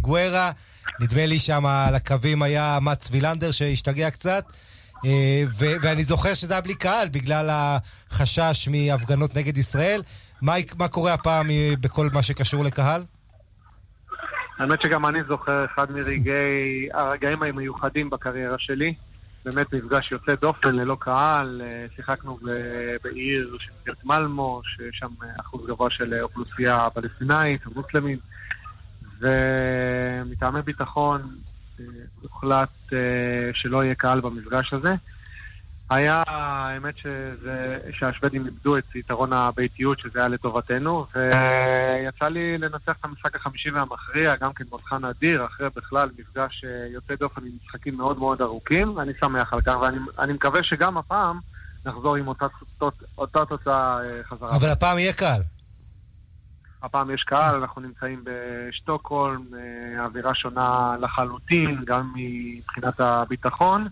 נדמה 0.99 1.25
לי 1.25 1.39
שם 1.39 1.65
על 1.65 1.95
הקווים 1.95 2.41
היה 2.41 2.77
מאץ 2.81 3.09
וילנדר 3.11 3.51
שהשתגע 3.51 4.09
קצת. 4.09 4.45
אה, 5.05 5.43
ו- 5.59 5.75
ואני 5.81 6.03
זוכר 6.03 6.33
שזה 6.33 6.53
היה 6.53 6.61
בלי 6.61 6.75
קהל, 6.75 7.07
בגלל 7.09 7.49
החשש 7.51 8.69
מהפגנות 8.71 9.37
נגד 9.37 9.57
ישראל. 9.57 10.01
מה, 10.41 10.53
מה 10.77 10.87
קורה 10.87 11.13
הפעם 11.13 11.49
אה, 11.49 11.73
בכל 11.81 12.07
מה 12.13 12.21
שקשור 12.23 12.63
לקהל? 12.63 13.03
האמת 14.59 14.81
שגם 14.81 15.05
אני 15.05 15.19
זוכר 15.27 15.65
אחד 15.65 15.91
מרגעי, 15.91 16.89
הרגעים 16.93 17.43
המיוחדים 17.43 18.09
בקריירה 18.09 18.55
שלי. 18.59 18.93
באמת 19.45 19.73
מפגש 19.73 20.11
יוצא 20.11 20.35
דופן 20.41 20.75
ללא 20.75 20.97
קהל, 20.99 21.61
אה, 21.65 21.85
שיחקנו 21.95 22.37
בעיר 23.03 23.57
שנקראת 23.59 24.05
מלמו, 24.05 24.61
ששם 24.63 25.07
אחוז 25.39 25.67
גבוה 25.67 25.89
של 25.89 26.21
אוכלוסייה 26.21 26.87
פלסטינאית, 26.93 27.61
מוסלמים, 27.75 28.17
ומטעמי 29.19 30.61
ביטחון 30.61 31.21
אה, 31.79 31.85
הוחלט 32.21 32.93
אה, 32.93 33.49
שלא 33.53 33.83
יהיה 33.83 33.95
קהל 33.95 34.21
במפגש 34.21 34.73
הזה. 34.73 34.93
היה, 35.89 36.23
האמת 36.27 36.97
שזה, 36.97 37.79
שהשוודים 37.93 38.45
איבדו 38.45 38.77
את 38.77 38.95
יתרון 38.95 39.33
הביתיות, 39.33 39.99
שזה 39.99 40.19
היה 40.19 40.27
לטובתנו, 40.27 41.05
ויצא 41.15 42.27
לי 42.27 42.57
לנצח 42.57 42.95
את 42.99 43.05
המשחק 43.05 43.35
החמישי 43.35 43.71
והמכריע, 43.71 44.35
גם 44.35 44.53
כן 44.53 44.63
מותחן 44.71 45.05
אדיר, 45.05 45.45
אחרי 45.45 45.67
בכלל 45.75 46.09
מפגש 46.19 46.65
אה, 46.65 46.87
יוצא 46.93 47.15
דופן 47.15 47.41
עם 47.41 47.51
משחקים 47.63 47.97
מאוד 47.97 48.17
מאוד 48.17 48.41
ארוכים, 48.41 48.97
ואני 48.97 49.11
שמח 49.19 49.53
על 49.53 49.61
כך, 49.61 49.77
ואני 49.81 49.97
אני 50.19 50.33
מקווה 50.33 50.63
שגם 50.63 50.97
הפעם 50.97 51.39
נחזור 51.85 52.15
עם 52.15 52.27
אותה, 52.27 52.45
אותה 53.17 53.45
תוצאה 53.45 53.99
אה, 54.03 54.23
חזרה. 54.23 54.55
אבל 54.55 54.71
הפעם 54.71 54.99
יהיה 54.99 55.13
קהל. 55.13 55.41
הפעם 56.83 57.11
יש 57.11 57.23
קהל, 57.23 57.55
אנחנו 57.55 57.81
נמצאים 57.81 58.23
בשטוקהולם, 58.23 59.43
אה, 59.53 60.05
אווירה 60.05 60.35
שונה 60.35 60.95
לחלוטין, 60.99 61.83
גם 61.85 62.13
מבחינת 62.15 62.99
הביטחון, 62.99 63.87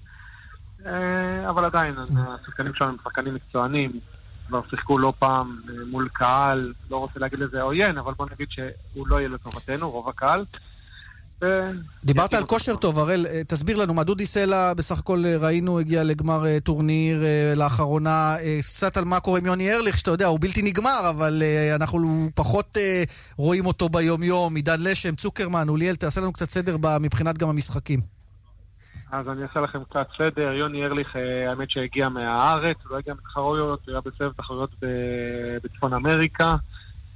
אבל 1.49 1.65
עדיין, 1.65 1.95
השחקנים 2.17 2.73
שלנו 2.73 2.91
הם 2.91 2.97
שחקנים 3.03 3.35
מקצוענים, 3.35 3.91
כבר 4.47 4.61
שיחקו 4.69 4.97
לא 4.97 5.13
פעם 5.19 5.59
אה, 5.69 5.73
מול 5.91 6.09
קהל, 6.13 6.73
לא 6.89 6.97
רוצה 6.97 7.19
להגיד 7.19 7.39
לזה 7.39 7.61
עוין, 7.61 7.97
אבל 7.97 8.13
בוא 8.13 8.25
נגיד 8.33 8.47
שהוא 8.49 9.07
לא 9.07 9.19
יהיה 9.19 9.29
לטובתנו, 9.29 9.91
רוב 9.91 10.09
הקהל. 10.09 10.45
דיברת 12.03 12.33
על 12.33 12.45
כושר 12.45 12.75
טוב, 12.75 12.99
הראל, 12.99 13.25
אה, 13.29 13.41
תסביר 13.47 13.77
לנו 13.77 13.93
מה 13.93 14.03
דודי 14.03 14.25
סלע 14.25 14.73
בסך 14.73 14.99
הכל 14.99 15.23
אה, 15.25 15.37
ראינו, 15.37 15.79
הגיע 15.79 16.03
לגמר 16.03 16.45
אה, 16.45 16.57
טורניר 16.63 17.23
אה, 17.23 17.53
לאחרונה, 17.55 18.35
אה, 18.39 18.59
קצת 18.63 18.97
על 18.97 19.05
מה 19.05 19.19
קורה 19.19 19.39
עם 19.39 19.45
יוני 19.45 19.73
ארליך, 19.73 19.97
שאתה 19.97 20.11
יודע, 20.11 20.27
הוא 20.27 20.39
בלתי 20.41 20.61
נגמר, 20.61 21.09
אבל 21.09 21.43
אה, 21.45 21.75
אנחנו 21.75 22.29
פחות 22.35 22.77
אה, 22.77 23.03
רואים 23.37 23.65
אותו 23.65 23.89
ביום-יום, 23.89 24.55
עידן 24.55 24.79
לשם, 24.79 25.15
צוקרמן, 25.15 25.69
אוליאל, 25.69 25.95
תעשה 25.95 26.21
לנו 26.21 26.33
קצת 26.33 26.51
סדר 26.51 26.77
מבחינת 26.99 27.37
גם 27.37 27.49
המשחקים. 27.49 28.20
אז 29.11 29.27
אני 29.29 29.43
אעשה 29.43 29.59
לכם 29.59 29.83
קצת 29.83 30.07
סדר. 30.17 30.53
יוני 30.53 30.85
ארליך, 30.85 31.15
אה, 31.15 31.49
האמת 31.49 31.71
שהגיע 31.71 32.09
מהארץ, 32.09 32.77
הוא 32.83 32.91
לא 32.91 32.97
הגיע 32.97 33.13
מתחרויות, 33.13 33.79
הוא 33.85 33.91
היה 33.91 34.01
בסבב 34.01 34.31
תחרויות 34.31 34.69
ב- 34.81 35.57
בצפון 35.63 35.93
אמריקה. 35.93 36.55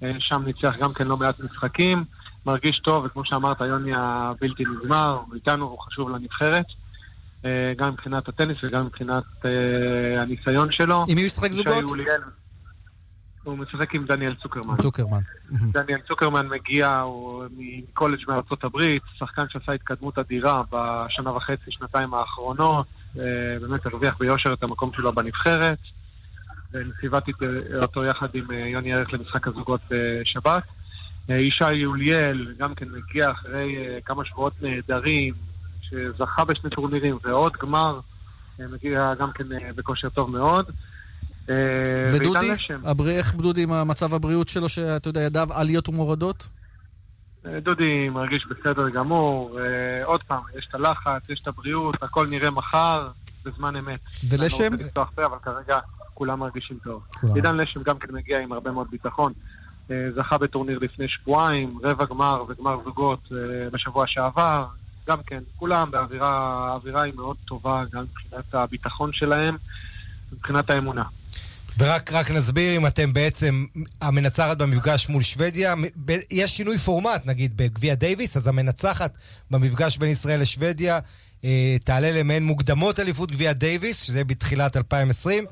אה, 0.03 0.11
שם 0.19 0.43
ניצח 0.45 0.75
גם 0.79 0.93
כן 0.93 1.07
לא 1.07 1.17
מעט 1.17 1.39
משחקים. 1.39 2.03
מרגיש 2.45 2.79
טוב, 2.79 3.05
וכמו 3.05 3.25
שאמרת, 3.25 3.61
יוני 3.61 3.91
הבלתי 3.95 4.63
נגמר, 4.65 5.19
הוא 5.27 5.35
איתנו, 5.35 5.65
הוא 5.65 5.79
חשוב 5.79 6.09
לנבחרת. 6.09 6.65
אה, 7.45 7.73
גם 7.77 7.89
מבחינת 7.89 8.27
הטניס 8.27 8.57
וגם 8.63 8.85
מבחינת 8.85 9.23
הניסיון 10.17 10.71
שלו. 10.71 11.03
עם 11.07 11.15
מי 11.15 11.21
הוא 11.21 11.27
ישחק 11.27 11.51
זוגות? 11.51 11.83
הוא 13.45 13.57
משחק 13.57 13.95
עם 13.95 14.05
דניאל 14.05 14.35
צוקרמן. 14.35 14.75
צוקרמן. 14.81 15.19
דניאל 15.51 15.99
צוקרמן 16.07 16.47
מגיע, 16.47 16.99
הוא 16.99 17.43
מקולג' 17.57 18.19
מארצות 18.27 18.63
הברית, 18.63 19.03
שחקן 19.17 19.43
שעשה 19.49 19.71
התקדמות 19.71 20.17
אדירה 20.19 20.63
בשנה 20.71 21.31
וחצי, 21.31 21.71
שנתיים 21.71 22.13
האחרונות, 22.13 22.85
אה, 23.19 23.23
באמת 23.61 23.85
הרוויח 23.85 24.17
ביושר 24.19 24.53
את 24.53 24.63
המקום 24.63 24.91
שלו 24.93 25.13
בנבחרת, 25.13 25.77
וציוותתי 26.73 27.31
אותו 27.81 28.05
יחד 28.05 28.27
עם 28.33 28.51
אה, 28.51 28.57
יוני 28.57 28.93
ערך 28.93 29.13
למשחק 29.13 29.47
הזוגות 29.47 29.81
בשבת. 29.91 30.63
אה, 31.29 31.35
ישי 31.35 31.73
יוליאל 31.73 32.53
גם 32.57 32.75
כן 32.75 32.85
מגיע 32.91 33.31
אחרי 33.31 33.75
כמה 34.05 34.25
שבועות 34.25 34.53
נהדרים, 34.61 35.33
שזכה 35.81 36.43
בשני 36.45 36.69
טורנירים 36.69 37.17
ועוד 37.23 37.53
גמר, 37.61 37.99
מגיע 38.59 39.13
גם 39.19 39.31
כן 39.31 39.43
בכושר 39.75 40.09
טוב 40.09 40.31
מאוד. 40.31 40.65
אה, 41.49 41.55
ודודי? 42.13 42.51
הבר- 42.83 43.09
איך 43.09 43.35
דודי 43.35 43.63
עם 43.63 43.87
מצב 43.87 44.13
הבריאות 44.13 44.47
שלו, 44.47 44.69
שאתה 44.69 45.09
יודע, 45.09 45.21
ידיו 45.21 45.47
עליות 45.53 45.89
ומורדות? 45.89 46.49
אה, 47.45 47.59
דודי 47.59 48.09
מרגיש 48.09 48.45
בסדר 48.49 48.89
גמור, 48.89 49.59
אה, 49.59 50.05
עוד 50.05 50.23
פעם, 50.23 50.41
יש 50.57 50.65
את 50.69 50.75
הלחץ, 50.75 51.29
יש 51.29 51.39
את 51.43 51.47
הבריאות, 51.47 52.03
הכל 52.03 52.27
נראה 52.27 52.49
מחר, 52.49 53.07
בזמן 53.45 53.75
אמת. 53.75 53.99
ולשם? 54.29 54.63
אני 54.63 54.69
לא 54.69 54.75
רוצה 54.75 54.85
לפתוח 54.85 55.09
פה, 55.15 55.25
אבל 55.25 55.37
כרגע 55.43 55.79
כולם 56.13 56.39
מרגישים 56.39 56.77
טוב. 56.83 57.01
עידן 57.35 57.57
לשם 57.57 57.83
גם 57.83 57.99
כן 57.99 58.07
מגיע 58.15 58.39
עם 58.39 58.51
הרבה 58.51 58.71
מאוד 58.71 58.87
ביטחון. 58.91 59.33
זכה 59.89 60.37
בטורניר 60.37 60.79
לפני 60.79 61.05
שבועיים, 61.07 61.77
רבע 61.83 62.05
גמר 62.05 62.43
וגמר 62.49 62.77
זוגות 62.83 63.31
בשבוע 63.71 64.05
שעבר. 64.07 64.65
גם 65.09 65.17
כן, 65.27 65.39
כולם 65.55 65.91
באווירה, 65.91 66.29
האווירה 66.69 67.01
היא 67.01 67.13
מאוד 67.15 67.35
טובה, 67.45 67.83
גם 67.93 68.03
מבחינת 68.03 68.55
הביטחון 68.55 69.09
שלהם, 69.13 69.55
מבחינת 70.33 70.69
האמונה. 70.69 71.03
ורק 71.77 72.13
רק 72.13 72.31
נסביר 72.31 72.77
אם 72.77 72.87
אתם 72.87 73.13
בעצם 73.13 73.65
המנצחת 74.01 74.57
במפגש 74.57 75.09
מול 75.09 75.23
שוודיה. 75.23 75.73
יש 76.31 76.57
שינוי 76.57 76.77
פורמט, 76.77 77.25
נגיד 77.25 77.57
בגביע 77.57 77.95
דייוויס, 77.95 78.37
אז 78.37 78.47
המנצחת 78.47 79.17
במפגש 79.51 79.97
בין 79.97 80.09
ישראל 80.09 80.41
לשוודיה 80.41 80.99
אה, 81.45 81.77
תעלה 81.83 82.11
למעין 82.11 82.45
מוקדמות 82.45 82.99
אליפות 82.99 83.31
גביע 83.31 83.53
דייוויס, 83.53 84.03
שזה 84.03 84.23
בתחילת 84.23 84.77
2020, 84.77 85.45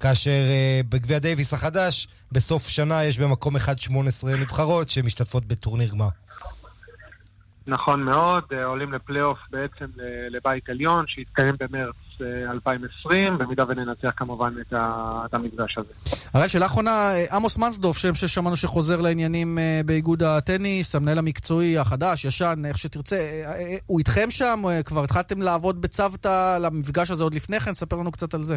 כאשר 0.00 0.30
אה, 0.30 0.80
בגביע 0.88 1.18
דייוויס 1.18 1.54
החדש, 1.54 2.08
בסוף 2.32 2.68
שנה 2.68 3.04
יש 3.04 3.18
במקום 3.18 3.56
אחד 3.56 3.78
18 3.78 4.36
נבחרות 4.36 4.88
שמשתתפות 4.88 5.44
בטורניר 5.44 5.88
גמר. 5.88 6.08
נכון 7.66 8.02
מאוד, 8.02 8.44
אה, 8.52 8.64
עולים 8.64 8.92
לפלייאוף 8.92 9.38
בעצם 9.50 9.86
לבית 10.30 10.68
עליון, 10.68 11.04
שיתקיים 11.08 11.54
במרץ 11.60 11.94
2020, 12.22 13.38
במידה 13.38 13.64
וננצח 13.68 14.10
כמובן 14.16 14.52
את 14.60 14.72
ה- 14.72 15.22
את 15.24 15.34
המפגש 15.34 15.78
הזה. 15.78 15.92
הרי 16.34 16.48
שאלה 16.48 16.66
אחרונה, 16.66 16.90
אה, 16.90 17.36
עמוס 17.36 17.58
מנסדורף, 17.58 17.96
שם 17.98 18.14
ששמענו 18.14 18.56
שחוזר 18.56 19.00
לעניינים 19.00 19.58
אה, 19.58 19.80
באיגוד 19.86 20.22
הטניס, 20.22 20.94
המנהל 20.94 21.18
המקצועי 21.18 21.78
החדש, 21.78 22.24
ישן, 22.24 22.62
איך 22.64 22.78
שתרצה, 22.78 23.16
אה, 23.16 23.76
הוא 23.86 23.98
איתכם 23.98 24.30
שם? 24.30 24.62
כבר 24.84 25.04
התחלתם 25.04 25.42
לעבוד 25.42 25.80
בצוותא 25.82 26.58
למפגש 26.60 27.10
הזה 27.10 27.24
עוד 27.24 27.34
לפני 27.34 27.60
כן? 27.60 27.74
ספר 27.74 27.96
לנו 27.96 28.12
קצת 28.12 28.34
על 28.34 28.42
זה. 28.42 28.56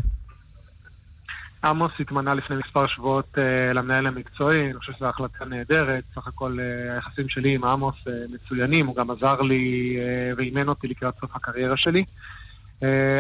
עמוס 1.64 1.92
התמנה 2.00 2.34
לפני 2.34 2.56
מספר 2.66 2.88
שבועות 2.88 3.38
אה, 3.38 3.74
למנהל 3.74 4.08
המקצועי, 4.08 4.66
אני 4.66 4.74
חושב 4.80 4.94
שזו 4.98 5.06
החלטה 5.06 5.46
נהדרת. 5.46 6.04
סך 6.16 6.28
הכל 6.28 6.58
אה, 6.60 6.94
היחסים 6.96 7.30
שלי 7.30 7.56
עם 7.56 7.64
עמוס 7.64 7.96
אה, 8.08 8.14
מצוינים, 8.34 8.88
הוא 8.88 8.96
גם 8.96 9.12
עזר 9.12 9.42
לי 9.42 9.96
אה, 10.00 10.32
ואימן 10.38 10.68
אותי 10.68 10.88
לקראת 10.88 11.14
סוף 11.20 11.36
הקריירה 11.36 11.78
שלי. 11.78 12.00
אה, 12.00 12.06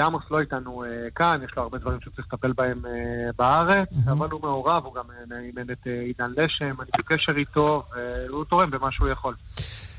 עמוס 0.05 0.23
לא 0.31 0.39
איתנו 0.39 0.83
אה, 0.83 0.89
כאן, 1.15 1.39
יש 1.45 1.51
לו 1.57 1.63
הרבה 1.63 1.77
דברים 1.77 2.01
שהוא 2.01 2.13
צריך 2.15 2.27
לטפל 2.33 2.53
בהם 2.53 2.85
אה, 2.85 2.91
בארץ, 3.37 3.89
אבל 4.11 4.29
הוא 4.29 4.41
מעורב, 4.41 4.85
הוא 4.85 4.95
גם 4.95 5.03
אה, 5.31 5.39
אימן 5.39 5.71
את 5.71 5.87
אה, 5.87 6.01
עידן 6.01 6.31
לשם, 6.37 6.81
אני 6.81 6.89
בקשר 6.97 7.37
איתו, 7.37 7.83
והוא 8.27 8.45
תורם 8.45 8.71
במה 8.71 8.91
שהוא 8.91 9.09
יכול. 9.09 9.35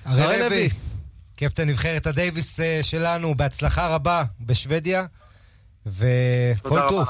הראל 0.04 0.44
לוי, 0.44 0.68
קפטן 1.36 1.68
נבחרת 1.68 2.06
הדייוויס 2.06 2.60
אה, 2.60 2.78
שלנו, 2.82 3.34
בהצלחה 3.34 3.94
רבה 3.94 4.24
בשוודיה, 4.40 5.06
וכל 5.86 6.80
טוב. 6.88 7.08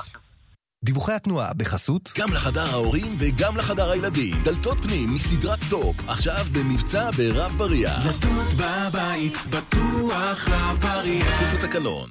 דיווחי 0.84 1.12
התנועה 1.12 1.54
בחסות 1.54 2.12
גם 2.18 2.32
לחדר 2.32 2.66
ההורים 2.66 3.16
וגם 3.18 3.56
לחדר 3.56 3.90
הילדים. 3.90 4.36
דלתות 4.44 4.78
פנים 4.82 5.14
מסדרת 5.14 5.58
טופ, 5.70 5.96
עכשיו 6.08 6.46
במבצע 6.52 7.10
ברב 7.10 7.54
בריח. 7.58 8.04
דלתות 8.04 8.52
בבית, 8.56 9.36
בטוח 9.50 10.48
רב 10.48 10.78
בריח. 10.80 11.26
כפוף 11.26 11.52
לתקנון. 11.52 12.10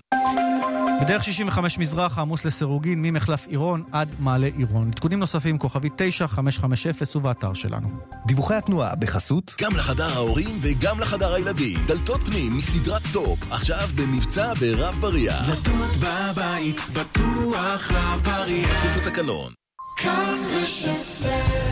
בדרך 1.01 1.23
65 1.23 1.77
מזרח, 1.79 2.19
עמוס 2.19 2.45
לסירוגין, 2.45 3.01
ממחלף 3.01 3.47
עירון 3.47 3.83
עד 3.91 4.15
מעלה 4.19 4.47
עירון. 4.57 4.87
עדכונים 4.87 5.19
נוספים, 5.19 5.57
כוכבי 5.57 5.89
9550 5.95 6.91
ובאתר 7.15 7.53
שלנו. 7.53 7.89
דיווחי 8.25 8.55
התנועה 8.55 8.95
בחסות 8.95 9.55
גם 9.61 9.75
לחדר 9.75 10.09
ההורים 10.13 10.59
וגם 10.61 10.99
לחדר 10.99 11.33
הילדים. 11.33 11.79
דלתות 11.87 12.21
פנים 12.25 12.57
מסדרת 12.57 13.01
טופ, 13.13 13.39
עכשיו 13.51 13.89
במבצע 13.95 14.53
ברב 14.53 14.95
בריח. 14.99 15.49
דלתות 15.49 15.95
בבית, 15.99 16.81
בטוח 16.93 17.91
רב 17.91 18.21
בריח. 18.23 18.83
כפוף 18.83 19.05
לתקנון. 19.05 19.53
כאן 19.97 20.39
רשת 20.53 21.27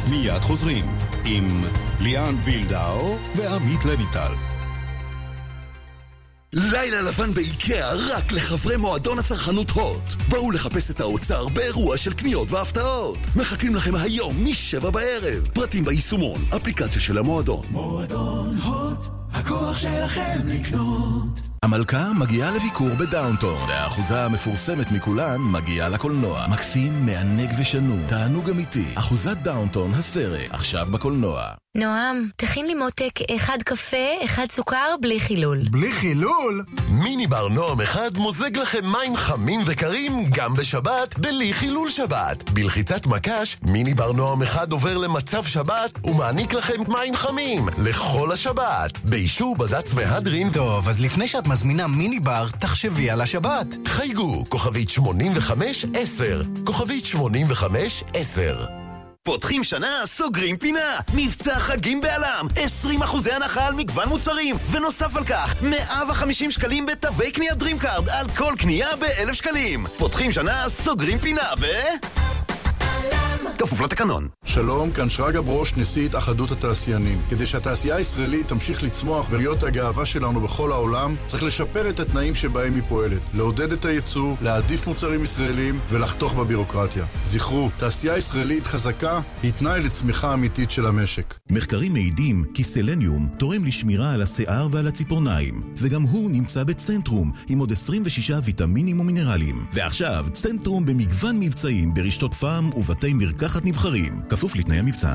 מיד 0.10 0.42
חוזרים 0.42 0.86
עם 1.26 1.64
ליאן 2.00 2.36
וילדאו 2.44 3.18
ועמית 3.36 3.86
לווינטל. 3.86 4.55
לילה 6.58 7.02
לבן 7.02 7.34
באיקאה 7.34 7.94
רק 7.94 8.32
לחברי 8.32 8.78
מועדון 8.78 9.20
הצרכנות 9.20 9.72
הוט. 9.72 10.14
בואו 10.30 10.52
לחפש 10.52 10.92
את 10.92 11.00
האוצר 11.00 11.48
באירוע 11.48 11.98
של 11.98 12.14
קניות 12.14 12.52
והפתעות. 12.52 13.18
מחכים 13.36 13.76
לכם 13.76 13.96
היום 13.96 14.46
משבע 14.46 14.90
בערב. 14.90 15.48
פרטים 15.54 15.86
ביישומון, 15.86 16.46
אפליקציה 16.56 17.02
של 17.02 17.18
המועדון. 17.18 17.66
מועדון 17.70 18.56
הוט, 18.56 19.04
הכוח 19.36 19.78
שלכם 19.78 20.40
לקנות. 20.46 21.40
המלכה 21.64 22.14
מגיעה 22.14 22.52
לביקור 22.52 22.90
בדאונטון, 22.90 23.70
והאחוזה 23.70 24.26
המפורסמת 24.26 24.92
מכולן 24.92 25.38
מגיעה 25.42 25.90
לקולנוע. 25.90 26.48
מקסים, 26.48 27.06
מענג 27.06 27.50
ושנון, 27.60 28.06
תענוג 28.08 28.50
אמיתי. 28.50 28.86
אחוזת 28.96 29.38
דאונטון, 29.38 29.94
הסרט, 29.94 30.52
עכשיו 30.52 30.88
בקולנוע. 30.92 31.44
נועם, 31.76 32.30
תכין 32.36 32.66
לי 32.66 32.74
מותק 32.74 33.20
אחד 33.36 33.58
קפה, 33.66 33.98
אחד 34.24 34.46
סוכר, 34.52 34.96
בלי 35.02 35.20
חילול. 35.20 35.60
בלי 35.72 35.92
חילול? 35.92 36.64
מיני 36.90 37.28
בר 37.28 37.48
נועם 37.48 37.82
אחד 37.82 38.18
מוזג 38.18 38.58
לכם 38.58 38.86
מים 38.86 39.16
חמים 39.16 39.62
וקרים 39.66 40.30
גם 40.30 40.54
בשבת, 40.54 41.20
בלי 41.20 41.54
חילול 41.54 41.90
שבת. 41.90 42.50
בלחיצת 42.50 43.06
מקש, 43.06 43.58
מיני 43.64 43.94
בר 43.94 44.12
נועם 44.12 44.42
אחד 44.42 44.72
עובר 44.72 44.98
למצב 44.98 45.44
שבת 45.46 46.06
ומעניק 46.06 46.54
לכם 46.54 46.82
מים 46.88 47.16
חמים 47.16 47.66
לכל 47.78 48.32
השבת. 48.32 48.92
באישור 49.26 49.56
בד"ץ 49.56 49.94
מהדרין... 49.94 50.52
טוב, 50.52 50.90
אז 50.90 51.00
לפני 51.02 51.28
שאת 51.28 51.48
מזמינה 51.48 51.88
מיני 51.88 52.20
בר, 52.20 52.48
תחשבי 52.60 53.10
על 53.10 53.22
השבת. 53.22 53.66
חייגו, 53.88 54.44
כוכבית 54.50 54.90
85-10. 54.90 55.02
כוכבית 56.66 57.06
85-10. 57.06 57.16
פותחים 59.24 59.64
שנה, 59.64 60.02
סוגרים 60.06 60.58
פינה. 60.58 61.00
מבצע 61.14 61.60
חגים 61.60 62.02
בעלם. 62.02 62.48
20 62.56 63.02
אחוזי 63.02 63.32
הנחה 63.32 63.68
על 63.68 63.74
מגוון 63.74 64.10
מוצרים. 64.10 64.56
ונוסף 64.72 65.16
על 65.16 65.24
כך, 65.24 65.56
150 65.62 66.52
שקלים 66.52 66.86
בתווי 66.86 67.32
קניית 67.32 67.62
DreamCard 67.62 68.12
על 68.12 68.28
כל 68.38 68.54
קנייה 68.58 68.96
ב-1,000 68.96 69.34
שקלים. 69.34 69.86
פותחים 69.98 70.32
שנה, 70.32 70.70
סוגרים 70.70 71.20
פינה 71.20 71.56
ב... 71.62 71.66
כפוף 73.58 73.82
לתקנון. 73.82 74.28
שלום, 74.44 74.92
כאן 74.92 75.10
שרגא 75.10 75.42
ברוש, 75.42 75.74
נשיא 75.78 76.06
התאחדות 76.06 76.52
התעשיינים. 76.52 77.22
כדי 77.30 77.46
שהתעשייה 77.46 77.96
הישראלית 77.96 78.48
תמשיך 78.48 78.84
לצמוח 78.84 79.28
ולהיות 79.30 79.64
הגאווה 79.64 80.06
שלנו 80.06 80.42
בכל 80.42 80.72
העולם, 80.72 81.16
צריך 81.26 81.44
לשפר 81.44 81.90
את 81.90 82.00
התנאים 82.00 82.36
שבהם 82.36 82.76
היא 82.76 82.84
פועלת, 82.90 83.22
לעודד 83.34 83.72
את 83.72 83.86
הייצוא, 83.86 84.36
להעדיף 84.42 84.88
מוצרים 84.88 85.24
ישראלים 85.24 85.80
ולחתוך 85.90 86.34
בבירוקרטיה. 86.34 87.06
זכרו, 87.24 87.70
תעשייה 87.78 88.18
ישראלית 88.18 88.68
חזקה 88.68 89.20
היא 89.44 89.52
תנאי 89.52 89.82
לצמיחה 89.82 90.34
אמיתית 90.34 90.72
של 90.72 90.86
המשק. 90.86 91.40
מחקרים 91.50 91.94
מעידים 91.94 92.46
כי 92.54 92.64
סלניום 92.64 93.30
תורם 93.38 93.66
לשמירה 93.66 94.14
על 94.14 94.22
השיער 94.22 94.68
ועל 94.72 94.88
הציפורניים, 94.88 95.74
וגם 95.78 96.02
הוא 96.02 96.32
נמצא 96.32 96.64
בצנטרום 96.64 97.32
עם 97.48 97.60
עוד 97.60 97.72
26 97.72 98.32
ויטמינים 98.44 99.00
ומינרלים. 99.00 99.66
ועכשיו, 99.74 100.26
צנטרום 100.34 100.86
במגוון 100.86 101.40
מבצעים 101.40 101.94
ברשתות 101.94 102.34
פארם 102.34 102.70
ובתי 102.96 103.14
מרקחת 103.14 103.66
נבחרים, 103.66 104.22
כפוף 104.30 104.56
לתנאי 104.56 104.78
המבצע. 104.78 105.14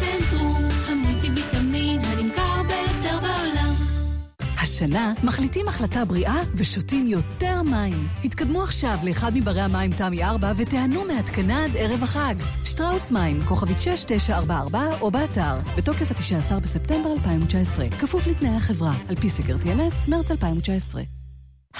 צנטרום, 0.00 0.64
המולטי 0.88 1.30
ויטמין 1.30 2.00
הנמכר 2.04 2.62
ביותר 2.62 3.18
בעולם. 3.20 3.74
השנה 4.62 5.12
מחליטים 5.24 5.68
החלטה 5.68 6.04
בריאה 6.04 6.42
ושותים 6.56 7.06
יותר 7.06 7.62
מים. 7.62 8.08
התקדמו 8.24 8.62
עכשיו 8.62 8.98
לאחד 9.04 9.32
מברי 9.34 9.60
המים 9.60 9.90
תמי 9.92 10.24
4 10.24 10.52
ותיהנו 10.56 11.04
מהתקנה 11.04 11.64
עד 11.64 11.70
ערב 11.76 12.02
החג. 12.02 12.34
שטראוס 12.64 13.10
מים, 13.10 13.42
כוכבית 13.42 13.80
6944 13.80 15.00
או 15.00 15.10
באתר, 15.10 15.58
בתוקף 15.76 16.10
ה-19 16.10 16.60
בספטמבר 16.60 17.12
2019, 17.12 17.88
כפוף 18.00 18.26
לתנאי 18.26 18.56
החברה, 18.56 18.94
על 19.08 19.16
פי 19.16 19.30
סקר 19.30 19.56
TNS, 19.64 20.10
מרץ 20.10 20.30
2019. 20.30 21.02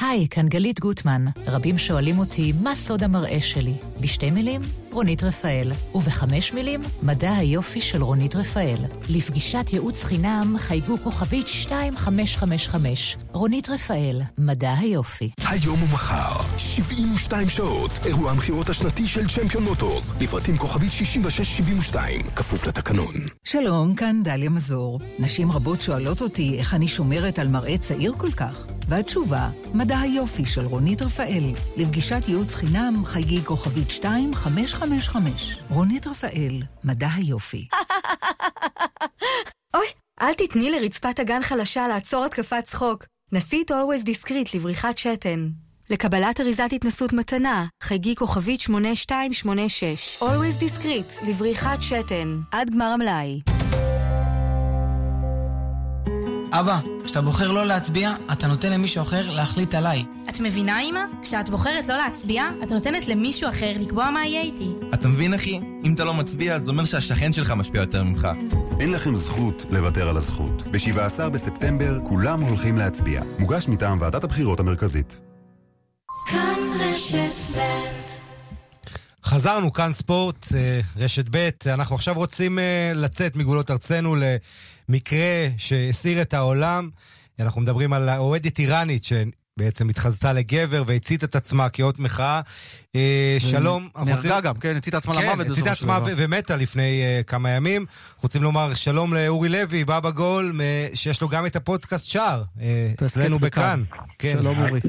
היי, 0.00 0.28
כאן 0.28 0.48
גלית 0.48 0.80
גוטמן. 0.80 1.24
רבים 1.46 1.78
שואלים 1.78 2.18
אותי, 2.18 2.52
מה 2.62 2.74
סוד 2.74 3.02
המראה 3.02 3.40
שלי? 3.40 3.74
בשתי 4.00 4.30
מילים, 4.30 4.60
רונית 4.94 5.22
רפאל. 5.22 5.72
ובחמש 5.94 6.52
מילים, 6.52 6.80
מדע 7.02 7.32
היופי 7.32 7.80
של 7.80 8.02
רונית 8.02 8.36
רפאל. 8.36 8.76
לפגישת 9.08 9.70
ייעוץ 9.72 10.02
חינם, 10.04 10.54
חייגו 10.58 10.98
כוכבית 10.98 11.46
2555. 11.46 13.16
רונית 13.32 13.68
רפאל, 13.68 14.20
מדע 14.38 14.72
היופי. 14.78 15.30
היום 15.48 15.82
ומחר, 15.82 16.40
72 16.56 17.48
שעות, 17.48 17.90
אירוע 18.04 18.30
המכירות 18.30 18.70
השנתי 18.70 19.06
של 19.06 19.28
צ'מפיון 19.28 19.64
מוטורס, 19.64 20.12
לפרטים 20.20 20.56
כוכבית 20.58 20.92
6672, 20.92 22.22
כפוף 22.36 22.66
לתקנון. 22.66 23.14
שלום, 23.44 23.94
כאן 23.94 24.22
דליה 24.24 24.50
מזור. 24.50 25.00
נשים 25.18 25.52
רבות 25.52 25.82
שואלות 25.82 26.22
אותי 26.22 26.58
איך 26.58 26.74
אני 26.74 26.88
שומרת 26.88 27.38
על 27.38 27.48
מראה 27.48 27.78
צעיר 27.78 28.14
כל 28.16 28.32
כך, 28.32 28.66
והתשובה, 28.88 29.50
מדע 29.74 29.98
היופי 29.98 30.44
של 30.44 30.64
רונית 30.64 31.02
רפאל. 31.02 31.44
לפגישת 31.76 32.24
ייעוץ 32.28 32.54
חינם, 32.54 33.02
חייגי 33.04 33.44
כוכבית 33.44 33.90
2555. 33.90 34.83
רונית 35.70 36.06
רפאל, 36.06 36.62
מדע 36.84 37.08
היופי. 37.16 37.68
אוי, 39.74 39.86
אל 40.20 40.34
תתני 40.34 40.70
לרצפת 40.70 41.18
הגן 41.18 41.42
חלשה 41.42 41.88
לעצור 41.88 42.24
התקפת 42.24 42.64
צחוק. 42.64 43.04
נסי 43.32 43.62
את 43.62 43.70
Always 43.70 44.06
Discreet 44.06 44.56
לבריחת 44.56 44.98
שתן. 44.98 45.48
לקבלת 45.90 46.40
אריזת 46.40 46.72
התנסות 46.72 47.12
מתנה, 47.12 47.66
חייגי 47.82 48.14
כוכבית 48.14 48.60
8286. 48.60 50.22
Always 50.22 50.62
Discreet 50.62 51.28
לבריחת 51.28 51.82
שתן. 51.82 52.40
עד 52.52 52.70
גמר 52.70 52.84
המלאי. 52.84 53.40
אבא, 56.52 56.80
כשאתה 57.04 57.20
בוחר 57.20 57.52
לא 57.52 57.66
להצביע, 57.66 58.14
אתה 58.32 58.46
נותן 58.46 58.72
למישהו 58.72 59.02
אחר 59.02 59.30
להחליט 59.30 59.74
עליי. 59.74 60.04
את 60.28 60.40
מבינה, 60.40 60.80
אמא? 60.80 61.00
כשאת 61.22 61.50
בוחרת 61.50 61.88
לא 61.88 61.96
להצביע, 61.96 62.44
את 62.62 62.72
נותנת 62.72 63.08
למישהו 63.08 63.50
אחר 63.50 63.72
לקבוע 63.80 64.10
מה 64.10 64.26
יהיה 64.26 64.42
איתי. 64.42 64.68
אתה 64.94 65.08
מבין, 65.08 65.34
אחי? 65.34 65.60
אם 65.84 65.94
אתה 65.94 66.04
לא 66.04 66.14
מצביע, 66.14 66.58
זה 66.58 66.70
אומר 66.70 66.84
שהשכן 66.84 67.32
שלך 67.32 67.50
משפיע 67.50 67.80
יותר 67.80 68.04
ממך. 68.04 68.28
אין 68.80 68.92
לכם 68.92 69.14
זכות 69.14 69.66
לוותר 69.70 70.08
על 70.08 70.16
הזכות. 70.16 70.62
ב-17 70.62 71.28
בספטמבר 71.28 71.98
כולם 72.04 72.40
הולכים 72.40 72.78
להצביע. 72.78 73.22
מוגש 73.38 73.68
מטעם 73.68 73.98
ועדת 74.00 74.24
הבחירות 74.24 74.60
המרכזית. 74.60 75.16
כאן 76.26 76.54
רשת 76.80 77.56
ב' 77.56 77.84
חזרנו, 79.24 79.72
כאן 79.72 79.92
ספורט, 79.92 80.46
אה, 80.54 80.80
רשת 80.96 81.24
ב', 81.30 81.48
אנחנו 81.66 81.94
עכשיו 81.94 82.14
רוצים 82.14 82.58
אה, 82.58 82.92
לצאת 82.94 83.36
מגבולות 83.36 83.70
ארצנו 83.70 84.16
למקרה 84.88 85.48
שהסעיר 85.58 86.22
את 86.22 86.34
העולם. 86.34 86.90
אנחנו 87.40 87.60
מדברים 87.60 87.92
על 87.92 88.10
אוהדת 88.10 88.58
איראנית 88.58 89.04
שבעצם 89.04 89.88
התחזתה 89.88 90.32
לגבר 90.32 90.82
והצית 90.86 91.24
את 91.24 91.36
עצמה 91.36 91.68
כאות 91.68 91.98
מחאה. 91.98 92.40
אה, 92.96 93.36
שלום. 93.38 93.88
נהרגה 93.96 94.14
רוצים- 94.14 94.30
גם, 94.42 94.54
כן, 94.54 94.76
הציתה 94.76 94.96
עצמה 94.96 95.14
כן, 95.14 95.22
למוות 95.22 95.46
הציתה 95.46 95.70
בסופו 95.70 95.86
של 95.86 95.92
עצמה 95.92 96.14
ומתה 96.16 96.56
לפני 96.56 97.02
uh, 97.20 97.24
כמה 97.24 97.50
ימים. 97.50 97.86
רוצים 98.22 98.42
לומר 98.42 98.74
שלום 98.74 99.14
לאורי 99.14 99.48
לוי, 99.48 99.84
בבא 99.84 100.10
גול, 100.10 100.60
שיש 100.94 101.22
לו 101.22 101.28
גם 101.28 101.46
את 101.46 101.56
הפודקאסט 101.56 102.08
שער, 102.10 102.42
אה, 102.60 102.92
אצלנו 103.04 103.38
בכאן. 103.38 103.82
כן. 104.18 104.36
שלום 104.38 104.58
אורי. 104.62 104.80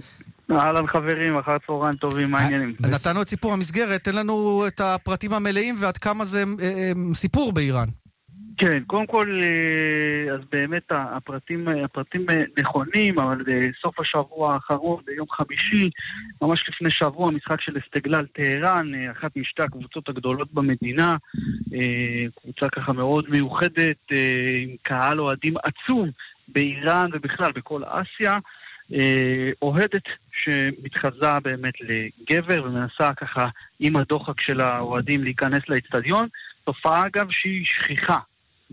אהלן 0.51 0.87
חברים, 0.87 1.37
אחר 1.37 1.57
צהריים 1.67 1.95
טובים, 1.95 2.31
מה 2.31 2.39
העניינים? 2.41 2.75
נתנו 2.79 3.21
את 3.21 3.29
סיפור 3.29 3.53
המסגרת, 3.53 4.03
תן 4.03 4.15
לנו 4.15 4.63
את 4.67 4.81
הפרטים 4.81 5.33
המלאים 5.33 5.75
ועד 5.79 5.97
כמה 5.97 6.25
זה 6.25 6.43
אה, 6.61 6.65
אה, 6.67 6.91
סיפור 7.13 7.53
באיראן. 7.53 7.87
כן, 8.57 8.83
קודם 8.87 9.05
כל, 9.05 9.41
אה, 9.43 10.33
אז 10.33 10.39
באמת 10.51 10.83
הפרטים, 10.89 11.67
הפרטים 11.67 12.25
אה, 12.29 12.43
נכונים, 12.59 13.19
אבל 13.19 13.41
אה, 13.47 13.61
סוף 13.81 13.99
השבוע 13.99 14.53
האחרון, 14.53 15.03
ביום 15.05 15.27
חמישי, 15.29 15.89
ממש 16.41 16.69
לפני 16.69 16.89
שבוע, 16.89 17.31
משחק 17.31 17.61
של 17.61 17.77
אסטגלל 17.77 18.25
טהרן, 18.25 18.95
אה, 18.95 19.11
אחת 19.11 19.31
משתי 19.35 19.63
הקבוצות 19.63 20.09
הגדולות 20.09 20.53
במדינה, 20.53 21.15
אה, 21.73 22.25
קבוצה 22.41 22.69
ככה 22.69 22.93
מאוד 22.93 23.25
מיוחדת, 23.29 23.97
אה, 24.11 24.49
עם 24.63 24.75
קהל 24.83 25.19
אוהדים 25.21 25.53
עצום 25.63 26.09
באיראן 26.47 27.09
ובכלל 27.13 27.51
בכל 27.51 27.81
אסיה. 27.85 28.37
אה, 28.93 29.49
אוהדת 29.61 30.03
שמתחזה 30.31 31.39
באמת 31.43 31.73
לגבר 31.81 32.63
ומנסה 32.63 33.13
ככה 33.13 33.47
עם 33.79 33.95
הדוחק 33.95 34.41
של 34.41 34.61
האוהדים 34.61 35.23
להיכנס 35.23 35.63
לאצטדיון. 35.69 36.27
תופעה 36.63 37.07
אגב 37.07 37.27
שהיא 37.29 37.65
שכיחה 37.65 38.19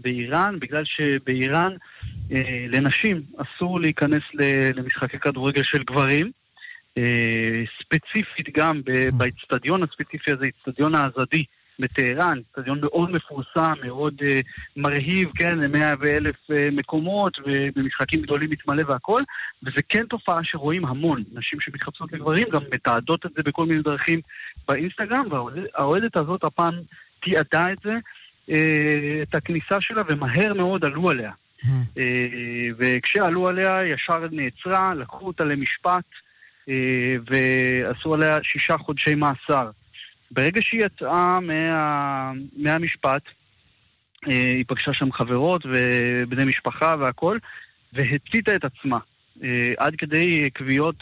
באיראן, 0.03 0.59
בגלל 0.61 0.83
שבאיראן 0.85 1.73
אה, 2.33 2.67
לנשים 2.69 3.23
אסור 3.37 3.81
להיכנס 3.81 4.23
ל- 4.35 4.71
למשחקי 4.79 5.19
כדורגל 5.19 5.63
של 5.63 5.83
גברים. 5.83 6.31
אה, 6.99 7.63
ספציפית 7.83 8.57
גם 8.57 8.81
ב- 8.85 9.09
באצטדיון 9.19 9.83
הספציפי 9.83 10.33
הזה, 10.33 10.45
אצטדיון 10.49 10.95
האזדי 10.95 11.45
בטהרן, 11.79 12.39
אצטדיון 12.51 12.79
מאוד 12.81 13.11
מפורסם, 13.11 13.73
מאוד 13.85 14.15
אה, 14.23 14.41
מרהיב, 14.77 15.29
כן, 15.37 15.59
למאה 15.59 15.95
ואלף 16.01 16.37
אה, 16.51 16.69
מקומות, 16.73 17.39
ובמשחקים 17.47 18.23
גדולים 18.23 18.51
מתמלא 18.51 18.83
והכל, 18.87 19.21
וזה 19.63 19.83
כן 19.89 20.07
תופעה 20.07 20.41
שרואים 20.45 20.85
המון, 20.85 21.23
נשים 21.33 21.61
שמתחפשות 21.61 22.13
לגברים, 22.13 22.49
גם 22.53 22.63
מתעדות 22.75 23.27
את 23.27 23.31
זה 23.37 23.43
בכל 23.43 23.67
מיני 23.67 23.83
דרכים 23.83 24.21
באינסטגרם, 24.69 25.25
והאוהדת 25.31 26.17
הזאת 26.17 26.45
הפעם 26.45 26.75
תיעדה 27.23 27.73
את 27.73 27.79
זה, 27.85 27.93
את 29.23 29.35
הכניסה 29.35 29.81
שלה, 29.81 30.03
ומהר 30.09 30.55
מאוד 30.55 30.85
עלו 30.85 31.11
עליה. 31.11 31.31
אה, 31.99 32.69
וכשעלו 32.77 33.49
עליה, 33.49 33.87
ישר 33.87 34.27
נעצרה, 34.31 34.95
לקחו 34.95 35.27
אותה 35.27 35.45
למשפט, 35.45 36.05
אה, 36.71 37.17
ועשו 37.27 38.15
עליה 38.15 38.39
שישה 38.43 38.79
חודשי 38.79 39.15
מאסר. 39.15 39.71
ברגע 40.31 40.63
שהיא 40.63 40.85
יצאה 40.85 41.41
מה, 41.41 42.33
מהמשפט, 42.57 43.23
אה, 44.29 44.35
היא 44.35 44.65
פגשה 44.69 44.93
שם 44.93 45.13
חברות 45.13 45.63
ובני 45.67 46.45
משפחה 46.45 46.97
והכל, 46.99 47.39
והציתה 47.93 48.57
את 48.57 48.65
עצמה. 48.65 48.99
אה, 49.43 49.73
עד 49.79 49.97
כדי 49.97 50.43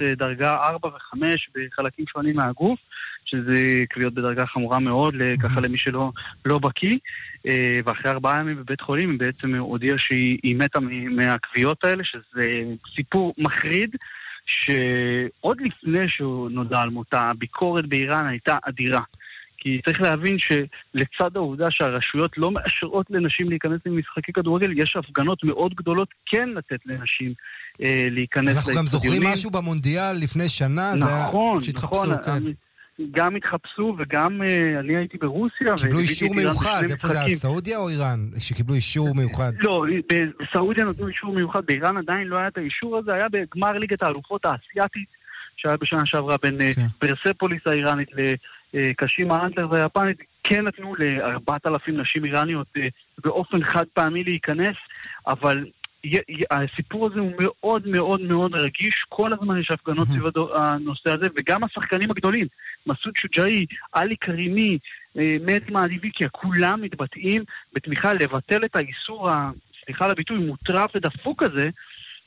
אה, 0.03 0.15
דרגה 0.15 0.55
4 0.55 0.89
ו-5 0.89 1.17
בחלקים 1.55 2.05
שונים 2.13 2.37
מהגוף, 2.37 2.79
שזה 3.31 3.85
כוויות 3.93 4.15
בדרגה 4.15 4.47
חמורה 4.47 4.79
מאוד, 4.79 5.15
ככה 5.43 5.61
למי 5.61 5.79
שלא 5.79 6.13
לא 6.45 6.59
בקיא. 6.59 6.99
אה, 7.47 7.81
ואחרי 7.85 8.11
ארבעה 8.11 8.41
ימים 8.41 8.57
בבית 8.57 8.81
חולים 8.81 9.11
היא 9.11 9.19
בעצם 9.19 9.55
הודיעה 9.55 9.99
שהיא 9.99 10.39
היא 10.43 10.57
מתה 10.57 10.79
מהכוויות 11.11 11.85
האלה, 11.85 12.05
שזה 12.05 12.63
סיפור 12.97 13.35
מחריד. 13.39 13.97
שעוד 14.47 15.61
לפני 15.61 16.09
שהוא 16.09 16.51
נודע 16.51 16.79
על 16.79 16.91
מותה, 16.91 17.21
הביקורת 17.21 17.87
באיראן 17.87 18.27
הייתה 18.27 18.57
אדירה. 18.69 19.01
כי 19.61 19.81
צריך 19.85 20.01
להבין 20.01 20.37
שלצד 20.39 21.37
העובדה 21.37 21.67
שהרשויות 21.71 22.39
לא 22.39 22.51
מאשרות 22.51 23.07
לנשים 23.11 23.51
להיכנס 23.51 23.81
למשחקי 23.87 24.33
כדורגל, 24.33 24.83
יש 24.83 24.97
הפגנות 24.97 25.45
מאוד 25.45 25.75
גדולות 25.75 26.09
כן 26.27 26.49
לתת 26.49 26.81
לנשים 26.87 27.33
אה, 27.83 28.07
להיכנס 28.11 28.57
אנחנו 28.57 28.75
גם 28.75 28.87
זוכרים 28.87 29.13
לאצטדיונים. 29.13 29.33
משהו 29.33 29.51
במונדיאל 29.51 30.13
לפני 30.21 30.49
שנה, 30.49 30.93
זה 30.97 31.07
היה... 31.07 31.27
נכון, 31.29 31.59
נכון. 31.77 32.09
כן. 32.25 32.43
גם 33.11 33.37
התחפשו 33.37 33.97
וגם 33.99 34.43
אה, 34.43 34.81
אני 34.81 34.97
הייתי 34.97 35.19
ברוסיה. 35.19 35.75
קיבלו 35.77 35.99
אישור 35.99 36.35
מיוחד, 36.35 36.83
איפה 36.91 37.09
זה 37.09 37.21
היה. 37.21 37.35
סעודיה 37.35 37.79
או 37.79 37.89
איראן? 37.89 38.19
שקיבלו 38.39 38.75
אישור 38.75 39.15
מיוחד. 39.15 39.53
לא, 39.59 39.85
בסעודיה 40.43 40.85
נתנו 40.85 41.09
אישור 41.09 41.35
מיוחד, 41.35 41.67
באיראן 41.67 41.97
עדיין 41.97 42.27
לא 42.27 42.37
היה 42.37 42.49
את 42.49 42.59
האישור 42.59 42.99
הזה, 42.99 43.15
היה 43.15 43.29
בגמר 43.29 43.73
ליגת 43.73 44.03
האלופות 44.03 44.45
האסייתית, 44.45 45.09
שהיה 45.57 45.77
בשנה 45.77 46.07
שעברה 46.07 46.37
בין 46.43 46.61
אה, 46.61 46.71
פרספוליס 46.99 47.63
האיראנית 47.67 48.09
לקשימה 48.75 49.45
אנטלרס 49.45 49.73
היפנית, 49.73 50.19
כן 50.45 50.65
נתנו 50.67 50.95
ל-4,000 50.95 51.93
נשים 51.93 52.25
איראניות 52.25 52.67
אה, 52.77 52.89
באופן 53.25 53.65
חד 53.65 53.85
פעמי 53.95 54.25
להיכנס, 54.25 54.77
אבל 55.27 55.65
הסיפור 56.51 57.07
הזה 57.07 57.21
הוא 57.21 57.33
מאוד 57.39 57.89
מאוד 57.89 58.21
מאוד 58.21 58.55
רגיש, 58.55 59.05
כל 59.09 59.33
הזמן 59.33 59.61
יש 59.61 59.71
הפגנות 59.71 60.07
סביב 60.07 60.25
הנושא 60.55 61.11
הזה, 61.11 61.27
וגם 61.37 61.65
השחקנים 61.65 62.11
הגדולים, 62.11 62.47
מסעוד 62.87 63.17
שוג'אי, 63.17 63.67
עלי 63.93 64.17
כרימי, 64.21 64.79
אה, 65.19 65.37
מתי 65.47 65.73
מעדיביקיה, 65.73 66.29
כולם 66.29 66.83
מתבטאים 66.83 67.45
בתמיכה 67.73 68.13
לבטל 68.13 68.65
את 68.65 68.77
האיסור, 68.77 69.31
סליחה 69.85 70.05
על 70.05 70.11
הביטוי, 70.11 70.39
מוטרף 70.39 70.91
ודפוק 70.95 71.43
הזה, 71.43 71.69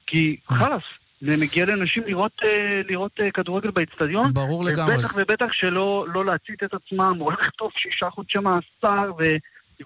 כי 0.08 0.38
חלאס, 0.48 0.84
זה 1.22 1.46
מגיע 1.46 1.66
לאנשים 1.66 2.04
לראות, 2.08 2.32
אה, 2.44 2.82
לראות 2.88 3.12
אה, 3.20 3.32
כדורגל 3.32 3.72
באצטדיון. 3.72 4.34
ברור 4.34 4.66
לגמרי. 4.66 4.96
ובטח 4.96 5.14
ובטח 5.16 5.52
שלא 5.52 6.06
לא 6.14 6.26
להצית 6.26 6.64
את 6.64 6.74
עצמם, 6.74 7.18
או 7.22 7.32
לחטוף 7.32 7.74
שישה 7.78 8.10
חודשי 8.10 8.38
מאסר 8.40 9.12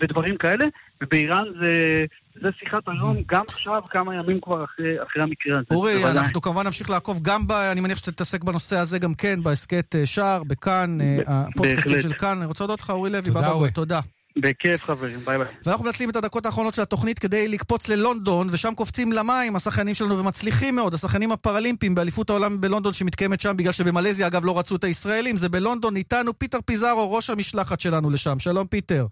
ודברים 0.02 0.38
כאלה, 0.38 0.66
ובאיראן 1.04 1.44
זה, 1.62 2.06
זה 2.42 2.50
שיחת 2.60 2.84
היום, 2.88 3.18
גם 3.26 3.44
עכשיו, 3.48 3.82
כמה 3.90 4.16
ימים 4.16 4.40
כבר 4.42 4.64
אחרי, 4.64 5.04
אחרי 5.04 5.24
המקרה 5.24 5.56
הזה. 5.56 5.66
אורי, 5.72 5.94
בוודאי. 5.94 6.12
אנחנו 6.12 6.42
כמובן 6.42 6.66
נמשיך 6.66 6.90
לעקוב 6.90 7.20
גם 7.22 7.48
ב... 7.48 7.52
אני 7.52 7.82
מניח 7.82 7.98
שתתעסק 7.98 8.44
בנושא 8.44 8.78
הזה 8.78 9.00
גם 9.00 9.14
כן, 9.14 9.44
בהסכת 9.44 9.96
אה, 9.96 10.06
שער, 10.06 10.44
בכאן, 10.44 11.02
אה, 11.02 11.18
הפודקאסטים. 11.28 12.00
של 12.00 12.14
כאן. 12.14 12.38
אני 12.38 12.46
רוצה 12.46 12.64
להודות 12.64 12.82
לך, 12.82 12.90
אורי 12.90 13.10
לוי, 13.10 13.22
תודה, 13.22 13.42
בבא. 13.42 13.54
גול, 13.54 13.70
תודה. 13.70 14.00
בכיף 14.42 14.84
חברים, 14.84 15.20
ביי 15.20 15.38
ביי. 15.38 15.48
ואנחנו 15.66 15.86
מנצלים 15.86 16.10
את 16.10 16.16
הדקות 16.16 16.46
האחרונות 16.46 16.74
של 16.74 16.82
התוכנית 16.82 17.20
כדי 17.20 17.48
לקפוץ 17.48 17.88
ללונדון, 17.88 18.48
ושם 18.52 18.74
קופצים 18.76 19.12
למים 19.12 19.56
השחיינים 19.56 19.96
שלנו 19.96 20.20
ומצליחים 20.20 20.76
מאוד. 20.76 20.94
השחיינים 20.94 21.32
הפראלימפיים 21.32 21.96
באליפות 21.96 22.30
העולם 22.30 22.62
בלונדון 22.62 22.94
שמתקיימת 22.94 23.40
שם, 23.42 23.58
בגלל 23.58 23.72
שבמלזיה 23.72 24.28
אגב 24.28 24.46
לא 24.46 24.60
רצו 24.60 24.76
את 24.76 24.84
הישראלים, 24.84 25.38
זה 25.38 25.50
בלונדון. 25.50 25.96
איתנו 25.96 26.40
פיטר 26.40 26.60
פיזארו, 26.66 27.14
ראש 27.14 27.30
המשלחת 27.30 27.80
שלנו 27.80 28.10
לשם. 28.10 28.40
שלום 28.40 28.68
פיטר. 28.68 29.06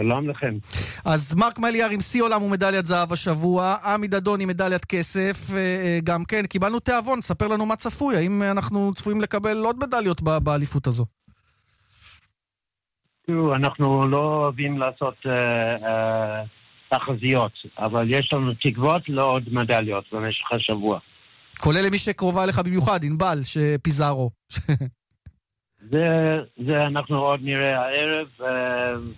שלום 0.00 0.30
לכם. 0.30 0.58
אז 1.04 1.34
מרק 1.34 1.58
מליאר 1.58 1.90
עם 1.90 2.00
שיא 2.00 2.22
עולם 2.22 2.42
ומדליית 2.42 2.86
זהב 2.86 3.12
השבוע, 3.12 3.76
עמי 3.84 4.08
דדון 4.08 4.40
עם 4.40 4.48
מדליית 4.48 4.84
כסף, 4.84 5.54
אה, 5.54 5.56
אה, 5.56 5.98
גם 6.04 6.24
כן, 6.24 6.46
קיבלנו 6.46 6.80
תיאבון, 6.80 7.20
ספר 7.20 7.48
לנו 7.48 7.66
מה 7.66 7.76
צפוי, 7.76 8.16
האם 8.16 8.42
אנחנו 8.42 8.92
צפויים 8.94 9.20
לקבל 9.20 9.58
עוד 9.64 9.76
מדליות 9.78 10.22
באליפות 10.22 10.86
הזו? 10.86 11.06
תראו, 13.26 13.54
אנחנו 13.54 14.08
לא 14.08 14.18
אוהבים 14.18 14.78
לעשות 14.78 15.14
אה, 15.26 16.42
תחזיות, 16.88 17.52
אבל 17.78 18.06
יש 18.10 18.32
לנו 18.32 18.52
תקוות 18.54 19.08
לעוד 19.08 19.42
מדליות 19.52 20.04
במשך 20.12 20.52
השבוע. 20.52 20.98
כולל 21.58 21.86
למי 21.86 21.98
שקרובה 21.98 22.44
אליך 22.44 22.58
במיוחד, 22.58 23.04
ענבל, 23.04 23.40
שפיזארו. 23.42 24.30
זה, 25.88 26.38
זה 26.66 26.86
אנחנו 26.86 27.16
עוד 27.18 27.40
נראה 27.42 27.80
הערב, 27.80 28.26
אה, 28.40 28.46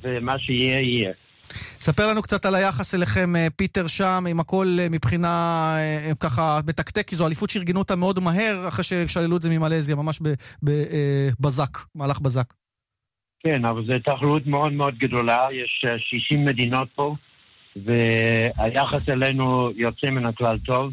ומה 0.02 0.38
שיהיה, 0.38 0.80
יהיה. 0.80 1.12
ספר 1.54 2.10
לנו 2.10 2.22
קצת 2.22 2.46
על 2.46 2.54
היחס 2.54 2.94
אליכם, 2.94 3.36
אה, 3.36 3.46
פיטר, 3.56 3.86
שם, 3.86 4.24
אם 4.30 4.40
הכל 4.40 4.76
אה, 4.80 4.86
מבחינה 4.90 5.76
ככה 6.20 6.60
מתקתק, 6.66 7.08
כי 7.08 7.16
זו 7.16 7.26
אליפות 7.26 7.50
שארגנו 7.50 7.78
אותה 7.78 7.96
מאוד 7.96 8.20
מהר, 8.20 8.68
אחרי 8.68 8.84
ששללו 8.84 9.36
את 9.36 9.42
זה 9.42 9.50
ממלזיה, 9.50 9.96
ממש 9.96 10.20
בבזק, 10.62 11.78
מהלך 11.94 12.20
בזק. 12.20 12.52
כן, 13.44 13.64
אבל 13.64 13.86
זו 13.86 13.92
תחרות 14.04 14.46
מאוד 14.46 14.72
מאוד 14.72 14.98
גדולה, 14.98 15.48
יש 15.52 15.84
60 15.98 16.44
מדינות 16.44 16.88
פה, 16.94 17.14
והיחס 17.76 19.08
אלינו 19.08 19.70
יוצא 19.76 20.10
מן 20.10 20.26
הכלל 20.26 20.58
טוב, 20.58 20.92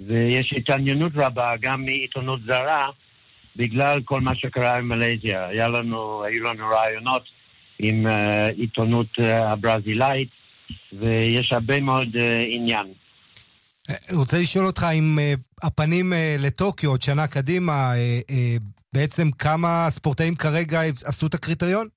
ויש 0.00 0.52
התעניינות 0.56 1.12
רבה 1.14 1.52
גם 1.60 1.84
מעיתונות 1.84 2.40
זרה, 2.40 2.88
בגלל 3.60 4.02
כל 4.02 4.20
מה 4.20 4.34
שקרה 4.34 4.78
עם 4.78 4.88
מלזיה. 4.88 5.46
היה 5.46 5.68
לנו, 5.68 6.24
היו 6.24 6.44
לנו 6.44 6.64
רעיונות 6.68 7.22
עם 7.78 8.06
uh, 8.06 8.10
עיתונות 8.56 9.18
uh, 9.18 9.22
הברזילאית, 9.22 10.28
ויש 10.92 11.52
הרבה 11.52 11.80
מאוד 11.80 12.08
uh, 12.16 12.18
עניין. 12.48 12.86
רוצה 14.12 14.38
לשאול 14.38 14.66
אותך 14.66 14.86
אם 14.94 15.18
uh, 15.18 15.66
הפנים 15.66 16.12
uh, 16.12 16.16
לטוקיו 16.42 16.90
עוד 16.90 17.02
שנה 17.02 17.26
קדימה, 17.26 17.92
uh, 17.94 18.30
uh, 18.30 18.34
בעצם 18.92 19.30
כמה 19.30 19.86
ספורטאים 19.90 20.34
כרגע 20.34 20.80
עשו 21.04 21.26
את 21.26 21.34
הקריטריון? 21.34 21.88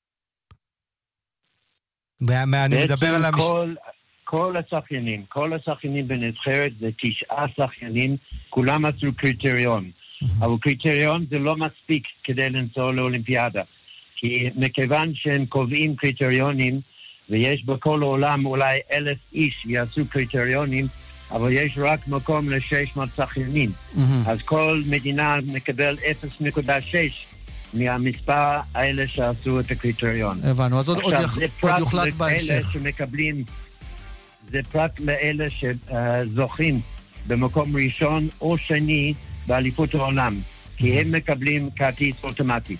אני 2.29 2.83
מדבר 2.83 3.07
על 3.07 3.25
המש... 3.25 3.41
כל, 3.41 3.75
כל 4.23 4.55
השחיינים, 4.57 5.25
כל 5.29 5.53
השחיינים 5.53 6.07
בנבחרת 6.07 6.71
זה 6.79 6.89
תשעה 7.01 7.45
שחיינים, 7.57 8.17
כולם 8.49 8.85
עשו 8.85 9.07
קריטריון. 9.17 9.91
אבל 10.39 10.57
קריטריון 10.61 11.25
זה 11.29 11.39
לא 11.39 11.55
מספיק 11.55 12.03
כדי 12.23 12.49
לנסוע 12.49 12.91
לאולימפיאדה. 12.91 13.61
כי 14.15 14.49
מכיוון 14.55 15.11
שהם 15.15 15.45
קובעים 15.45 15.95
קריטריונים, 15.95 16.81
ויש 17.29 17.65
בכל 17.65 18.01
העולם 18.03 18.45
אולי 18.45 18.79
אלף 18.91 19.17
איש 19.33 19.63
יעשו 19.65 20.01
קריטריונים, 20.09 20.87
אבל 21.31 21.51
יש 21.51 21.77
רק 21.77 22.07
מקום 22.07 22.49
ל-600 22.49 22.99
שחיינים. 23.15 23.69
Mm-hmm. 23.69 23.99
אז 24.25 24.41
כל 24.41 24.81
מדינה 24.89 25.37
מקבל 25.45 25.97
0.6 26.57 26.67
מהמספר 27.73 28.59
האלה 28.75 29.07
שעשו 29.07 29.59
את 29.59 29.71
הקריטריון. 29.71 30.37
הבנו, 30.43 30.79
אז 30.79 30.89
עוד, 30.89 30.99
עוד, 31.01 31.13
יח... 31.13 31.37
עוד 31.61 31.73
יוחלט 31.79 32.13
בהמשך. 32.13 32.69
שמקבלים, 32.73 33.43
זה 34.51 34.59
פרט 34.71 34.99
לאלה 34.99 35.45
שזוכים 35.49 36.81
במקום 37.27 37.75
ראשון 37.75 38.27
או 38.41 38.57
שני 38.57 39.13
באליפות 39.47 39.95
העולם, 39.95 40.39
כי 40.77 40.99
הם 40.99 41.11
מקבלים 41.11 41.69
כרטיס 41.75 42.15
אוטומטי. 42.23 42.77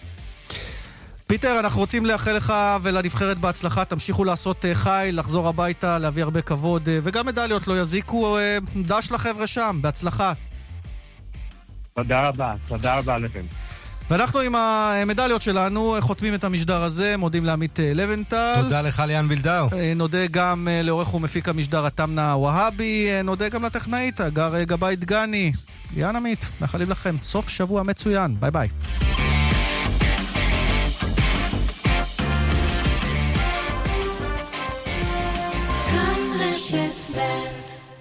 פיטר, 1.28 1.59
אנחנו 1.59 1.80
רוצים 1.80 2.05
לאחל 2.05 2.32
לך 2.32 2.53
ולנבחרת 2.82 3.38
בהצלחה. 3.38 3.86
תמשיכו 3.86 4.24
לעשות 4.24 4.66
אה, 4.66 4.76
חי, 4.76 5.09
לחזור 5.11 5.47
הביתה, 5.47 5.99
להביא 5.99 6.24
הרבה 6.24 6.41
כבוד, 6.41 6.89
אה, 6.89 6.99
וגם 7.03 7.26
מדליות 7.26 7.68
לא 7.68 7.82
יזיקו. 7.82 8.38
אה, 8.38 8.57
דש 8.76 9.11
לחבר'ה 9.11 9.47
שם, 9.47 9.80
בהצלחה. 9.82 10.34
תודה 11.93 12.28
רבה, 12.28 12.53
תודה 12.68 12.97
רבה 12.97 13.18
לכם. 13.18 13.41
ואנחנו 14.09 14.39
עם 14.39 14.55
המדליות 14.55 15.41
שלנו 15.41 15.95
חותמים 15.99 16.34
את 16.34 16.43
המשדר 16.43 16.84
הזה, 16.84 17.18
מודים 17.18 17.45
לעמית 17.45 17.80
לבנטל. 17.82 18.61
תודה 18.64 18.82
לך 18.82 19.03
ליאן 19.07 19.26
וילדאו. 19.30 19.68
נודה 19.95 20.28
גם 20.32 20.68
לעורך 20.72 21.14
ומפיק 21.14 21.49
המשדר 21.49 21.86
התמנה 21.86 22.36
והבי, 22.36 23.09
נודה 23.24 23.49
גם 23.49 23.66
לטכנאית, 23.66 24.20
הגר 24.20 24.64
גבאי 24.64 24.95
דגני. 24.95 25.51
ליאן 25.95 26.15
עמית, 26.15 26.51
מאחלים 26.61 26.89
לכם 26.89 27.15
סוף 27.21 27.49
שבוע 27.49 27.83
מצוין. 27.83 28.35
ביי 28.39 28.51
ביי. 28.51 28.69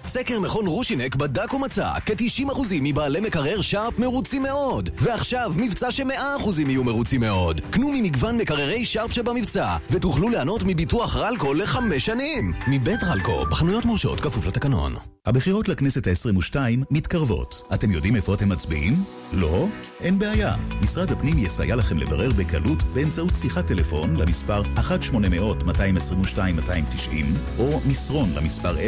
סקר 0.05 0.39
מכון 0.39 0.67
רושינק 0.67 1.15
בדק 1.15 1.53
ומצא 1.53 1.89
כ-90% 2.05 2.59
מבעלי 2.81 3.19
מקרר 3.21 3.61
שרפ 3.61 3.99
מרוצים 3.99 4.43
מאוד. 4.43 4.89
ועכשיו 4.95 5.53
מבצע 5.55 5.91
ש-100% 5.91 6.61
יהיו 6.67 6.83
מרוצים 6.83 7.21
מאוד. 7.21 7.61
קנו 7.71 7.91
ממגוון 7.91 8.37
מקררי 8.37 8.85
שרפ 8.85 9.11
שבמבצע, 9.11 9.77
ותוכלו 9.89 10.29
ליהנות 10.29 10.63
מביטוח 10.65 11.17
רלקו 11.17 11.53
לחמש 11.53 12.05
שנים. 12.05 12.53
מבית 12.67 13.03
רלקו, 13.03 13.45
בחנויות 13.45 13.85
מורשות 13.85 14.19
כפוף 14.19 14.45
לתקנון. 14.45 15.12
הבחירות 15.27 15.69
לכנסת 15.69 16.07
ה-22 16.07 16.55
מתקרבות. 16.91 17.61
אתם 17.73 17.91
יודעים 17.91 18.15
איפה 18.15 18.33
אתם 18.33 18.49
מצביעים? 18.49 19.03
לא? 19.33 19.67
אין 19.99 20.19
בעיה. 20.19 20.55
משרד 20.81 21.11
הפנים 21.11 21.37
יסייע 21.37 21.75
לכם 21.75 21.97
לברר 21.97 22.31
בקלות 22.31 22.83
באמצעות 22.83 23.33
שיחת 23.35 23.67
טלפון 23.67 24.15
למספר 24.15 24.61
1-800-222-290 24.61 24.65
או 27.59 27.81
מסרון 27.85 28.29
למספר 28.35 28.75
050-808-5500 28.75 28.79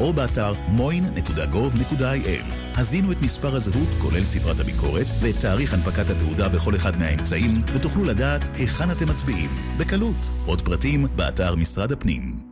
או 0.00 0.12
באתר 0.12 0.54
moin.gov.il. 0.78 2.44
הזינו 2.76 3.12
את 3.12 3.22
מספר 3.22 3.56
הזהות, 3.56 3.88
כולל 3.98 4.24
ספרת 4.24 4.60
הביקורת, 4.60 5.06
ואת 5.20 5.40
תאריך 5.40 5.74
הנפקת 5.74 6.10
התעודה 6.10 6.48
בכל 6.48 6.76
אחד 6.76 6.98
מהאמצעים, 6.98 7.62
ותוכלו 7.74 8.04
לדעת 8.04 8.56
היכן 8.56 8.90
אתם 8.90 9.08
מצביעים. 9.08 9.50
בקלות. 9.78 10.30
עוד 10.46 10.62
פרטים 10.62 11.06
באתר 11.16 11.54
משרד 11.54 11.92
הפנים. 11.92 12.47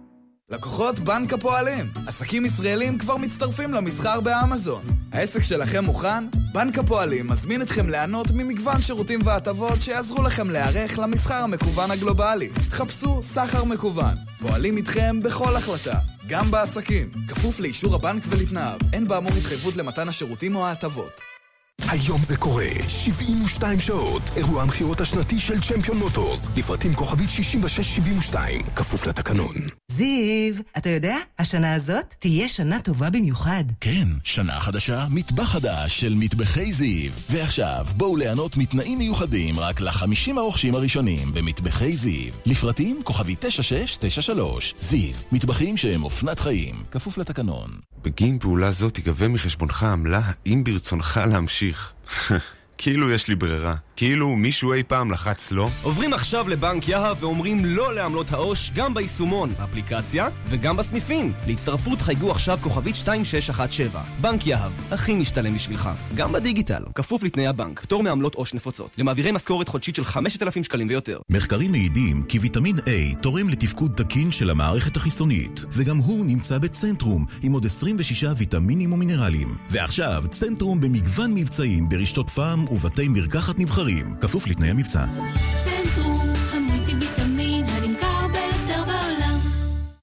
לקוחות 0.50 1.00
בנק 1.00 1.32
הפועלים. 1.32 1.86
עסקים 2.06 2.44
ישראלים 2.44 2.98
כבר 2.98 3.16
מצטרפים 3.16 3.74
למסחר 3.74 4.20
באמזון. 4.20 4.82
העסק 5.12 5.42
שלכם 5.42 5.84
מוכן? 5.84 6.24
בנק 6.52 6.78
הפועלים 6.78 7.28
מזמין 7.28 7.62
אתכם 7.62 7.88
ליהנות 7.88 8.26
ממגוון 8.30 8.80
שירותים 8.80 9.20
והטבות 9.24 9.80
שיעזרו 9.80 10.22
לכם 10.22 10.50
להיערך 10.50 10.98
למסחר 10.98 11.34
המקוון 11.34 11.90
הגלובלי. 11.90 12.48
חפשו 12.70 13.22
סחר 13.22 13.64
מקוון. 13.64 14.14
פועלים 14.40 14.76
איתכם 14.76 15.20
בכל 15.22 15.56
החלטה, 15.56 15.98
גם 16.28 16.50
בעסקים. 16.50 17.10
כפוף 17.28 17.60
לאישור 17.60 17.94
הבנק 17.94 18.22
ולתנאיו. 18.28 18.78
אין 18.92 19.08
באמור 19.08 19.32
התחייבות 19.32 19.76
למתן 19.76 20.08
השירותים 20.08 20.56
או 20.56 20.66
ההטבות. 20.66 21.35
היום 21.80 22.24
זה 22.24 22.36
קורה, 22.36 22.68
72 22.88 23.80
שעות, 23.80 24.22
אירוע 24.36 24.62
המכירות 24.62 25.00
השנתי 25.00 25.38
של 25.38 25.60
צ'מפיון 25.60 25.96
מוטורס, 25.96 26.48
לפרטים 26.56 26.94
כוכבית 26.94 27.30
6672, 27.30 28.62
כפוף 28.76 29.06
לתקנון. 29.06 29.54
זיו, 29.90 30.54
אתה 30.76 30.90
יודע, 30.90 31.16
השנה 31.38 31.74
הזאת 31.74 32.14
תהיה 32.18 32.48
שנה 32.48 32.80
טובה 32.80 33.10
במיוחד. 33.10 33.64
כן, 33.80 34.08
שנה 34.24 34.60
חדשה, 34.60 35.06
מטבח 35.10 35.52
חדש 35.52 36.00
של 36.00 36.14
מטבחי 36.16 36.72
זיו. 36.72 37.12
ועכשיו, 37.30 37.86
בואו 37.96 38.16
ליהנות 38.16 38.56
מתנאים 38.56 38.98
מיוחדים 38.98 39.58
רק 39.58 39.80
לחמישים 39.80 40.38
הרוכשים 40.38 40.74
הראשונים 40.74 41.32
במטבחי 41.32 41.96
זיו. 41.96 42.32
לפרטים 42.46 43.00
כוכבית 43.04 43.44
9693, 43.44 44.74
זיו, 44.78 45.14
מטבחים 45.32 45.76
שהם 45.76 46.04
אופנת 46.04 46.38
חיים, 46.38 46.74
כפוף 46.90 47.18
לתקנון. 47.18 47.70
בגין 48.02 48.38
פעולה 48.38 48.72
זו 48.72 48.90
תיגבה 48.90 49.28
מחשבונך 49.28 49.82
עמלה, 49.82 50.20
האם 50.46 50.64
ברצונך 50.64 51.20
להמשיך. 51.26 51.65
כאילו 52.78 53.10
יש 53.10 53.28
לי 53.28 53.34
ברירה. 53.34 53.76
כאילו 53.96 54.36
מישהו 54.36 54.72
אי 54.72 54.82
פעם 54.82 55.10
לחץ 55.10 55.52
לא? 55.52 55.68
עוברים 55.82 56.12
עכשיו 56.12 56.48
לבנק 56.48 56.88
יהב 56.88 57.16
ואומרים 57.20 57.64
לא 57.64 57.94
לעמלות 57.94 58.32
העו"ש 58.32 58.70
גם 58.74 58.94
ביישומון, 58.94 59.52
אפליקציה 59.64 60.28
וגם 60.48 60.76
בסניפים. 60.76 61.32
להצטרפות 61.46 62.00
חייגו 62.00 62.30
עכשיו 62.30 62.58
כוכבית 62.62 62.94
2617. 62.94 64.02
בנק 64.20 64.46
יהב, 64.46 64.72
הכי 64.90 65.16
משתלם 65.16 65.54
בשבילך. 65.54 65.88
גם 66.14 66.32
בדיגיטל, 66.32 66.82
כפוף 66.94 67.22
לתנאי 67.22 67.46
הבנק, 67.46 67.80
פטור 67.80 68.02
מעמלות 68.02 68.34
עו"ש 68.34 68.54
נפוצות. 68.54 68.96
למעבירי 68.98 69.32
משכורת 69.32 69.68
חודשית 69.68 69.94
של 69.94 70.04
5,000 70.04 70.64
שקלים 70.64 70.88
ויותר. 70.88 71.18
מחקרים 71.30 71.72
מעידים 71.72 72.22
כי 72.22 72.38
ויטמין 72.38 72.78
A 72.78 73.16
תורם 73.22 73.48
לתפקוד 73.48 73.92
תקין 73.96 74.30
של 74.30 74.50
המערכת 74.50 74.96
החיסונית, 74.96 75.64
וגם 75.72 75.96
הוא 75.96 76.26
נמצא 76.26 76.58
בצנטרום, 76.58 77.26
עם 77.42 77.52
עוד 77.52 77.66
26 77.66 78.24
ויטמינים 78.36 78.92
ומינרלים. 78.92 79.56
ועכשיו, 79.70 80.24
צנטרום 80.30 80.80
במגוון 80.80 81.34
מבצעים 81.34 81.88
ברשתות 81.88 82.30
פארם 82.30 82.64
ובתי 82.68 83.08
מרקחת 83.08 83.58
נבחרים. 83.58 83.85
מוצרים, 83.86 84.14
כפוף 84.20 84.46
לתנאי 84.46 84.70
המבצע. 84.70 85.04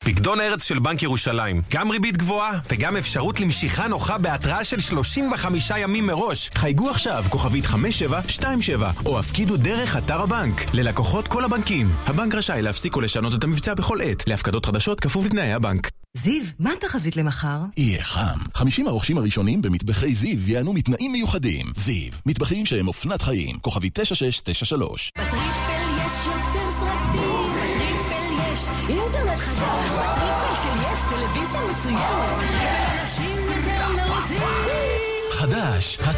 פקדון 0.04 0.42
ארץ 0.42 0.64
של 0.64 0.80
בנק 0.80 1.04
ירושלים. 1.04 1.62
גם 1.72 1.90
ריבית 1.92 2.18
גבוהה 2.18 2.60
וגם 2.70 2.98
אפשרות 2.98 3.40
למשיכה 3.40 3.88
נוחה 3.88 4.18
בהתראה 4.18 4.64
של 4.64 4.80
35 4.80 5.72
ימים 5.78 6.08
מראש. 6.08 6.50
חייגו 6.56 6.90
עכשיו, 6.90 7.24
כוכבית 7.30 7.66
5727, 7.66 8.92
או 9.06 9.20
הפקידו 9.20 9.58
דרך 9.58 9.98
אתר 9.98 10.22
הבנק. 10.22 10.74
ללקוחות 10.74 11.28
כל 11.28 11.46
הבנקים. 11.46 11.90
הבנק 12.06 12.36
רשאי 12.36 12.62
להפסיק 12.62 12.98
ולשנות 12.98 13.34
את 13.34 13.44
המבצע 13.44 13.74
בכל 13.74 14.02
עת. 14.02 14.28
להפקדות 14.28 14.66
חדשות 14.66 15.00
כפוף 15.00 15.26
לתנאי 15.26 15.54
הבנק. 15.54 15.90
זיו, 16.18 16.44
מה 16.60 16.72
התחזית 16.78 17.18
למחר? 17.18 17.58
יהיה 17.78 18.04
חם. 18.04 18.38
50 18.54 18.88
הרוכשים 18.88 19.18
הראשונים 19.18 19.62
במטבחי 19.62 20.16
זיו 20.16 20.50
ייהנו 20.50 20.74
מתנאים 20.74 21.12
מיוחדים. 21.12 21.72
זיו, 21.76 22.12
מטבחים 22.26 22.66
שהם 22.66 22.88
אופנת 22.88 23.22
חיים. 23.22 23.60
כוכבי 23.60 23.90
9693. 23.94 25.12
בטריפל 25.18 25.73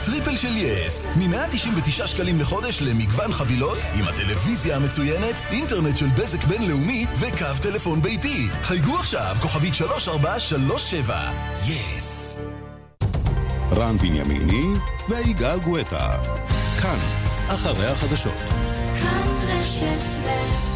הטריפל 0.01 0.37
של 0.37 0.57
יס. 0.57 1.05
מ-199 1.15 2.07
שקלים 2.07 2.39
לחודש 2.39 2.81
למגוון 2.81 3.33
חבילות, 3.33 3.77
עם 3.95 4.03
הטלוויזיה 4.03 4.75
המצוינת, 4.75 5.35
אינטרנט 5.51 5.97
של 5.97 6.05
בזק 6.17 6.43
בינלאומי 6.43 7.05
וקו 7.19 7.61
טלפון 7.61 8.01
ביתי. 8.01 8.47
חייגו 8.61 8.97
עכשיו, 8.97 9.35
כוכבית 9.41 9.75
3437. 9.75 11.31
יס. 11.67 12.39
רן 13.71 13.97
בנימיני 13.97 14.65
ויגאל 15.09 15.59
גואטה. 15.59 16.17
כאן, 16.81 16.97
אחרי 17.47 17.87
החדשות. 17.87 18.37
כאן 19.01 19.27
רשת 19.47 20.03
ב' 20.25 20.74